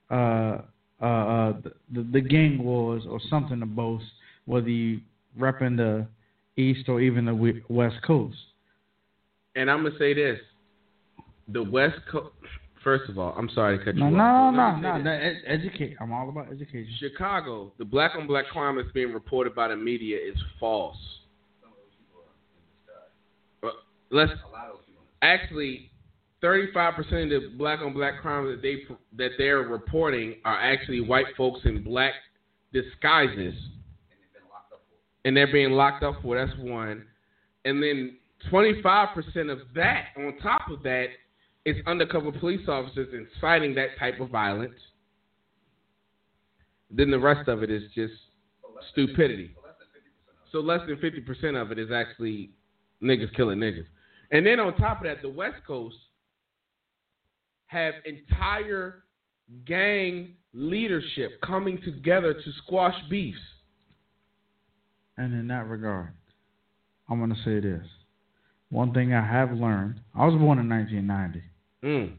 uh, 0.10 0.60
uh, 1.02 1.06
uh, 1.06 1.54
the, 1.94 2.04
the 2.14 2.22
gang 2.22 2.64
wars 2.64 3.04
or 3.10 3.20
something 3.30 3.60
to 3.60 3.66
boast, 3.66 4.06
whether 4.46 4.70
you 4.70 5.02
repping 5.38 5.76
the 5.76 6.08
East 6.62 6.88
or 6.88 7.02
even 7.02 7.26
the 7.26 7.62
West 7.68 7.98
Coast. 8.06 8.38
And 9.56 9.70
I'm 9.70 9.84
gonna 9.84 9.98
say 10.00 10.14
this: 10.14 10.40
the 11.50 11.64
West 11.64 12.00
Coast. 12.10 12.34
First 12.84 13.10
of 13.10 13.18
all, 13.18 13.34
I'm 13.38 13.50
sorry 13.56 13.78
to 13.78 13.86
cut 13.86 13.96
No, 13.96 14.10
you 14.10 14.18
no, 14.18 14.24
off. 14.24 14.54
no, 14.54 14.76
no, 14.76 14.98
no, 14.98 15.04
no. 15.04 15.12
Ed- 15.12 15.42
educate. 15.48 15.96
I'm 16.02 16.12
all 16.12 16.28
about 16.28 16.48
education. 16.52 16.94
Chicago, 17.00 17.72
the 17.78 17.86
black 17.86 18.12
on 18.18 18.28
black 18.28 18.48
crime 18.48 18.76
that's 18.76 18.92
being 18.92 19.14
reported 19.14 19.56
by 19.56 19.70
the 19.70 19.76
media 19.76 20.18
is 20.18 20.36
false. 20.60 20.98
Let's 24.14 24.32
actually, 25.24 25.92
35% 26.44 27.36
of 27.36 27.42
the 27.42 27.58
black 27.58 27.80
on 27.80 27.94
black 27.94 28.22
crime 28.22 28.46
that 28.46 28.62
they 28.62 28.84
that 29.18 29.32
they're 29.40 29.62
reporting 29.62 30.36
are 30.46 30.60
actually 30.62 31.02
white 31.02 31.26
folks 31.36 31.62
in 31.66 31.84
black 31.84 32.14
disguises, 32.72 33.56
and 35.26 35.36
they're 35.36 35.52
being 35.52 35.72
locked 35.72 36.04
up 36.04 36.22
for. 36.22 36.36
That's 36.36 36.56
one, 36.60 37.06
and 37.66 37.82
then 37.82 38.18
25% 38.52 39.52
of 39.52 39.60
that, 39.74 40.08
on 40.18 40.38
top 40.44 40.70
of 40.70 40.84
that, 40.84 41.08
is 41.66 41.78
undercover 41.88 42.32
police 42.32 42.68
officers 42.68 43.08
inciting 43.14 43.74
that 43.76 43.98
type 43.98 44.20
of 44.20 44.30
violence. 44.30 44.76
Then 46.92 47.10
the 47.10 47.20
rest 47.20 47.48
of 47.48 47.64
it 47.64 47.72
is 47.72 47.84
just 47.96 48.14
stupidity. 48.92 49.56
So 50.52 50.60
less 50.60 50.82
than 50.88 50.98
50% 50.98 51.60
of 51.60 51.72
it 51.72 51.80
is 51.80 51.90
actually 51.92 52.52
niggas 53.02 53.34
killing 53.36 53.58
niggas. 53.58 53.86
And 54.34 54.44
then 54.44 54.60
on 54.60 54.76
top 54.76 54.98
of 54.98 55.04
that, 55.04 55.22
the 55.22 55.30
West 55.30 55.58
Coast 55.66 55.96
have 57.68 57.94
entire 58.04 59.04
gang 59.66 60.34
leadership 60.54 61.40
coming 61.46 61.80
together 61.86 62.34
to 62.34 62.52
squash 62.64 62.96
beefs. 63.12 63.38
And 65.18 65.34
in 65.34 65.48
that 65.50 65.68
regard, 65.68 66.14
I'm 67.08 67.20
gonna 67.20 67.36
say 67.46 67.60
this. 67.60 67.86
One 68.72 68.92
thing 68.92 69.14
I 69.14 69.24
have 69.24 69.52
learned. 69.52 70.02
I 70.16 70.26
was 70.26 70.34
born 70.34 70.58
in 70.58 70.68
1990. 70.68 71.44
Mm. 71.84 72.16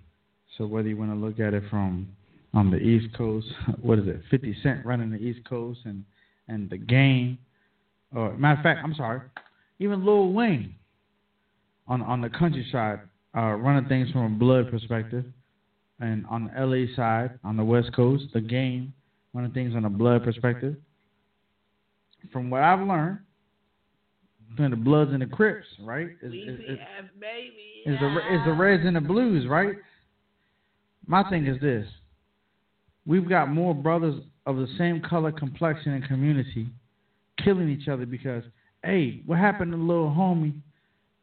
So 0.57 0.67
whether 0.67 0.89
you 0.89 0.97
want 0.97 1.11
to 1.11 1.17
look 1.17 1.41
at 1.41 1.53
it 1.53 1.65
from 1.69 2.09
on 2.53 2.71
the 2.71 2.77
East 2.77 3.13
Coast, 3.17 3.49
what 3.83 3.99
is 3.99 4.07
it? 4.07 4.23
50 4.31 4.57
Cent 4.63 4.87
running 4.87 5.11
the 5.11 5.19
East 5.19 5.41
Coast 5.49 5.81
and 5.85 6.05
and 6.47 6.71
the 6.71 6.79
game. 6.79 7.39
Or 8.15 8.37
matter 8.37 8.61
of 8.61 8.63
fact, 8.63 8.81
I'm 8.85 8.95
sorry, 8.95 9.21
even 9.81 10.05
Lil 10.05 10.33
Wayne 10.33 10.77
on 11.87 12.03
on 12.03 12.21
the 12.21 12.31
countryside, 12.31 13.01
uh, 13.37 13.53
running 13.55 13.89
things 13.89 14.11
from 14.11 14.35
a 14.35 14.39
blood 14.39 14.71
perspective, 14.71 15.25
and 16.01 16.25
on 16.27 16.45
the 16.45 16.65
LA 16.65 16.95
side, 16.97 17.39
on 17.45 17.57
the 17.57 17.65
West 17.65 17.95
Coast, 17.95 18.25
the 18.33 18.41
game 18.41 18.93
running 19.33 19.53
things 19.53 19.75
on 19.75 19.85
a 19.85 19.91
blood 19.91 20.25
perspective. 20.25 20.77
From 22.33 22.49
what 22.49 22.63
I've 22.63 22.87
learned, 22.87 23.19
between 24.51 24.71
the 24.71 24.77
Bloods 24.77 25.11
and 25.13 25.21
the 25.21 25.27
Crips, 25.27 25.67
right? 25.81 26.09
Is, 26.23 26.33
the 28.01 28.35
is 28.35 28.41
the 28.47 28.53
Reds 28.53 28.83
and 28.87 28.97
the 28.97 29.01
Blues, 29.01 29.47
right? 29.49 29.75
My 31.07 31.29
thing 31.29 31.47
is 31.47 31.61
this: 31.61 31.87
we've 33.05 33.29
got 33.29 33.51
more 33.51 33.75
brothers 33.75 34.23
of 34.47 34.57
the 34.57 34.69
same 34.79 35.01
color, 35.01 35.33
complexion, 35.33 35.93
and 35.93 36.05
community 36.07 36.69
killing 37.43 37.69
each 37.69 37.89
other 37.89 38.07
because, 38.07 38.45
hey, 38.85 39.23
what 39.27 39.39
happened 39.39 39.73
to 39.73 39.79
little 39.79 40.09
homie 40.09 40.55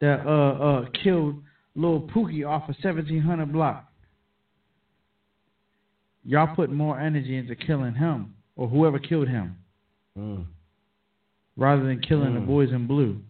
that 0.02 0.26
uh 0.26 0.30
uh 0.30 0.86
killed 1.04 1.42
little 1.76 2.02
Pookie 2.02 2.46
off 2.48 2.64
of 2.70 2.76
1700 2.84 3.52
block? 3.54 3.86
Y'all 6.24 6.54
put 6.56 6.72
more 6.72 7.00
energy 7.00 7.38
into 7.38 7.56
killing 7.56 7.94
him 7.96 8.34
or 8.56 8.68
whoever 8.68 9.00
killed 9.00 9.28
him 9.28 9.56
Mm. 10.18 10.46
rather 11.56 11.84
than 11.84 12.02
killing 12.02 12.34
the 12.34 12.40
Mm. 12.42 12.48
boys 12.48 12.72
in 12.72 12.86
blue. 12.86 13.22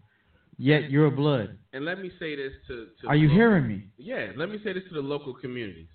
Yet 0.57 0.89
you're 0.91 1.09
blood. 1.11 1.57
And 1.73 1.85
let 1.85 1.99
me 2.01 2.11
say 2.19 2.35
this 2.35 2.53
to, 2.67 2.87
to 3.01 3.07
Are 3.07 3.15
you 3.15 3.27
the- 3.27 3.33
hearing 3.33 3.67
me? 3.67 3.83
Yeah, 3.97 4.31
let 4.35 4.49
me 4.49 4.59
say 4.63 4.73
this 4.73 4.83
to 4.89 4.93
the 4.95 5.01
local 5.01 5.33
communities. 5.33 5.87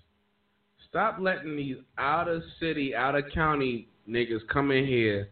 Stop 0.89 1.19
letting 1.19 1.55
these 1.57 1.77
out 1.97 2.27
of 2.29 2.41
city, 2.59 2.95
out 2.95 3.15
of 3.15 3.29
county 3.33 3.89
niggas 4.09 4.47
come 4.47 4.71
in 4.71 4.85
here 4.85 5.29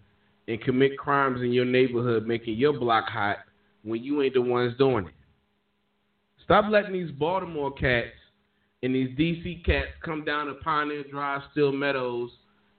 and 0.47 0.61
commit 0.61 0.97
crimes 0.97 1.41
in 1.41 1.51
your 1.53 1.65
neighborhood, 1.65 2.27
making 2.27 2.57
your 2.57 2.73
block 2.73 3.07
hot 3.09 3.39
when 3.83 4.03
you 4.03 4.21
ain't 4.21 4.33
the 4.33 4.41
ones 4.41 4.77
doing 4.77 5.07
it. 5.07 5.13
Stop 6.45 6.65
letting 6.69 6.93
these 6.93 7.11
Baltimore 7.11 7.73
cats 7.73 8.13
and 8.83 8.93
these 8.93 9.09
DC 9.17 9.65
cats 9.65 9.89
come 10.03 10.23
down 10.23 10.45
to 10.45 10.53
Pioneer 10.55 11.03
Drive, 11.09 11.41
Still 11.51 11.71
Meadows, 11.71 12.29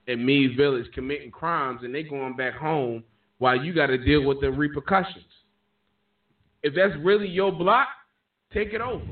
and 0.06 0.24
Meade 0.24 0.56
Village 0.56 0.86
committing 0.94 1.32
crimes, 1.32 1.80
and 1.82 1.92
they 1.92 2.04
going 2.04 2.36
back 2.36 2.54
home 2.54 3.02
while 3.38 3.56
you 3.56 3.74
got 3.74 3.86
to 3.86 3.98
deal 3.98 4.22
with 4.22 4.40
the 4.40 4.50
repercussions. 4.50 5.24
If 6.62 6.74
that's 6.74 6.94
really 7.04 7.28
your 7.28 7.50
block, 7.50 7.88
take 8.52 8.72
it 8.72 8.80
over, 8.80 9.04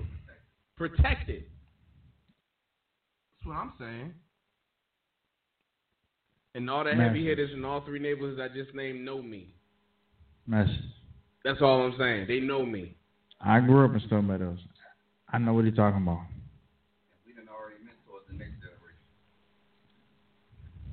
protect 0.76 1.28
it. 1.28 1.48
That's 3.38 3.48
what 3.48 3.56
I'm 3.56 3.72
saying. 3.78 4.14
And 6.54 6.70
all 6.70 6.84
the 6.84 6.94
heavy 6.94 7.26
hitters 7.26 7.50
in 7.52 7.64
all 7.64 7.84
three 7.84 7.98
neighborhoods 7.98 8.40
I 8.40 8.46
just 8.54 8.72
named 8.72 9.04
know 9.04 9.20
me. 9.20 9.52
Message. 10.46 10.78
That's 11.44 11.60
all 11.60 11.82
I'm 11.82 11.96
saying. 11.98 12.26
They 12.28 12.38
know 12.38 12.64
me. 12.64 12.94
I 13.40 13.60
grew 13.60 13.84
up 13.84 13.94
in 13.94 14.00
Stone 14.06 14.26
Meadows. 14.26 14.58
I 15.32 15.38
know 15.38 15.52
what 15.52 15.64
he's 15.64 15.74
talking 15.74 16.02
about. 16.02 16.20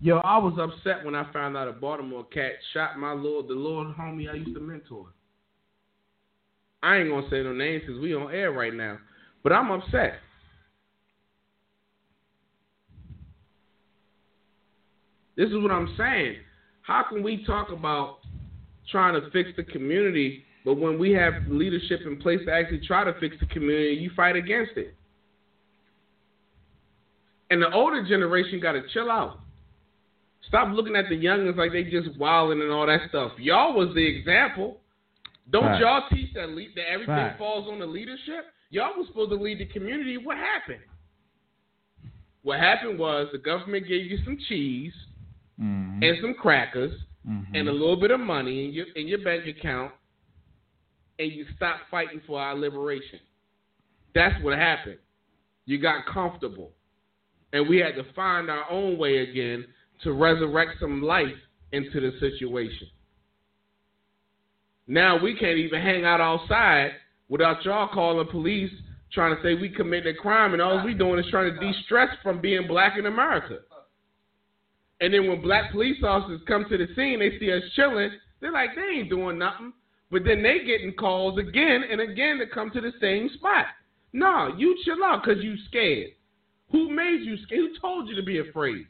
Yo, 0.04 0.18
I 0.18 0.40
was 0.40 0.58
upset 0.58 1.06
when 1.06 1.14
I 1.14 1.32
found 1.32 1.56
out 1.56 1.68
a 1.68 1.72
Baltimore 1.72 2.24
cat 2.26 2.54
shot 2.74 2.98
my 2.98 3.14
little 3.14 3.44
the 3.44 3.54
little 3.54 3.94
homie 3.94 4.32
I 4.32 4.34
used 4.34 4.56
to 4.56 4.60
mentor. 4.60 5.06
I 6.82 6.98
ain't 6.98 7.10
gonna 7.10 7.30
say 7.30 7.44
no 7.44 7.54
names 7.54 7.84
because 7.86 8.02
we 8.02 8.16
on 8.16 8.34
air 8.34 8.52
right 8.52 8.74
now, 8.74 8.98
but 9.44 9.54
I'm 9.54 9.70
upset. 9.70 10.14
This 15.38 15.50
is 15.50 15.62
what 15.62 15.72
I'm 15.72 15.94
saying. 15.98 16.38
How 16.82 17.06
can 17.08 17.22
we 17.22 17.46
talk 17.46 17.72
about 17.72 18.20
trying 18.90 19.14
to 19.14 19.30
fix 19.30 19.52
the 19.56 19.64
community, 19.64 20.44
but 20.66 20.76
when 20.76 21.00
we 21.00 21.12
have 21.14 21.34
leadership 21.48 22.02
in 22.06 22.18
place 22.22 22.40
to 22.46 22.52
actually 22.52 22.86
try 22.86 23.04
to 23.04 23.14
fix 23.20 23.36
the 23.40 23.46
community, 23.48 23.96
you 23.96 24.12
fight 24.16 24.36
against 24.36 24.74
it? 24.78 24.94
And 27.50 27.62
the 27.62 27.72
older 27.74 28.06
generation 28.08 28.60
got 28.60 28.74
to 28.74 28.82
chill 28.94 29.12
out. 29.12 29.40
Stop 30.48 30.70
looking 30.74 30.96
at 30.96 31.06
the 31.10 31.16
youngins 31.16 31.58
like 31.58 31.72
they 31.72 31.84
just 31.84 32.18
wilding 32.18 32.62
and 32.62 32.72
all 32.72 32.88
that 32.88 33.02
stuff. 33.10 33.32
Y'all 33.38 33.74
was 33.74 33.94
the 33.96 34.06
example. 34.06 34.78
Don't 35.52 35.64
Fact. 35.64 35.82
y'all 35.82 36.04
teach 36.12 36.34
that, 36.34 36.50
le- 36.50 36.74
that 36.76 36.90
everything 36.90 37.16
Fact. 37.16 37.40
falls 37.40 37.68
on 37.70 37.80
the 37.80 37.86
leadership? 37.86 38.46
Y'all 38.70 38.92
was 38.98 39.08
supposed 39.08 39.32
to 39.32 39.36
lead 39.36 39.60
the 39.60 39.66
community. 39.66 40.18
What 40.18 40.38
happened? 40.38 40.80
What 42.44 42.60
happened 42.60 42.98
was 42.98 43.28
the 43.32 43.38
government 43.38 43.88
gave 43.88 44.06
you 44.10 44.18
some 44.24 44.38
cheese 44.48 44.94
Mm-hmm. 45.62 46.02
and 46.02 46.18
some 46.22 46.34
crackers 46.34 46.92
mm-hmm. 47.30 47.54
and 47.54 47.68
a 47.70 47.72
little 47.72 47.98
bit 48.00 48.10
of 48.10 48.20
money 48.20 48.66
in 48.66 48.72
your 48.74 48.88
in 48.96 49.08
your 49.08 49.20
bank 49.20 49.46
account, 49.46 49.92
and 51.22 51.32
you 51.32 51.46
stopped 51.56 51.82
fighting 51.92 52.20
for 52.26 52.42
our 52.42 52.56
liberation. 52.56 53.20
That's 54.16 54.44
what 54.44 54.58
happened. 54.58 54.98
You 55.66 55.80
got 55.80 56.06
comfortable, 56.12 56.72
and 57.54 57.70
we 57.70 57.78
had 57.78 57.96
to 57.96 58.04
find 58.14 58.50
our 58.50 58.70
own 58.70 58.98
way 58.98 59.18
again 59.20 59.66
to 60.04 60.14
resurrect 60.14 60.72
some 60.80 61.04
life 61.04 61.28
into 61.72 62.02
the 62.02 62.12
situation. 62.20 62.88
Now 64.88 65.22
we 65.22 65.38
can't 65.38 65.60
even 65.60 65.80
hang 65.80 66.04
out 66.04 66.20
outside 66.20 66.92
without 67.30 67.64
y'all 67.64 67.88
calling 67.94 68.28
police 68.28 68.72
trying 69.14 69.36
to 69.36 69.44
say 69.44 69.54
we 69.54 69.70
committed 69.70 70.16
a 70.16 70.18
crime, 70.18 70.54
and 70.54 70.62
all 70.62 70.84
we 70.84 70.94
doing 70.94 71.20
is 71.20 71.30
trying 71.30 71.54
to 71.54 71.60
de-stress 71.60 72.10
from 72.24 72.42
being 72.42 72.68
black 72.68 72.98
in 72.98 73.06
America. 73.06 73.60
And 75.02 75.14
then 75.14 75.28
when 75.28 75.42
black 75.42 75.72
police 75.72 75.98
officers 76.04 76.42
come 76.48 76.66
to 76.70 76.78
the 76.78 76.88
scene, 76.96 77.20
they 77.20 77.38
see 77.38 77.52
us 77.52 77.62
chilling. 77.76 78.12
They're 78.40 78.52
like, 78.52 78.70
they 78.76 79.00
ain't 79.00 79.10
doing 79.10 79.38
nothing. 79.38 79.74
But 80.12 80.24
then 80.26 80.44
they 80.44 80.60
getting 80.66 80.94
calls 80.94 81.40
again 81.40 81.84
and 81.90 82.02
again 82.02 82.38
to 82.40 82.46
come 82.46 82.70
to 82.72 82.82
the 82.82 82.92
same 83.00 83.30
spot. 83.36 83.66
No, 84.14 84.54
you 84.58 84.78
chill 84.84 85.04
out 85.04 85.24
because 85.24 85.42
you 85.42 85.56
scared. 85.70 86.10
Who 86.72 86.90
made 86.94 87.22
you 87.22 87.38
scared? 87.46 87.62
Who 87.62 87.80
told 87.80 88.10
you 88.10 88.16
to 88.16 88.24
be 88.24 88.40
afraid? 88.40 88.88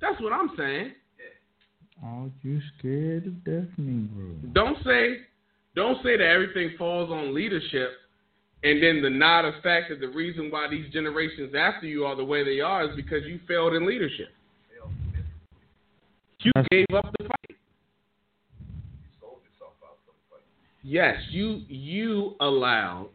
That's 0.00 0.20
what 0.20 0.32
I'm 0.32 0.50
saying. 0.56 0.92
Aren't 2.02 2.32
you 2.42 2.60
scared 2.78 3.26
of 3.26 3.44
death, 3.44 3.68
Negro? 3.78 4.54
Don't 4.54 4.78
say, 4.84 5.18
don't 5.74 6.02
say 6.02 6.16
that 6.16 6.24
everything 6.24 6.76
falls 6.78 7.10
on 7.10 7.34
leadership, 7.34 7.90
and 8.62 8.82
then 8.82 9.02
the 9.02 9.52
fact 9.62 9.90
that 9.90 10.00
the 10.00 10.08
reason 10.08 10.50
why 10.50 10.68
these 10.70 10.90
generations 10.92 11.54
after 11.58 11.86
you 11.86 12.04
are 12.04 12.14
the 12.14 12.24
way 12.24 12.44
they 12.44 12.60
are 12.60 12.88
is 12.88 12.94
because 12.94 13.24
you 13.26 13.40
failed 13.48 13.74
in 13.74 13.84
leadership. 13.84 14.28
You 16.40 16.52
gave 16.70 16.86
up 16.94 17.12
the 17.18 17.24
fight. 17.24 17.57
Yes, 20.88 21.16
you 21.28 21.64
you 21.68 22.34
allowed 22.40 23.10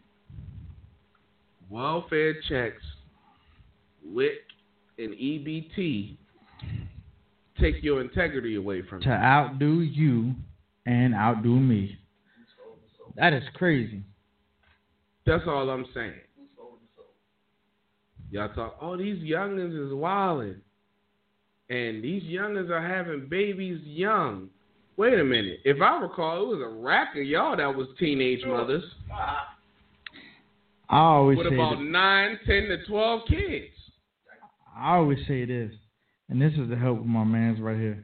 welfare 1.71 2.36
checks, 2.47 2.84
WIC, 4.05 4.32
and 4.99 5.15
EBT 5.15 6.17
take 7.59 7.82
your 7.82 8.01
integrity 8.01 8.57
away 8.57 8.84
from 8.84 9.01
To 9.01 9.09
you. 9.09 9.15
To 9.15 9.19
outdo 9.19 9.82
you 9.82 10.36
and 10.86 11.15
outdo 11.15 11.59
me. 11.59 11.97
That 13.15 13.34
is 13.34 13.41
crazy. 13.55 14.03
That's 15.26 15.43
all 15.47 15.67
I'm 15.71 15.88
saying. 15.95 16.13
Y'all 18.30 18.53
talk, 18.53 18.78
oh, 18.82 18.97
these 18.97 19.17
youngins 19.24 19.88
is 19.88 19.91
wilding. 19.95 20.61
And 21.71 22.03
these 22.03 22.21
youngins 22.21 22.69
are 22.69 22.88
having 22.88 23.30
babies 23.30 23.82
young. 23.84 24.49
Wait 24.97 25.19
a 25.19 25.23
minute. 25.23 25.59
If 25.65 25.81
I 25.81 25.99
recall, 25.99 26.43
it 26.43 26.57
was 26.57 26.61
a 26.63 26.67
rack 26.81 27.15
of 27.15 27.23
y'all 27.23 27.57
that 27.57 27.75
was 27.75 27.87
teenage 27.99 28.45
mothers 28.45 28.83
I 30.89 30.97
always 30.99 31.37
with 31.37 31.47
say 31.49 31.55
about 31.55 31.77
this. 31.79 31.87
9, 31.89 32.39
10 32.45 32.63
to 32.63 32.85
12 32.85 33.21
kids. 33.27 33.65
I 34.77 34.95
always 34.95 35.19
say 35.27 35.45
this, 35.45 35.71
and 36.29 36.41
this 36.41 36.53
is 36.53 36.69
to 36.69 36.75
help 36.75 36.99
with 36.99 37.07
my 37.07 37.23
man's 37.23 37.59
right 37.59 37.77
here. 37.77 38.03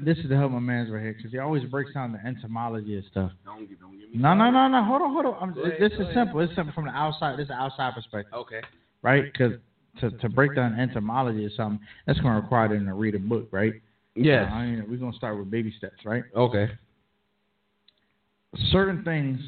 This 0.00 0.18
is 0.18 0.28
to 0.28 0.36
help 0.36 0.52
my 0.52 0.60
man's 0.60 0.90
right 0.90 1.02
here 1.02 1.14
because 1.16 1.32
he 1.32 1.38
always 1.38 1.64
breaks 1.64 1.92
down 1.94 2.12
the 2.12 2.24
entomology 2.24 2.94
and 2.94 3.04
stuff. 3.10 3.32
Don't, 3.44 3.68
get- 3.68 3.80
don't 3.80 3.98
give 3.98 4.10
me 4.10 4.16
No, 4.18 4.32
no, 4.34 4.50
no, 4.50 4.68
no. 4.68 4.84
Hold 4.84 5.02
on, 5.02 5.12
hold 5.12 5.26
on. 5.26 5.36
I'm, 5.40 5.58
ahead, 5.64 5.80
this 5.80 5.92
is 5.94 6.00
ahead. 6.00 6.14
simple. 6.14 6.40
It's 6.40 6.54
simple 6.54 6.72
from 6.74 6.84
the 6.84 6.92
outside. 6.92 7.36
This 7.38 7.46
is 7.46 7.50
outside 7.50 7.92
perspective, 7.94 8.32
Okay. 8.32 8.60
right? 9.02 9.24
Because 9.24 9.54
to 10.00 10.10
to 10.18 10.28
break 10.28 10.54
down 10.54 10.78
entomology 10.78 11.44
or 11.44 11.50
something, 11.56 11.84
that's 12.06 12.20
going 12.20 12.34
to 12.36 12.40
require 12.40 12.68
them 12.68 12.86
to 12.86 12.94
read 12.94 13.16
a 13.16 13.18
book, 13.18 13.48
right? 13.50 13.74
Yes. 14.14 14.48
Uh, 14.50 14.54
I 14.54 14.66
mean, 14.66 14.84
we're 14.88 14.96
going 14.96 15.12
to 15.12 15.18
start 15.18 15.38
with 15.38 15.50
baby 15.50 15.72
steps, 15.76 16.04
right? 16.04 16.22
Okay. 16.34 16.70
Certain 18.70 19.02
things 19.04 19.40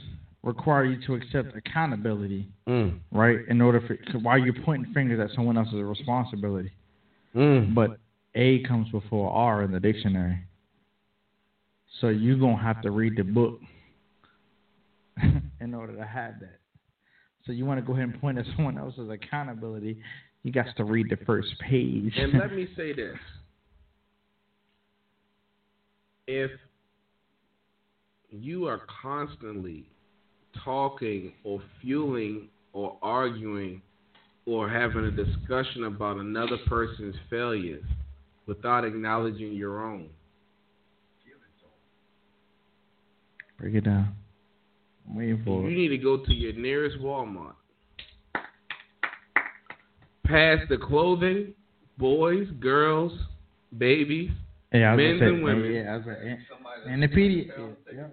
require 0.43 0.85
you 0.85 1.01
to 1.07 1.15
accept 1.15 1.57
accountability, 1.57 2.49
Mm. 2.69 2.99
right? 3.13 3.41
In 3.49 3.61
order 3.61 3.81
for 3.81 3.97
'cause 3.97 4.23
while 4.23 4.39
you're 4.39 4.55
pointing 4.65 4.93
fingers 4.93 5.19
at 5.21 5.31
someone 5.35 5.57
else's 5.57 5.83
responsibility, 5.83 6.71
Mm. 7.35 7.75
but 7.75 7.99
A 8.35 8.61
comes 8.65 8.89
before 8.91 9.31
R 9.33 9.63
in 9.63 9.71
the 9.73 9.81
dictionary. 9.81 10.39
So 12.01 12.09
you're 12.09 12.37
gonna 12.39 12.57
have 12.63 12.83
to 12.83 12.91
read 12.91 13.17
the 13.17 13.25
book 13.25 13.61
in 15.61 15.75
order 15.75 15.95
to 15.97 16.05
have 16.05 16.41
that. 16.41 16.61
So 17.45 17.53
you 17.53 17.65
want 17.65 17.79
to 17.81 17.87
go 17.87 17.93
ahead 17.95 18.09
and 18.09 18.21
point 18.21 18.39
at 18.39 18.47
someone 18.57 18.77
else's 18.77 19.09
accountability, 19.09 20.03
you 20.43 20.53
got 20.53 20.67
to 20.77 20.85
read 20.85 21.09
the 21.09 21.17
first 21.25 21.59
page. 21.61 22.17
And 22.19 22.35
let 22.35 22.53
me 22.53 22.67
say 22.77 22.93
this. 22.93 23.17
If 26.27 26.51
you 28.31 28.67
are 28.67 28.81
constantly 29.03 29.87
talking 30.65 31.33
or 31.45 31.63
fueling 31.81 32.49
or 32.73 32.99
arguing 33.03 33.83
or 34.47 34.69
having 34.69 35.05
a 35.05 35.11
discussion 35.11 35.85
about 35.85 36.17
another 36.17 36.59
person's 36.67 37.15
failures 37.31 37.85
without 38.47 38.85
acknowledging 38.85 39.53
your 39.53 39.85
own, 39.85 40.09
Break 43.59 43.75
it 43.75 43.85
down. 43.85 44.15
I'm 45.09 45.17
waiting 45.17 45.43
for 45.45 45.63
you 45.63 45.69
it. 45.69 45.79
need 45.79 45.89
to 45.89 45.99
go 45.99 46.19
to 46.19 46.35
your 46.35 46.53
nearest 46.53 46.99
Walmart. 46.99 47.55
Pass 50.27 50.59
the 50.69 50.77
clothing, 50.77 51.55
boys, 51.99 52.49
girls, 52.61 53.13
babies, 53.79 54.31
Yeah, 54.73 54.93
I 54.93 54.95
was 54.95 55.03
men's 55.05 55.21
gonna 55.21 55.33
and 55.35 55.43
women. 55.45 55.73
Yeah, 55.73 55.93
I 55.93 55.97
was 55.97 56.07
like, 56.07 56.17
eh. 56.19 56.37
and, 56.87 56.93
and 56.93 57.03
the 57.03 57.09
PD. 57.09 57.47
Yeah, 57.47 57.67
yeah. 57.95 58.07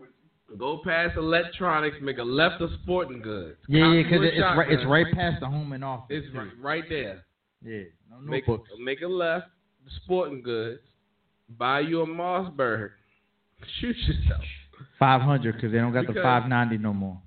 Go 0.58 0.82
past 0.86 1.18
electronics, 1.18 1.98
make 2.02 2.20
a 2.20 2.24
left 2.24 2.62
of 2.62 2.70
sporting 2.84 3.22
goods. 3.22 3.58
Yeah, 3.68 3.92
yeah, 3.92 4.04
because 4.04 4.20
Cottonwood 4.20 4.34
it's 4.34 4.58
right, 4.58 4.72
it's 4.72 4.86
right 4.86 5.06
past 5.16 5.40
the 5.40 5.48
home 5.48 5.74
and 5.74 5.84
office. 5.84 6.06
It's 6.10 6.32
too. 6.32 6.38
right, 6.38 6.50
right 6.62 6.84
there. 6.88 7.26
Yeah, 7.64 7.84
no 8.12 8.20
Make, 8.20 8.48
notebooks. 8.48 8.70
make 8.80 9.02
a 9.02 9.08
left, 9.08 9.48
sporting 10.04 10.44
goods. 10.44 10.82
Buy 11.58 11.80
you 11.80 12.02
a 12.02 12.06
Mossberg. 12.06 12.90
Shoot 13.82 13.96
yourself. 13.98 14.42
Five 15.00 15.22
hundred 15.22 15.56
because 15.56 15.72
they 15.72 15.80
don't 15.80 15.94
got 15.94 16.08
the 16.08 16.20
five 16.22 16.48
ninety 16.48 16.78
no 16.78 16.94
more. 16.94 17.20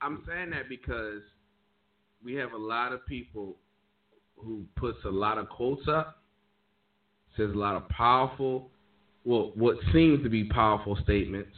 I'm 0.00 0.24
saying 0.26 0.50
that 0.50 0.68
because 0.68 1.22
we 2.24 2.34
have 2.34 2.52
a 2.52 2.58
lot 2.58 2.92
of 2.92 3.04
people 3.06 3.56
who 4.36 4.64
puts 4.76 4.98
a 5.04 5.10
lot 5.10 5.38
of 5.38 5.48
quotes 5.48 5.86
up, 5.88 6.21
says 7.36 7.50
a 7.54 7.58
lot 7.58 7.76
of 7.76 7.88
powerful 7.88 8.68
well, 9.24 9.52
what 9.54 9.76
seems 9.92 10.22
to 10.24 10.28
be 10.28 10.44
powerful 10.44 10.98
statements, 11.04 11.56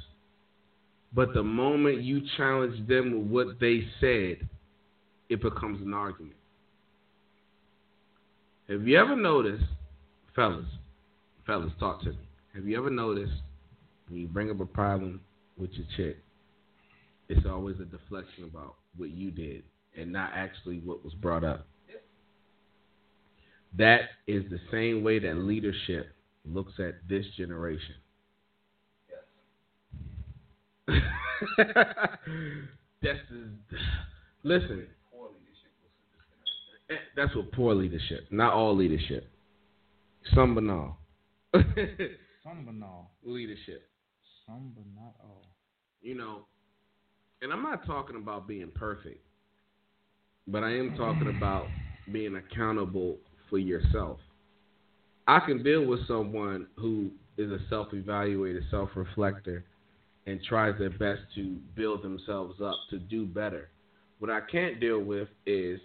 but 1.15 1.33
the 1.33 1.43
moment 1.43 2.03
you 2.03 2.21
challenge 2.37 2.87
them 2.87 3.31
with 3.31 3.47
what 3.47 3.61
they 3.61 3.87
said, 4.01 4.49
it 5.31 5.41
becomes 5.41 5.81
an 5.81 5.95
argument. 5.95 6.37
Have 8.69 8.87
you 8.87 8.99
ever 8.99 9.17
noticed, 9.17 9.65
fellas, 10.35 10.67
fellas, 11.47 11.73
talk 11.79 12.03
to 12.03 12.11
me. 12.11 12.19
Have 12.55 12.67
you 12.67 12.77
ever 12.77 12.91
noticed 12.91 13.33
when 14.09 14.21
you 14.21 14.27
bring 14.27 14.51
up 14.51 14.61
a 14.61 14.67
problem 14.67 15.21
with 15.59 15.71
your 15.73 15.87
chick, 15.97 16.19
it's 17.29 17.47
always 17.47 17.77
a 17.81 17.85
deflection 17.85 18.45
about 18.45 18.77
what 18.97 19.11
you 19.11 19.31
did 19.31 19.63
and 19.97 20.13
not 20.13 20.31
actually 20.35 20.81
what 20.81 21.05
was 21.05 21.15
brought 21.15 21.45
up? 21.45 21.67
That 23.77 24.03
is 24.27 24.45
the 24.51 24.61
same 24.71 25.03
way 25.03 25.19
that 25.19 25.37
leadership 25.37 26.15
looks 26.45 26.75
at 26.79 26.95
this 27.09 27.25
generation. 27.37 27.95
Yes. 30.89 31.03
that's 33.03 33.19
the, 33.31 33.49
listen. 34.43 34.87
Eh, 36.91 36.95
That's 37.17 37.35
what 37.35 37.51
poor 37.53 37.75
leadership, 37.75 38.27
not 38.31 38.53
all 38.53 38.77
leadership. 38.77 39.29
Some 40.35 40.55
but 40.55 40.69
all. 40.69 40.99
Some 41.55 42.65
but 42.67 42.87
all. 42.87 43.13
leadership. 43.25 43.89
Some 44.47 44.73
but 44.77 44.85
not 44.95 45.15
all. 45.23 45.47
You 46.03 46.15
know, 46.15 46.47
and 47.41 47.53
I'm 47.53 47.63
not 47.63 47.87
talking 47.87 48.17
about 48.17 48.47
being 48.47 48.71
perfect, 48.75 49.25
but 50.47 50.63
I 50.63 50.71
am 50.77 50.95
talking 50.97 51.35
about 51.37 51.67
being 52.13 52.37
accountable 52.37 53.17
for 53.55 53.59
yourself. 53.59 54.19
I 55.29 55.39
can 55.39 55.63
deal 55.63 55.85
with 55.85 56.01
someone 56.09 56.67
who 56.75 57.13
is 57.39 57.53
a 57.53 57.61
self 57.71 57.87
evaluator, 57.93 58.69
self 58.69 58.91
reflector, 58.97 59.63
and 60.27 60.43
tries 60.43 60.77
their 60.77 60.91
best 60.91 61.21
to 61.37 61.57
build 61.77 62.03
themselves 62.03 62.61
up 62.61 62.75
to 62.91 62.99
do 62.99 63.25
better. 63.25 63.69
What 64.19 64.29
I 64.29 64.41
can't 64.41 64.81
deal 64.81 64.99
with 64.99 65.29
is 65.47 65.79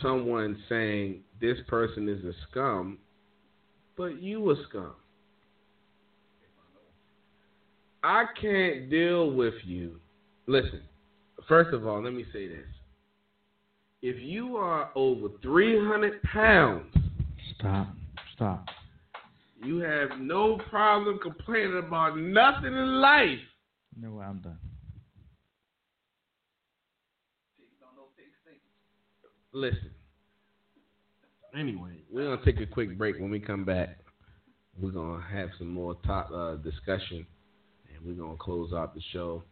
someone 0.00 0.56
saying 0.70 1.20
this 1.38 1.58
person 1.68 2.08
is 2.08 2.24
a 2.24 2.32
scum, 2.50 2.96
but 3.98 4.18
you 4.18 4.50
a 4.50 4.54
scum. 4.70 4.94
I 8.02 8.24
can't 8.40 8.88
deal 8.88 9.32
with 9.32 9.54
you. 9.66 9.96
Listen, 10.46 10.80
first 11.46 11.74
of 11.74 11.86
all, 11.86 12.02
let 12.02 12.14
me 12.14 12.24
say 12.32 12.48
this. 12.48 12.64
If 14.02 14.16
you 14.20 14.56
are 14.56 14.90
over 14.94 15.28
300 15.42 16.22
pounds, 16.22 16.86
Stop. 17.58 17.88
Stop. 18.34 18.66
you 19.62 19.78
have 19.80 20.18
no 20.18 20.58
problem 20.70 21.18
complaining 21.22 21.78
about 21.78 22.16
nothing 22.16 22.72
in 22.72 23.00
life. 23.00 23.38
No? 24.00 24.18
I'm 24.20 24.38
done. 24.38 24.56
Listen. 29.52 29.90
Anyway, 31.58 31.96
we're 32.10 32.24
gonna 32.24 32.44
take 32.44 32.60
a 32.60 32.66
quick 32.72 32.96
break. 32.96 33.18
When 33.18 33.30
we 33.30 33.40
come 33.40 33.64
back, 33.64 33.98
we're 34.80 34.92
gonna 34.92 35.22
have 35.30 35.48
some 35.58 35.68
more 35.68 35.96
top 36.06 36.30
uh, 36.32 36.54
discussion, 36.56 37.26
and 37.92 38.06
we're 38.06 38.14
gonna 38.14 38.38
close 38.38 38.72
out 38.72 38.94
the 38.94 39.02
show. 39.12 39.42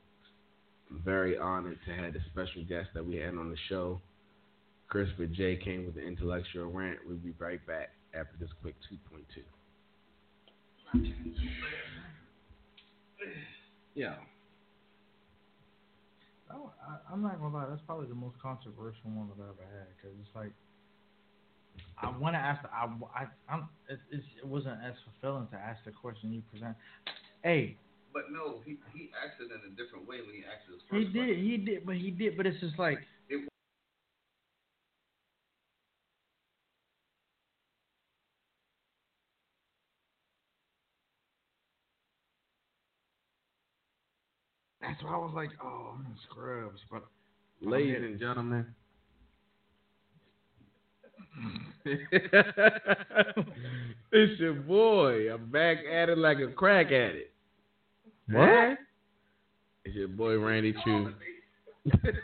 I'm 0.88 1.02
very 1.04 1.36
honored 1.36 1.78
to 1.86 1.92
have 1.92 2.12
the 2.12 2.20
special 2.30 2.62
guest 2.64 2.90
that 2.94 3.04
we 3.04 3.16
had 3.16 3.30
on 3.34 3.50
the 3.50 3.56
show. 3.68 4.00
Christopher 4.88 5.26
J 5.26 5.56
came 5.56 5.84
with 5.84 5.94
the 5.94 6.02
intellectual 6.02 6.66
rant. 6.66 6.98
We'll 7.06 7.16
be 7.16 7.34
right 7.38 7.64
back 7.66 7.90
after 8.14 8.32
this 8.40 8.48
quick 8.62 8.74
2.2. 8.90 9.42
Yeah. 13.94 14.14
Oh, 16.50 16.72
I, 16.80 17.12
I'm 17.12 17.20
not 17.20 17.38
gonna 17.40 17.54
lie. 17.54 17.66
That's 17.68 17.82
probably 17.86 18.06
the 18.06 18.14
most 18.14 18.36
controversial 18.40 19.10
one 19.10 19.28
that 19.28 19.42
I've 19.42 19.50
ever 19.50 19.68
had 19.68 19.88
because 19.96 20.16
it's 20.22 20.34
like 20.34 20.52
I 22.00 22.16
want 22.16 22.34
to 22.34 22.38
ask. 22.38 22.62
The, 22.62 22.68
I 22.72 22.88
I 23.12 23.26
I'm, 23.52 23.68
it, 23.90 23.98
it's, 24.10 24.24
it 24.42 24.46
wasn't 24.46 24.78
as 24.82 24.94
fulfilling 25.04 25.48
to 25.48 25.56
ask 25.56 25.84
the 25.84 25.90
question 25.90 26.32
you 26.32 26.42
present. 26.50 26.74
Hey, 27.42 27.76
But 28.14 28.32
no, 28.32 28.60
he 28.64 28.78
he 28.94 29.10
asked 29.12 29.42
it 29.42 29.50
in 29.52 29.60
a 29.70 29.74
different 29.76 30.08
way 30.08 30.22
when 30.24 30.34
he 30.34 30.42
asked 30.48 30.64
his 30.70 30.80
he 30.90 31.04
did. 31.04 31.12
question. 31.12 31.44
He 31.44 31.56
did. 31.58 31.84
But 31.84 31.96
he 31.96 32.10
did. 32.10 32.36
But 32.36 32.46
it's 32.46 32.60
just 32.60 32.78
like 32.78 32.98
That's 44.98 45.10
why 45.12 45.16
I 45.16 45.18
was 45.18 45.32
like, 45.32 45.50
oh, 45.62 45.94
I'm 45.94 46.06
in 46.06 46.12
scrubs. 46.28 46.80
But 46.90 47.04
Ladies 47.60 47.98
and 48.02 48.18
gentlemen. 48.18 48.66
it's 54.12 54.40
your 54.40 54.54
boy. 54.54 55.32
I'm 55.32 55.48
back 55.52 55.78
at 55.88 56.08
it 56.08 56.18
like 56.18 56.38
a 56.38 56.48
crack 56.48 56.86
addict. 56.86 57.32
What? 58.28 58.78
It's 59.84 59.94
your 59.94 60.08
boy 60.08 60.36
Randy 60.36 60.74
Choo. 60.84 61.14
it's 61.84 62.18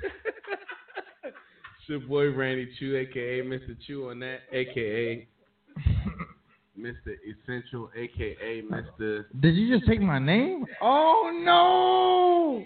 your 1.86 2.00
boy 2.00 2.32
Randy 2.32 2.68
Choo, 2.80 2.96
aka 2.96 3.42
Mr. 3.42 3.76
Chew 3.86 4.10
on 4.10 4.18
that, 4.18 4.40
aka 4.52 5.28
Mr. 6.78 7.14
Essential, 7.24 7.88
aka 7.96 8.62
Mr. 8.62 9.24
Did 9.40 9.54
you 9.54 9.76
just 9.76 9.88
take 9.88 10.00
my 10.00 10.18
name? 10.18 10.64
Oh 10.82 11.30
no! 11.44 12.64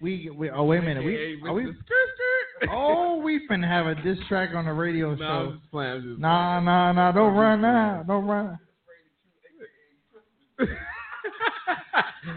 We 0.00 0.30
we 0.34 0.50
oh 0.50 0.64
wait 0.64 0.78
a 0.78 0.82
minute. 0.82 1.04
We 1.04 1.40
are 1.46 1.52
we 1.52 1.72
oh 2.70 3.16
we 3.22 3.46
finna 3.50 3.68
have 3.68 3.86
a 3.86 3.94
diss 4.02 4.18
track 4.28 4.50
on 4.54 4.64
the 4.64 4.72
radio 4.72 5.14
No, 5.14 5.24
I'm 5.24 5.46
show. 5.48 5.52
just 5.58 5.70
playing. 5.70 5.92
I'm 5.92 6.02
just 6.02 6.20
Nah 6.20 6.54
playing. 6.54 6.64
nah 6.64 6.92
nah 6.92 7.12
don't 7.12 7.32
I'm 7.32 7.36
run 7.38 7.60
now. 7.60 8.04
Don't 8.06 8.24
run. 8.26 8.58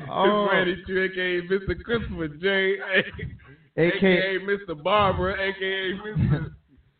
Oh. 0.09 0.45
It's 0.45 0.51
Randy 0.53 0.84
Choo, 0.88 1.03
aka 1.03 1.41
Mr. 1.47 1.84
Christopher 1.84 2.28
J, 2.28 2.78
aka 3.78 4.39
Mr. 4.39 4.82
Barbara, 4.84 5.34
aka 5.34 5.93
Mr. 5.93 6.45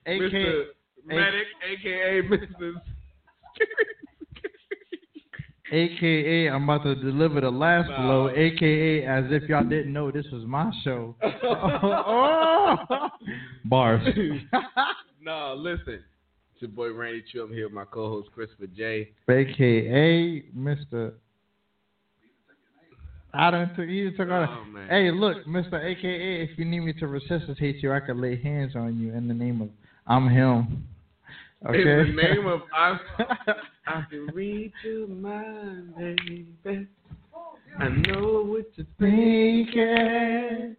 AK 0.06 0.22
Mr. 0.22 0.64
Medic, 1.06 1.48
aka 1.68 2.22
Mr. 2.30 2.74
AKA 5.72 6.48
I'm 6.50 6.64
about 6.70 6.84
to 6.84 6.96
deliver 6.96 7.42
the 7.42 7.50
last 7.50 7.90
Nah. 7.90 8.02
blow. 8.02 8.30
AKA 8.30 9.06
as 9.06 9.26
if 9.32 9.50
y'all 9.50 9.64
didn't 9.64 9.94
know 9.94 10.12
this 10.12 10.26
was 10.32 10.44
my 10.46 10.72
show. 10.84 11.16
oh. 11.44 13.10
Bars. 13.66 14.02
no, 15.22 15.56
listen. 15.58 16.04
It's 16.54 16.62
your 16.62 16.70
boy 16.70 16.94
Randy 16.94 17.24
Choo. 17.32 17.44
I'm 17.44 17.52
here 17.52 17.66
with 17.66 17.74
my 17.74 17.86
co-host 17.86 18.30
Christopher 18.34 18.68
J. 18.68 19.10
AKA 19.28 20.44
Mr. 20.56 21.14
I 23.34 23.52
don't 23.52 23.76
took 23.76 23.90
you 23.90 24.16
took 24.16 24.30
all 24.30 24.48
Oh 24.50 24.66
man. 24.72 24.88
Hey, 24.88 25.12
look, 25.12 25.46
Mr. 25.46 25.84
AKA, 25.84 26.44
if 26.44 26.58
you 26.58 26.64
need 26.64 26.80
me 26.82 26.94
to 26.94 27.08
resuscitate 27.08 27.84
you, 27.84 27.92
I 27.92 28.00
can 28.00 28.22
lay 28.22 28.42
hands 28.42 28.76
on 28.76 28.98
you 28.98 29.14
in 29.14 29.28
the 29.28 29.34
name 29.34 29.62
of 29.62 29.70
I'm 30.08 30.30
him. 30.30 30.88
Okay. 31.68 31.82
In 31.82 32.16
the 32.16 32.22
name 32.22 32.46
of 32.46 32.62
I, 32.74 32.98
I 33.88 34.04
can 34.10 34.28
read 34.34 34.72
your 34.84 35.08
mind, 35.08 35.96
baby. 35.96 36.88
I 37.78 37.90
know 37.90 38.44
what 38.44 38.66
you're 38.76 38.88
thinking, 39.00 40.76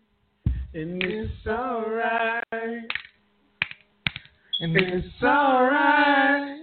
and 0.75 1.03
it's 1.03 1.47
alright. 1.47 2.43
and 4.61 4.77
It's 4.77 5.07
alright. 5.23 6.63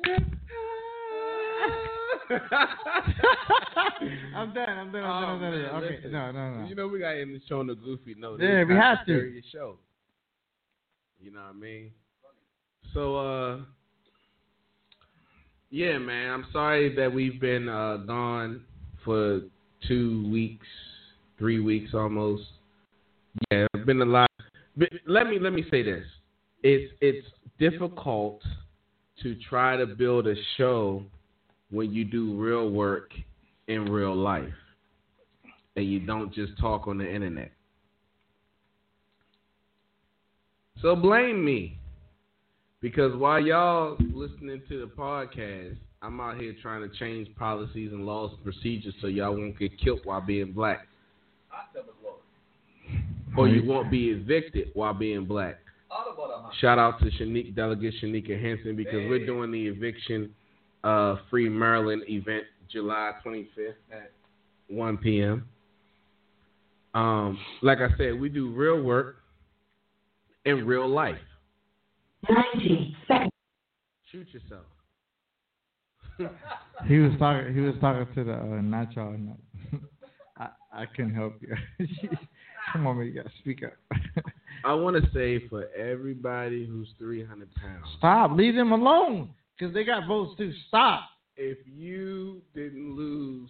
I'm 4.36 4.54
done. 4.54 4.54
I'm 4.54 4.54
done. 4.54 4.70
I'm 4.70 4.92
done. 4.92 5.04
I'm 5.04 5.04
done. 5.04 5.06
Oh, 5.06 5.38
man, 5.40 5.84
okay. 5.84 5.96
listen. 5.98 6.12
No, 6.12 6.32
no, 6.32 6.54
no. 6.56 6.68
You 6.68 6.76
know 6.76 6.88
we 6.88 7.00
got 7.00 7.16
in 7.18 7.34
the 7.34 7.42
show 7.48 7.60
on 7.60 7.68
the 7.68 7.76
goofy 7.76 8.16
note. 8.18 8.42
Yeah, 8.42 8.64
we 8.64 8.74
have 8.76 9.06
to. 9.06 9.42
show. 9.52 9.78
You 11.22 11.32
know 11.32 11.42
what 11.42 11.50
I 11.50 11.54
mean? 11.54 11.92
So 12.94 13.16
uh 13.16 13.58
yeah, 15.74 15.98
man, 15.98 16.30
I'm 16.30 16.46
sorry 16.54 16.96
that 16.98 17.12
we've 17.12 17.42
been 17.42 17.68
uh 17.68 17.98
gone 18.06 18.62
for 19.04 19.42
two 19.88 20.30
weeks, 20.32 20.68
three 21.40 21.60
weeks 21.60 21.96
almost. 21.96 22.44
Yeah, 23.50 23.66
it's 23.74 23.84
been 23.84 24.00
a 24.00 24.06
lot. 24.06 24.30
But 24.78 24.90
let 25.08 25.26
me 25.26 25.40
let 25.40 25.52
me 25.52 25.66
say 25.72 25.82
this. 25.82 26.06
It's 26.62 26.94
it's 27.02 27.26
difficult 27.58 28.44
to 29.24 29.36
try 29.50 29.76
to 29.76 29.88
build 29.88 30.28
a 30.28 30.36
show 30.58 31.02
when 31.72 31.92
you 31.92 32.06
do 32.06 32.40
real 32.40 32.70
work 32.70 33.10
in 33.68 33.86
real 33.86 34.16
life 34.16 34.54
and 35.76 35.90
you 35.90 36.00
don't 36.00 36.32
just 36.32 36.56
talk 36.60 36.88
on 36.88 37.00
the 37.00 37.12
internet. 37.12 37.52
So 40.84 40.96
blame 40.96 41.44
me. 41.44 41.80
Because 42.84 43.16
while 43.16 43.40
y'all 43.40 43.96
listening 44.14 44.62
to 44.68 44.82
the 44.82 44.88
podcast, 44.88 45.78
I'm 46.02 46.20
out 46.20 46.38
here 46.38 46.54
trying 46.62 46.82
to 46.82 46.94
change 46.98 47.34
policies 47.38 47.94
and 47.94 48.06
laws 48.06 48.32
and 48.34 48.44
procedures 48.44 48.94
so 49.00 49.08
y'all 49.08 49.32
won't 49.32 49.58
get 49.58 49.80
killed 49.80 50.02
while 50.04 50.20
being 50.20 50.52
black. 50.52 50.86
Or 53.38 53.48
you 53.48 53.64
won't 53.66 53.90
be 53.90 54.10
evicted 54.10 54.72
while 54.74 54.94
being 54.94 55.24
black. 55.24 55.60
Shout 56.60 56.78
out 56.78 57.00
to 57.00 57.06
Shanique, 57.06 57.56
Delegate 57.56 57.94
Shaneka 58.04 58.40
Henson 58.40 58.76
because 58.76 59.10
we're 59.10 59.26
doing 59.26 59.50
the 59.50 59.66
eviction 59.66 60.36
uh, 60.84 61.16
free 61.30 61.48
Maryland 61.48 62.04
event 62.10 62.44
July 62.70 63.14
25th 63.26 63.76
at 63.94 64.12
1 64.68 64.98
p.m. 64.98 65.48
Um, 66.94 67.40
like 67.62 67.78
I 67.78 67.96
said, 67.98 68.20
we 68.20 68.28
do 68.28 68.50
real 68.50 68.84
work 68.84 69.20
in 70.44 70.68
real 70.68 70.90
life. 70.90 71.16
90 72.30 72.96
seconds. 73.08 73.32
Shoot 74.12 74.28
yourself. 74.34 74.66
He 76.88 76.98
was 76.98 77.14
talking. 77.18 77.54
He 77.54 77.62
was 77.62 77.76
talking 77.80 78.14
to 78.14 78.24
the 78.24 78.34
uh, 78.34 78.62
not 78.62 78.94
y'all. 78.94 79.14
No. 79.18 79.38
I 80.38 80.50
I 80.74 80.86
couldn't 80.86 81.14
help 81.14 81.36
you. 81.42 81.56
Come 82.74 82.88
on, 82.88 82.98
man, 82.98 83.08
you 83.08 83.14
gotta 83.14 83.32
speak 83.40 83.64
up. 83.64 83.74
I 84.66 84.74
want 84.74 84.96
to 85.02 85.10
say 85.12 85.48
for 85.48 85.68
everybody 85.78 86.66
who's 86.66 86.90
300 86.98 87.54
pounds, 87.56 87.86
Stop. 87.98 88.32
Leave 88.32 88.56
them 88.56 88.72
alone, 88.72 89.30
cause 89.60 89.74
they 89.74 89.84
got 89.84 90.08
votes 90.08 90.38
too. 90.38 90.52
Stop. 90.68 91.02
if 91.38 91.58
you 91.66 92.42
didn't 92.54 92.96
lose 92.96 93.50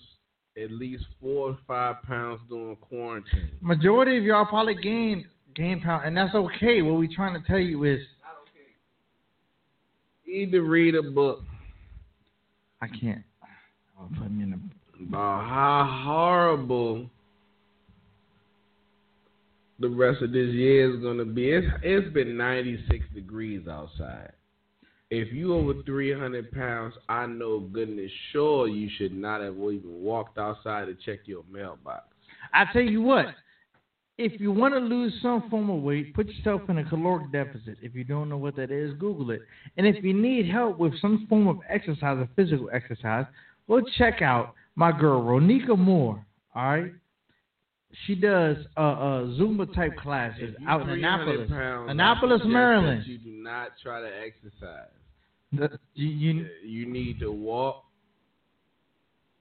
at 0.62 0.72
least 0.72 1.06
four 1.20 1.50
or 1.50 1.58
five 1.68 2.02
pounds 2.04 2.42
during 2.50 2.76
quarantine, 2.78 3.50
Majority 3.62 4.18
of 4.18 4.24
y'all 4.24 4.46
probably 4.46 4.76
gained 4.76 5.26
gain 5.56 5.82
pound, 5.82 6.06
and 6.06 6.16
that's 6.16 6.36
okay. 6.36 6.82
What 6.82 6.96
we 6.96 7.14
trying 7.14 7.40
to 7.40 7.48
tell 7.48 7.60
you 7.60 7.84
is, 7.84 8.00
you 8.00 8.06
need 10.34 10.52
to 10.52 10.62
read 10.62 10.96
a 10.96 11.04
book 11.04 11.44
I 12.84 12.88
can't. 12.88 13.24
Oh, 13.98 14.10
put 14.20 14.30
me 14.30 14.44
in 14.44 14.52
the. 14.52 15.06
about 15.08 15.48
how 15.48 16.02
horrible 16.04 17.10
the 19.80 19.88
rest 19.88 20.22
of 20.22 20.34
this 20.34 20.50
year 20.50 20.94
is 20.94 21.02
going 21.02 21.18
to 21.18 21.26
be. 21.26 21.52
It's, 21.52 21.68
it's 21.82 22.14
been 22.14 22.36
96 22.36 23.06
degrees 23.16 23.70
outside. 23.70 24.34
If 25.10 25.32
you 25.32 25.54
over 25.56 25.82
300 25.86 26.52
pounds, 26.52 26.96
I 27.08 27.26
know 27.26 27.62
goodness 27.62 28.12
sure 28.34 28.68
you 28.68 28.90
should 28.98 29.16
not 29.16 29.40
have 29.40 29.56
even 29.56 30.02
walked 30.02 30.38
outside 30.38 30.88
to 30.88 30.96
check 31.06 31.20
your 31.26 31.44
mailbox. 31.50 32.04
I 32.54 32.66
tell 32.74 32.82
you 32.82 33.02
what. 33.02 33.28
If 34.18 34.40
you 34.40 34.52
want 34.52 34.76
to 34.76 34.80
lose 34.80 35.14
some 35.24 35.50
form 35.50 35.72
of 35.72 35.82
weight, 35.82 36.14
put 36.14 36.28
yourself 36.28 36.62
in 36.70 36.78
a 36.78 36.84
caloric 36.84 37.32
deficit. 37.32 37.78
If 37.82 37.96
you 37.96 38.04
don't 38.04 38.30
know 38.30 38.38
what 38.38 38.56
that 38.58 38.70
is, 38.70 38.94
Google 39.00 39.32
it. 39.32 39.42
And 39.76 39.88
if 39.88 40.04
you 40.04 40.14
need 40.14 40.48
help 40.50 40.78
with 40.78 40.94
some 41.02 41.26
form 41.28 41.48
of 41.48 41.58
exercise 41.68 42.18
or 42.20 42.30
physical 42.36 42.70
exercise, 42.72 43.26
go 43.68 43.82
check 43.98 44.22
out 44.22 44.54
my 44.76 44.92
girl 44.92 45.24
Ronika 45.24 45.78
Moore. 45.78 46.24
All 46.56 46.64
right, 46.64 46.92
she 48.06 48.14
does 48.16 48.58
uh, 48.78 48.80
uh 48.80 49.24
Zumba 49.40 49.74
type 49.74 49.96
classes 49.98 50.56
out 50.68 50.82
in 50.84 50.90
Annapolis, 50.90 51.50
pounds, 51.50 51.90
Annapolis, 51.90 52.42
Maryland. 52.46 53.04
You 53.08 53.18
do 53.18 53.32
not 53.32 53.70
try 53.82 54.02
to 54.02 54.08
exercise. 54.08 54.90
The- 55.52 55.80
you, 55.94 56.08
you 56.08 56.48
You 56.64 56.86
need 56.86 57.20
to 57.20 57.32
walk 57.32 57.86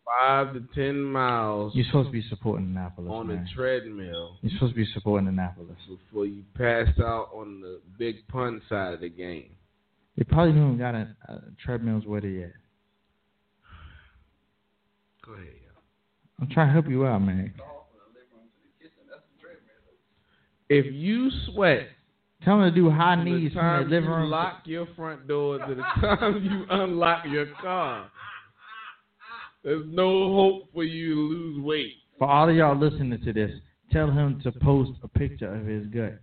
five 0.05 0.53
to 0.55 0.63
ten 0.75 1.01
miles 1.03 1.73
you're 1.75 1.85
supposed 1.87 2.09
to 2.09 2.13
be 2.13 2.23
supporting 2.29 2.67
Annapolis, 2.67 3.11
on 3.11 3.29
man. 3.29 3.47
a 3.51 3.55
treadmill 3.55 4.37
You're 4.43 4.53
supposed 4.55 4.73
to 4.75 4.77
be 4.77 4.87
supporting 4.93 5.29
Annapolis. 5.29 5.77
before 5.89 6.27
you 6.27 6.43
pass 6.57 6.89
out 7.01 7.31
on 7.35 7.61
the 7.61 7.81
big 7.99 8.27
pun 8.29 8.61
side 8.69 8.95
of 8.95 9.01
the 9.01 9.09
game. 9.09 9.51
They 10.17 10.25
probably 10.25 10.53
don't 10.53 10.77
got 10.79 10.95
a, 10.95 11.09
a 11.29 11.41
treadmills 11.65 12.05
where 12.07 12.21
they 12.21 12.43
at. 12.45 12.53
Go 15.25 15.33
ahead. 15.35 15.47
I'm 16.41 16.49
trying 16.51 16.67
to 16.69 16.73
help 16.73 16.89
you 16.89 17.07
out, 17.07 17.21
man. 17.21 17.55
If 20.69 20.87
you 20.93 21.31
sweat 21.47 21.89
Tell 22.45 22.59
them 22.59 22.71
to 22.71 22.75
do 22.75 22.91
high 22.91 23.15
from 23.15 23.25
the 23.25 23.31
knees 23.39 23.53
from 23.53 23.61
time 23.63 23.85
the 23.85 23.91
living 23.91 24.11
you 24.11 24.17
room. 24.17 24.31
lock 24.31 24.63
your 24.65 24.89
front 24.97 25.29
door 25.29 25.59
to 25.59 25.75
the 25.77 25.83
time 26.01 26.43
you 26.43 26.65
unlock 26.71 27.25
your 27.31 27.47
car, 27.63 28.11
there's 29.65 29.85
no 29.87 30.35
hope 30.35 30.73
for 30.73 30.85
you 30.85 31.15
to 31.15 31.21
lose 31.21 31.65
weight. 31.65 31.93
For 32.19 32.29
all 32.29 32.49
of 32.49 32.55
y'all 32.55 32.77
listening 32.79 33.21
to 33.25 33.33
this, 33.33 33.51
tell 33.91 34.11
him 34.11 34.41
to 34.43 34.53
post 34.53 34.93
a 35.03 35.09
picture 35.09 35.55
of 35.55 35.67
his 35.67 35.87
gut 35.87 36.21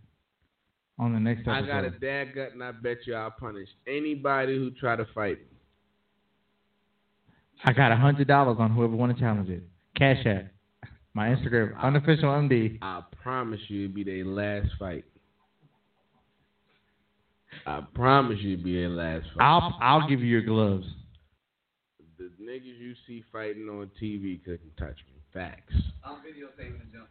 on 0.97 1.13
the 1.13 1.19
next 1.19 1.41
episode. 1.41 1.63
I 1.63 1.67
got 1.67 1.83
a 1.85 1.91
dad 1.91 2.35
gut, 2.35 2.53
and 2.53 2.63
I 2.63 2.71
bet 2.71 2.97
you 3.05 3.15
I'll 3.15 3.31
punish 3.31 3.69
anybody 3.87 4.57
who 4.57 4.71
try 4.71 4.95
to 4.95 5.05
fight 5.15 5.39
me. 5.39 5.57
I 7.65 7.73
got 7.73 7.91
a 7.91 7.95
hundred 7.95 8.27
dollars 8.27 8.57
on 8.59 8.71
whoever 8.71 8.95
want 8.95 9.15
to 9.15 9.21
challenge 9.21 9.49
it. 9.49 9.63
Cash 9.95 10.25
app. 10.25 10.47
My 11.13 11.29
Instagram, 11.29 11.77
unofficial 11.81 12.29
MD. 12.29 12.77
I 12.81 13.01
promise 13.21 13.59
you 13.67 13.85
it'll 13.85 13.95
be 13.95 14.03
their 14.03 14.23
last 14.25 14.67
fight. 14.77 15.03
I 17.65 17.81
promise 17.93 18.37
you 18.39 18.53
it'll 18.53 18.63
be 18.63 18.75
their 18.75 18.89
last 18.89 19.25
fight. 19.35 19.43
I'll 19.43 19.77
I'll 19.81 20.07
give 20.07 20.21
you 20.21 20.27
your 20.27 20.43
gloves. 20.43 20.85
The 22.49 22.55
niggas 22.55 22.79
you 22.79 22.93
see 23.07 23.23
fighting 23.31 23.69
on 23.69 23.89
TV 24.01 24.43
couldn't 24.43 24.75
touch 24.77 24.97
me. 25.07 25.21
Facts. 25.33 25.73
I'm 26.03 26.15
videotaping 26.15 26.79
the 26.79 26.97
jump. 26.97 27.07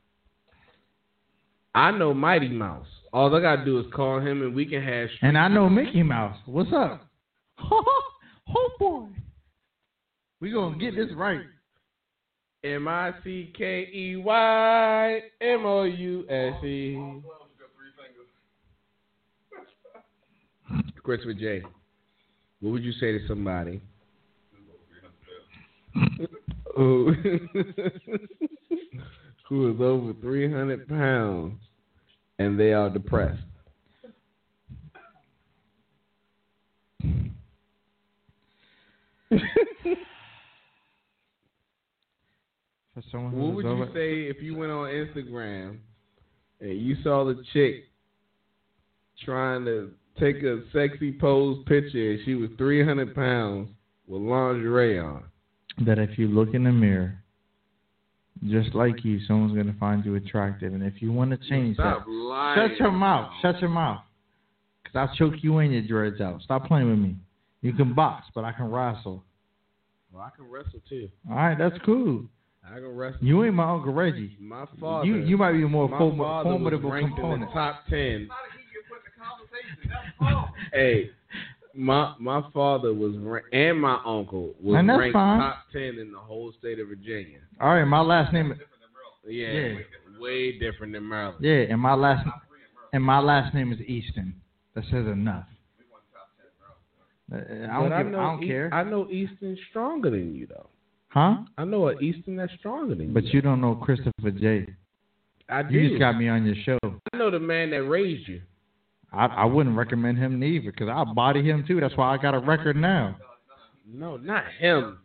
I 1.75 1.93
know 1.93 2.13
Mighty 2.13 2.49
Mouse. 2.49 2.87
All 3.13 3.35
I 3.35 3.41
gotta 3.41 3.65
do 3.65 3.79
is 3.79 3.87
call 3.95 4.19
him 4.19 4.43
and 4.43 4.55
we 4.55 4.67
can 4.67 4.83
have. 4.83 5.09
And 5.23 5.39
I 5.39 5.49
know 5.49 5.69
Mickey 5.69 6.03
Mouse. 6.03 6.37
What's 6.47 6.73
up? 6.75 7.07
oh 7.61 8.71
boy. 8.79 9.07
We 10.41 10.51
gonna 10.51 10.77
get 10.79 10.97
this 10.97 11.15
right. 11.15 11.43
M 12.65 12.89
I 12.89 13.13
C 13.23 13.53
K 13.57 13.89
E 13.95 14.17
Y 14.17 15.21
M 15.41 15.65
O 15.65 15.85
U 15.85 16.25
S 16.29 16.65
E. 16.65 16.99
Christopher 21.05 21.35
J. 21.35 21.63
What 22.61 22.73
would 22.73 22.83
you 22.83 22.93
say 22.93 23.13
to 23.13 23.21
somebody 23.29 23.81
who 26.79 27.13
who 29.49 29.75
is 29.75 29.81
over 29.81 30.13
three 30.21 30.51
hundred 30.51 30.89
pounds 30.89 31.61
and 32.39 32.59
they 32.59 32.73
are 32.73 32.89
depressed? 32.89 33.43
For 42.95 43.03
someone 43.11 43.33
What 43.33 43.55
who's 43.55 43.65
would 43.65 43.79
you 43.79 43.87
say 43.93 44.23
if 44.31 44.41
you 44.41 44.57
went 44.57 44.71
on 44.71 44.87
Instagram 44.87 45.79
and 46.61 46.81
you 46.81 46.97
saw 47.03 47.25
the 47.25 47.43
chick 47.53 47.89
trying 49.25 49.65
to 49.65 49.91
take 50.21 50.45
a 50.45 50.63
sexy 50.73 51.11
pose 51.13 51.59
picture 51.67 52.13
and 52.13 52.21
she 52.25 52.37
was 52.37 52.51
300 52.57 53.17
pounds 53.17 53.69
with 54.07 54.23
lingerie 54.23 55.01
on? 55.01 55.25
That 55.87 55.99
if 55.99 56.19
you 56.19 56.29
look 56.29 56.55
in 56.55 56.65
the 56.65 56.73
mirror, 56.73 57.19
just 58.49 58.75
like 58.75 59.05
you, 59.05 59.19
someone's 59.27 59.57
gonna 59.57 59.75
find 59.81 60.05
you 60.05 60.15
attractive, 60.15 60.73
and 60.73 60.83
if 60.83 61.03
you 61.03 61.13
want 61.13 61.31
to 61.31 61.49
change 61.49 61.77
Stop 61.77 62.05
that, 62.07 62.11
lying. 62.11 62.69
shut 62.71 62.79
your 62.81 62.93
mouth. 62.93 63.31
Shut 63.43 63.61
your 63.61 63.71
mouth. 63.71 64.03
Cause 64.85 65.09
I'll 65.11 65.15
choke 65.17 65.35
you 65.43 65.59
and 65.59 65.73
your 65.73 65.83
dreads 65.83 66.21
out. 66.21 66.41
Stop 66.43 66.67
playing 66.67 66.89
with 66.89 66.99
me. 66.99 67.17
You 67.61 67.73
can 67.73 67.95
box, 67.95 68.27
but 68.35 68.45
I 68.45 68.53
can 68.53 68.71
wrestle. 68.71 69.23
Well, 70.13 70.23
I 70.23 70.31
can 70.35 70.49
wrestle 70.51 70.81
too. 70.89 71.09
All 71.29 71.37
right, 71.37 71.59
that's 71.59 71.77
cool. 71.85 72.25
I 72.65 72.75
can 72.77 72.95
wrestle. 72.97 73.19
You 73.23 73.45
ain't 73.45 73.55
my 73.55 73.71
uncle 73.71 73.93
Reggie. 73.93 74.37
My 74.41 74.65
father. 74.81 75.07
You 75.07 75.17
you 75.17 75.37
might 75.37 75.53
be 75.53 75.63
a 75.65 75.69
more 75.69 75.89
my 75.89 75.99
form- 75.99 76.19
father 76.19 76.49
was 76.51 76.59
formidable 76.59 76.91
ranked 76.91 77.11
in 77.11 77.17
component. 77.17 77.51
the 77.51 77.55
top 77.55 77.85
ten. 77.91 78.29
How 78.31 78.37
did 78.45 78.55
he 78.57 78.65
get 78.73 78.89
put 78.89 79.01
in 79.05 79.13
the? 79.83 79.89
That's 79.89 80.35
all. 80.35 80.55
Hey, 80.73 81.11
my 81.79 82.15
my 82.19 82.43
father 82.53 82.93
was 82.93 83.17
ra- 83.19 83.41
and 83.53 83.81
my 83.81 84.01
uncle 84.05 84.55
was 84.61 84.77
And 84.79 84.89
ranked 84.89 85.13
fine. 85.15 85.39
top 85.41 85.59
ten 85.73 85.99
in 85.99 86.11
the 86.13 86.19
whole 86.19 86.53
state 86.59 86.81
of 86.81 86.89
Virginia. 86.89 87.39
All 87.61 87.71
right, 87.75 87.85
my 87.85 88.01
last 88.01 88.33
name. 88.33 88.53
Yeah, 89.27 89.49
Yeah. 89.53 89.79
way 90.21 90.59
different 90.59 90.93
than 90.95 91.09
Maryland. 91.09 91.45
Yeah, 91.45 91.73
and 91.73 91.81
my 91.81 91.95
last 91.95 92.27
and 92.93 93.03
my 93.05 93.21
last 93.21 93.55
name 93.55 93.73
is 93.73 93.81
Easton. 93.83 94.35
That 94.75 94.85
says 94.91 95.07
enough. 95.07 95.47
Uh, 97.31 97.37
I 97.37 97.41
don't, 97.41 97.91
But 97.91 97.99
give, 98.03 98.07
know 98.13 98.19
I 98.21 98.31
don't 98.33 98.43
East- 98.43 98.49
care. 98.49 98.71
I 98.73 98.83
know 98.85 99.09
Easton's 99.11 99.59
stronger 99.71 100.11
than 100.11 100.35
you 100.35 100.47
though. 100.47 100.67
Huh? 101.09 101.37
I 101.57 101.65
know 101.65 101.89
an 101.89 102.03
Easton 102.03 102.37
that's 102.37 102.53
stronger 102.59 102.95
than 102.95 103.13
But 103.13 103.25
you. 103.25 103.29
But 103.29 103.35
you 103.35 103.41
don't 103.43 103.61
know 103.61 103.75
Christopher 103.75 104.31
J. 104.31 104.67
I 105.49 105.63
do. 105.63 105.75
You 105.79 105.89
just 105.91 105.99
got 106.01 106.19
me 106.19 106.29
on 106.29 106.45
your 106.47 106.55
show. 106.65 106.79
I 107.13 107.17
know 107.17 107.31
the 107.31 107.39
man 107.41 107.71
that 107.71 107.83
raised 107.85 108.29
you. 108.29 108.41
I, 109.13 109.27
I 109.27 109.45
wouldn't 109.45 109.77
recommend 109.77 110.19
him 110.19 110.39
neither 110.39 110.71
because 110.71 110.89
I'll 110.89 111.15
body 111.15 111.43
him 111.43 111.65
too. 111.67 111.81
That's 111.81 111.97
why 111.97 112.15
I 112.15 112.19
got 112.19 112.35
a 112.35 112.39
record 112.39 112.77
now. 112.77 113.17
No, 113.87 114.17
not 114.19 114.45
him. 114.59 114.99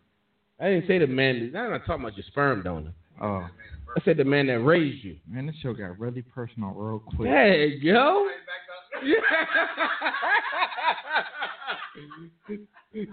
I 0.60 0.70
didn't 0.70 0.88
say 0.88 1.00
the 1.00 1.08
man. 1.08 1.54
I'm 1.56 1.72
not 1.72 1.86
talking 1.86 2.04
about 2.04 2.18
your 2.18 2.26
sperm 2.28 2.62
donor. 2.64 2.94
Oh, 3.22 3.48
I 3.96 4.02
said 4.04 4.18
the 4.18 4.24
man 4.24 4.48
that 4.48 4.60
raised 4.60 5.04
you. 5.04 5.18
man, 5.28 5.46
this 5.46 5.56
show 5.62 5.74
got 5.74 6.00
really 6.00 6.22
personal 6.22 6.72
real 6.72 7.00
quick. 7.00 7.30
There 7.30 7.66
you 7.66 7.94
go. 7.94 8.30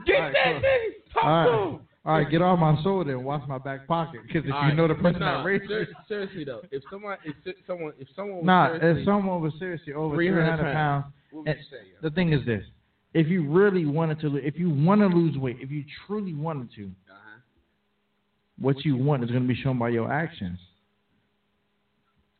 Get 0.07 0.12
right, 0.12 0.33
that 0.33 0.45
cool. 0.45 0.55
nigga. 0.55 1.12
Talk 1.15 1.25
All 1.25 1.45
to 1.45 1.53
him. 1.77 1.81
All 2.05 2.14
right, 2.16 2.31
get 2.31 2.40
off 2.40 2.59
my 2.59 2.82
shoulder 2.82 3.10
and 3.12 3.24
watch 3.24 3.43
my 3.47 3.59
back 3.59 3.86
pocket. 3.86 4.22
Because 4.27 4.44
if 4.48 4.55
All 4.55 4.62
you 4.62 4.68
right, 4.68 4.77
know 4.77 4.89
the 4.89 4.94
person 4.94 5.20
nah, 5.20 5.39
that 5.39 5.44
raised 5.44 5.66
ser- 5.68 5.81
you, 5.81 5.86
seriously 6.09 6.44
though, 6.44 6.62
if 6.70 6.82
someone, 6.90 7.18
if 7.24 7.36
someone, 7.66 7.93
if 7.98 8.09
someone 8.16 8.36
was 8.39 8.47
nah, 8.47 8.68
if 8.81 9.05
someone 9.05 9.43
was 9.43 9.52
seriously 9.59 9.93
over 9.93 10.16
300 10.16 10.56
300 10.56 10.72
pounds, 10.72 11.05
what 11.31 11.47
you 11.47 11.55
say? 11.70 11.82
the 12.01 12.10
thing 12.10 12.32
is 12.32 12.44
this: 12.47 12.64
if 13.12 13.28
you 13.28 13.47
really 13.47 13.85
wanted 13.85 14.18
to, 14.20 14.36
if 14.39 14.59
you 14.59 14.70
want 14.70 15.02
to 15.02 15.09
lose 15.09 15.36
weight, 15.36 15.59
if 15.60 15.70
you 15.70 15.85
truly 16.06 16.32
wanted 16.32 16.70
to, 16.77 16.85
Uh-huh. 16.86 17.39
what 18.59 18.82
you 18.85 18.97
want 18.97 19.22
is 19.22 19.31
going 19.31 19.43
to 19.43 19.48
be 19.48 19.60
shown 19.60 19.78
by 19.78 19.90
your 19.90 20.10
actions. 20.10 20.59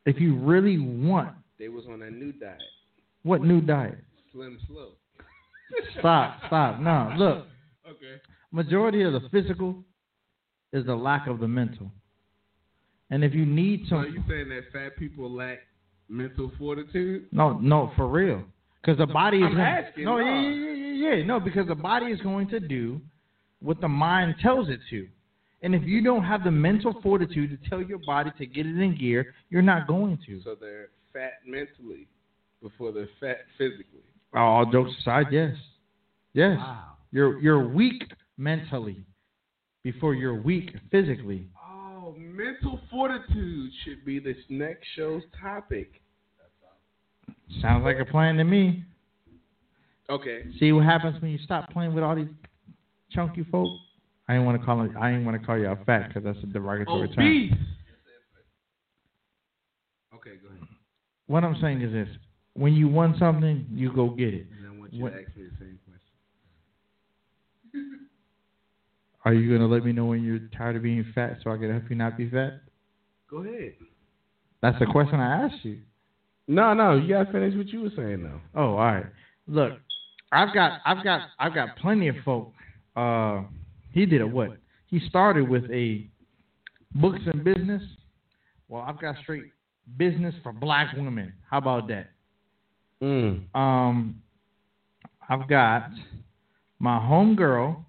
If 0.07 0.19
you 0.19 0.37
really 0.39 0.79
want, 0.79 1.35
They 1.59 1.69
was 1.69 1.85
on 1.87 2.01
a 2.01 2.11
new 2.11 2.33
diet, 2.33 2.63
what 3.25 3.43
new 3.43 3.61
diet? 3.61 3.99
slim 4.33 4.59
slow. 4.67 4.93
Stop, 5.99 6.39
stop. 6.47 6.81
No, 6.81 7.13
look, 7.19 7.47
Okay. 7.91 8.21
Majority 8.53 9.03
of 9.03 9.13
the 9.13 9.21
physical 9.31 9.77
is 10.73 10.85
the 10.87 10.95
lack 10.95 11.27
of 11.27 11.41
the 11.41 11.49
mental. 11.49 11.91
And 13.11 13.25
if 13.25 13.35
you 13.35 13.45
need 13.45 13.83
So 13.89 13.97
some, 14.03 14.13
you 14.15 14.23
saying 14.29 14.49
that 14.51 14.63
fat 14.73 14.97
people 14.97 15.31
lack 15.31 15.59
mental 16.09 16.51
fortitude? 16.59 17.27
no, 17.33 17.59
no, 17.59 17.93
for 17.97 18.07
real, 18.09 18.45
because 18.81 18.99
the 18.99 19.07
body 19.07 19.39
is. 19.39 19.45
I'm 19.45 19.53
gonna- 19.53 19.63
asking, 19.65 20.05
no, 20.05 20.19
no. 20.19 20.25
yeah, 20.25 20.41
yeah, 20.51 20.73
yeah, 20.73 21.15
yeah, 21.17 21.25
no, 21.27 21.41
because 21.41 21.67
the 21.67 21.75
body 21.75 22.07
is 22.07 22.21
going 22.21 22.49
to 22.51 22.61
do 22.61 23.01
what 23.61 23.81
the 23.81 23.89
mind 23.89 24.37
tells 24.41 24.69
it 24.69 24.81
to. 24.91 25.09
And 25.63 25.75
if 25.75 25.83
you 25.83 26.03
don't 26.03 26.25
have 26.25 26.43
the 26.45 26.51
mental 26.51 26.95
fortitude 27.03 27.51
to 27.51 27.69
tell 27.69 27.83
your 27.83 27.99
body 27.99 28.31
to 28.39 28.47
get 28.47 28.65
it 28.67 28.79
in 28.79 28.97
gear, 28.97 29.35
you're 29.51 29.61
not 29.61 29.87
going 29.87 30.19
to. 30.27 30.41
So 30.43 30.55
they're 30.59 30.89
fat 31.13 31.33
mentally 31.47 32.07
before 32.63 32.93
they're 32.93 33.09
fat 33.21 33.41
physically. 33.59 34.01
All 34.33 34.65
jokes 34.71 34.93
aside, 35.01 35.27
yes, 35.33 35.55
yes, 36.33 36.57
Wow. 36.57 36.85
you're 37.11 37.41
you're 37.41 37.69
weak 37.69 38.05
mentally 38.41 39.05
before 39.85 40.15
you're 40.15 40.41
weak 40.41 40.71
physically. 40.91 41.47
Oh, 41.63 42.15
mental 42.19 42.81
fortitude 42.91 43.71
should 43.85 44.05
be 44.05 44.19
this 44.19 44.37
next 44.49 44.87
show's 44.97 45.23
topic. 45.41 46.01
Sounds 47.61 47.85
like 47.85 47.99
a 48.01 48.05
plan 48.05 48.37
to 48.37 48.45
me. 48.45 48.85
Okay. 50.09 50.45
See 50.59 50.73
what 50.73 50.85
happens 50.85 51.21
when 51.21 51.31
you 51.31 51.39
stop 51.45 51.71
playing 51.71 51.95
with 51.95 52.03
all 52.03 52.17
these 52.17 52.29
chunky 53.13 53.45
folk. 53.51 53.79
I 54.29 54.35
didn't 54.35 54.47
want 54.47 54.61
to 54.61 54.65
call 54.65 54.83
it. 54.83 54.91
I 54.99 55.11
didn't 55.11 55.27
want 55.27 55.41
to 55.41 55.47
call 55.47 55.59
you 55.59 55.69
a 55.69 55.77
fat 55.85 56.09
because 56.09 56.25
that's 56.25 56.39
a 56.43 56.47
derogatory 56.47 57.09
term. 57.09 57.27
Obese. 57.27 57.53
Okay, 60.15 60.31
go 60.43 60.49
ahead. 60.49 60.69
What 61.27 61.45
I'm 61.45 61.57
saying 61.61 61.83
is 61.83 61.93
this: 61.93 62.09
when 62.55 62.73
you 62.73 62.89
want 62.89 63.19
something, 63.19 63.67
you 63.73 63.93
go 63.93 64.11
get 64.11 64.35
it. 64.35 64.47
And 64.59 64.69
I 64.69 64.79
want 64.79 64.93
you 64.93 65.03
What- 65.03 65.13
to 65.13 65.23
ask 65.23 65.37
me 65.37 65.45
the 65.45 65.57
same 65.59 65.79
question. 65.85 66.01
Are 69.25 69.35
you 69.35 69.53
gonna 69.53 69.71
let 69.71 69.85
me 69.85 69.93
know 69.93 70.07
when 70.07 70.23
you're 70.23 70.41
tired 70.57 70.77
of 70.77 70.83
being 70.83 71.05
fat 71.15 71.39
so 71.43 71.51
I 71.51 71.59
can 71.59 71.71
help 71.71 71.91
you 71.91 71.97
not 71.97 72.17
be 72.17 72.29
fat? 72.31 72.61
Go 73.31 73.39
ahead. 73.39 73.75
That's 74.63 74.79
the 74.79 74.87
question 74.87 75.21
I 75.21 75.45
asked 75.45 75.65
you. 75.65 75.79
No, 76.49 76.75
no, 76.75 76.97
you 76.97 77.09
gotta 77.09 77.31
finish 77.31 77.55
what 77.55 77.69
you 77.69 77.83
were 77.83 77.91
saying 77.95 78.23
though. 78.23 78.41
Oh, 78.55 78.71
all 78.71 78.77
right. 78.77 79.07
Look, 79.47 79.73
I've 80.33 80.55
got, 80.55 80.81
I've 80.85 81.05
got, 81.05 81.23
I've 81.39 81.55
got 81.55 81.77
plenty 81.77 82.09
of 82.09 82.17
folk. 82.25 82.53
Uh, 82.97 83.43
he 83.93 84.07
did 84.07 84.21
a 84.21 84.27
what? 84.27 84.57
He 84.87 85.01
started 85.09 85.49
with 85.49 85.71
a 85.71 86.09
books 86.95 87.21
and 87.27 87.45
business. 87.45 87.83
Well, 88.69 88.83
I've 88.83 89.01
got 89.01 89.17
straight 89.23 89.45
business 89.97 90.35
for 90.43 90.53
black 90.53 90.95
women. 90.97 91.33
How 91.49 91.59
about 91.59 91.89
that? 91.89 92.11
Mm. 93.03 93.43
Um, 93.55 94.23
I've 95.29 95.49
got 95.49 95.91
my 96.79 96.99
homegirl, 96.99 97.85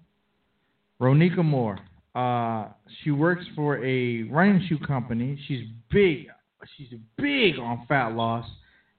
Ronika 1.02 1.44
Moore. 1.44 1.80
Uh, 2.14 2.68
she 3.02 3.10
works 3.10 3.44
for 3.56 3.84
a 3.84 4.22
running 4.24 4.64
shoe 4.68 4.78
company. 4.78 5.36
She's 5.48 5.64
big. 5.90 6.28
She's 6.76 6.88
big 7.16 7.58
on 7.58 7.84
fat 7.88 8.14
loss 8.14 8.46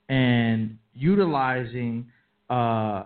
and 0.09 0.77
utilizing 0.93 2.05
uh, 2.49 3.05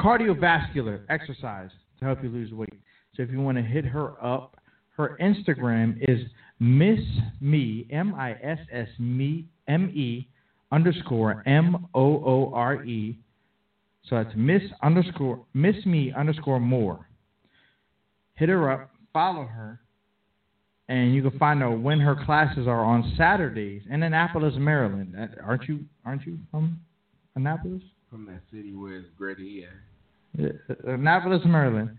cardiovascular 0.00 1.02
exercise 1.10 1.68
to 1.98 2.06
help 2.06 2.22
you 2.22 2.30
lose 2.30 2.50
weight. 2.52 2.72
So 3.14 3.22
if 3.22 3.30
you 3.30 3.40
want 3.40 3.58
to 3.58 3.62
hit 3.62 3.84
her 3.84 4.12
up, 4.24 4.56
her 4.96 5.18
Instagram 5.20 5.98
is 6.08 6.20
Miss 6.58 7.00
Me 7.42 7.86
M 7.90 8.14
I 8.14 8.32
S 8.42 8.58
S 8.72 8.88
Me 8.98 9.44
M 9.68 9.90
E 9.90 10.26
underscore 10.72 11.42
M 11.46 11.86
O 11.94 12.00
O 12.00 12.50
R 12.54 12.82
E. 12.82 13.18
So 14.08 14.16
that's 14.16 14.34
Miss 14.34 14.62
underscore 14.82 15.44
Miss 15.52 15.76
Me 15.84 16.14
underscore 16.16 16.60
More. 16.60 17.07
Hit 18.38 18.48
her 18.48 18.70
up, 18.70 18.90
follow 19.12 19.44
her, 19.44 19.80
and 20.88 21.12
you 21.12 21.28
can 21.28 21.36
find 21.38 21.62
out 21.62 21.80
when 21.80 21.98
her 21.98 22.16
classes 22.24 22.68
are 22.68 22.84
on 22.84 23.12
Saturdays 23.16 23.82
in 23.90 24.02
Annapolis, 24.04 24.54
Maryland. 24.56 25.16
Aren't 25.44 25.68
you? 25.68 25.80
Aren't 26.04 26.24
you 26.24 26.38
from 26.50 26.78
Annapolis? 27.34 27.82
From 28.08 28.26
that 28.26 28.40
city 28.52 28.72
where 28.74 28.98
it's 28.98 29.08
gritty, 29.18 29.64
yeah. 30.38 30.48
Uh, 30.70 30.92
Annapolis, 30.92 31.42
Maryland. 31.44 31.98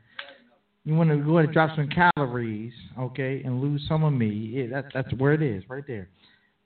You 0.85 0.95
want 0.95 1.09
to 1.09 1.17
go 1.17 1.37
ahead 1.37 1.45
and 1.45 1.53
drop 1.53 1.75
some 1.75 1.89
calories, 1.89 2.71
okay, 2.97 3.43
and 3.43 3.61
lose 3.61 3.85
some 3.87 4.05
of 4.05 4.13
me. 4.13 4.29
Yeah, 4.29 4.67
that, 4.71 4.85
that's 4.93 5.13
where 5.15 5.33
it 5.33 5.41
is, 5.41 5.63
right 5.69 5.83
there. 5.85 6.09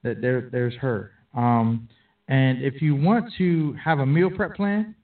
That 0.03 0.21
there, 0.21 0.49
there's 0.51 0.75
her. 0.75 1.11
Um, 1.33 1.89
and 2.27 2.61
if 2.61 2.81
you 2.81 2.95
want 2.95 3.33
to 3.39 3.75
have 3.83 3.99
a 3.99 4.05
meal 4.05 4.29
prep 4.29 4.55
plan, 4.55 4.95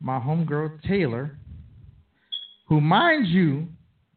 my 0.00 0.18
homegirl 0.18 0.80
Taylor, 0.88 1.36
who, 2.66 2.80
mind 2.80 3.26
you, 3.26 3.68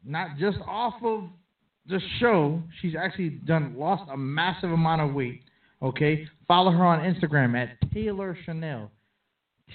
not 0.04 0.38
just 0.38 0.58
off 0.66 0.96
of 1.04 1.26
the 1.88 2.00
show, 2.20 2.62
she's 2.82 2.96
actually 2.96 3.30
done 3.30 3.76
lost 3.78 4.04
a 4.12 4.18
massive 4.18 4.72
amount 4.72 5.02
of 5.02 5.14
weight. 5.14 5.42
Okay, 5.82 6.28
follow 6.48 6.72
her 6.72 6.86
on 6.86 7.00
Instagram 7.00 7.56
at 7.56 7.78
Taylor 7.94 8.38
Chanelle. 8.48 8.90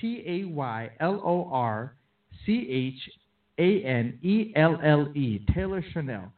T 0.00 0.22
A 0.26 0.44
Y 0.48 0.90
L 1.00 1.20
O 1.24 1.48
R 1.52 1.94
C 2.44 2.66
H 2.68 3.10
A 3.58 3.84
N 3.84 4.18
E 4.22 4.52
L 4.56 4.78
L 4.82 5.08
E. 5.14 5.44
Taylor 5.54 5.84
Chanelle. 5.94 6.30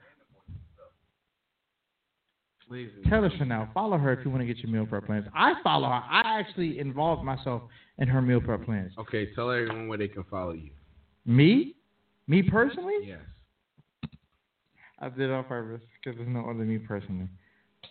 Please. 2.67 2.91
Taylor 3.09 3.31
Chanelle. 3.31 3.73
Follow 3.73 3.97
her 3.99 4.13
if 4.13 4.25
you 4.25 4.31
want 4.31 4.41
to 4.43 4.47
get 4.47 4.59
your 4.59 4.73
meal 4.73 4.87
prep 4.87 5.07
plans. 5.07 5.27
I 5.35 5.55
follow 5.63 5.87
her. 5.87 6.03
I 6.11 6.41
actually 6.41 6.79
involved 6.79 7.23
myself 7.23 7.63
in 7.99 8.09
her 8.09 8.21
meal 8.21 8.41
prep 8.41 8.65
plans. 8.65 8.93
Okay, 8.99 9.33
tell 9.35 9.51
everyone 9.51 9.87
where 9.87 9.99
they 9.99 10.09
can 10.09 10.25
follow 10.25 10.53
you. 10.53 10.71
Me? 11.27 11.75
Me 12.27 12.43
personally? 12.43 12.95
Yes. 13.05 13.19
I 14.99 15.09
did 15.09 15.29
it 15.29 15.31
on 15.31 15.45
purpose 15.45 15.83
because 16.03 16.17
there's 16.17 16.29
no 16.29 16.49
other 16.49 16.65
me 16.65 16.79
personally. 16.79 17.29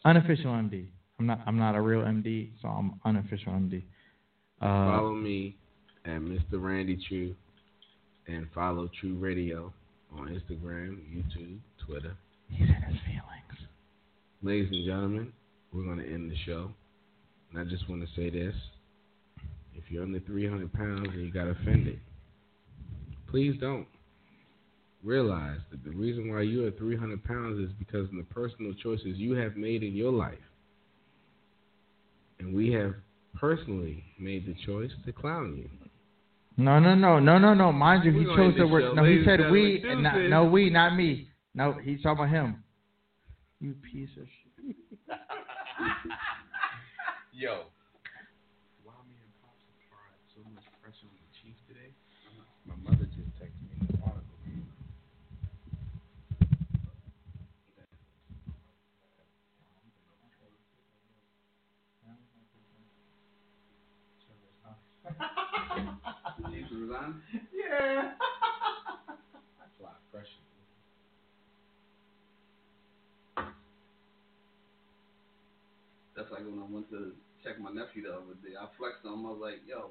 Unofficial 0.06 0.52
MD. 0.52 0.88
I'm 1.20 1.28
not. 1.28 1.42
I'm 1.46 1.58
not 1.58 1.76
a 1.76 1.82
real 1.82 2.02
MD, 2.02 2.50
so 2.62 2.68
I'm 2.68 3.00
unofficial 3.06 3.54
MD. 3.54 3.84
Uh, 4.62 4.66
follow 4.66 5.14
me 5.14 5.56
at 6.06 6.20
Mr. 6.22 6.54
Randy 6.54 6.98
Choo 7.08 7.36
and 8.28 8.48
follow 8.56 8.90
Choo 9.00 9.16
Radio 9.16 9.72
on 10.18 10.30
Instagram, 10.30 10.98
YouTube, 11.14 11.60
Twitter. 11.86 12.16
he's 12.50 12.68
in 12.68 12.76
his 12.76 13.00
feelings. 13.06 13.70
Ladies 14.42 14.70
and 14.72 14.86
gentlemen, 14.86 15.34
we're 15.72 15.84
going 15.84 16.00
to 16.00 16.06
end 16.12 16.32
the 16.32 16.36
show. 16.46 16.72
And 17.52 17.60
I 17.60 17.64
just 17.70 17.88
want 17.90 18.02
to 18.02 18.08
say 18.16 18.30
this. 18.30 18.56
If 19.76 19.84
you're 19.90 20.04
under 20.04 20.20
300 20.20 20.72
pounds 20.74 21.08
and 21.14 21.22
you 21.26 21.32
got 21.32 21.48
offended, 21.48 22.00
please 23.30 23.56
don't. 23.60 23.88
Realize 25.04 25.60
that 25.70 25.84
the 25.84 25.92
reason 25.92 26.32
why 26.32 26.42
you 26.44 26.66
are 26.66 26.72
300 26.72 27.24
pounds 27.26 27.60
is 27.60 27.74
because 27.78 28.08
of 28.10 28.16
the 28.16 28.24
personal 28.34 28.74
choices 28.74 29.18
you 29.18 29.34
have 29.36 29.58
made 29.58 29.84
in 29.84 29.94
your 29.94 30.12
life. 30.12 30.38
And 32.40 32.54
we 32.54 32.72
have 32.72 32.96
personally 33.36 34.04
made 34.18 34.46
the 34.46 34.56
choice 34.66 34.92
to 35.06 35.12
clown 35.12 35.58
you. 35.58 35.70
No, 36.56 36.80
no, 36.80 36.96
no, 36.96 37.20
no, 37.20 37.38
no, 37.38 37.54
no. 37.54 37.72
Mind 37.72 38.06
you, 38.06 38.12
he 38.12 38.26
We're 38.26 38.38
chose 38.38 38.54
the 38.58 38.68
word. 38.68 38.84
show. 38.84 38.94
No, 38.94 39.04
he 39.04 39.24
said 39.26 39.52
we. 39.52 39.84
And 39.88 40.04
not, 40.04 40.18
no, 40.30 40.46
we, 40.46 40.70
not 40.70 40.96
me. 40.96 41.28
No, 41.56 41.74
he's 41.74 42.02
talking 42.02 42.24
about 42.24 42.30
him. 42.30 42.64
You 43.60 43.74
piece 43.92 44.10
of 44.18 44.26
shit. 44.26 44.76
Yo. 47.34 47.64
Why 48.84 48.94
me 49.08 49.16
and 49.20 49.34
Pops 49.42 49.64
applied 49.68 50.22
so 50.36 50.42
much 50.54 50.64
pressure 50.82 51.10
on 51.10 51.18
the 51.18 51.32
Chiefs 51.42 51.60
today? 51.68 51.92
My 52.66 52.76
mother 52.84 53.06
just 53.06 53.34
texted 53.42 53.66
me 53.68 53.76
the 53.90 53.98
article. 54.06 54.34
Chiefs 66.94 67.02
resign? 67.02 67.22
Yeah. 67.54 68.12
Apply 69.78 69.92
pressure. 70.12 70.28
That's 76.16 76.30
like 76.32 76.42
when 76.46 76.60
I 76.60 76.66
went 76.70 76.90
to 76.92 77.14
check 77.44 77.60
my 77.60 77.72
nephew 77.72 78.04
the 78.04 78.14
other 78.14 78.38
day. 78.44 78.54
I 78.60 78.68
flexed 78.78 79.06
on 79.06 79.20
him. 79.20 79.26
I 79.26 79.30
was 79.30 79.40
like, 79.42 79.62
yo, 79.68 79.90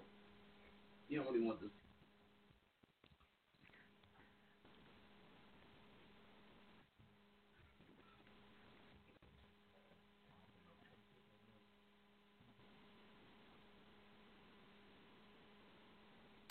you 1.08 1.18
don't 1.18 1.32
really 1.32 1.44
want 1.44 1.60
this 1.60 1.70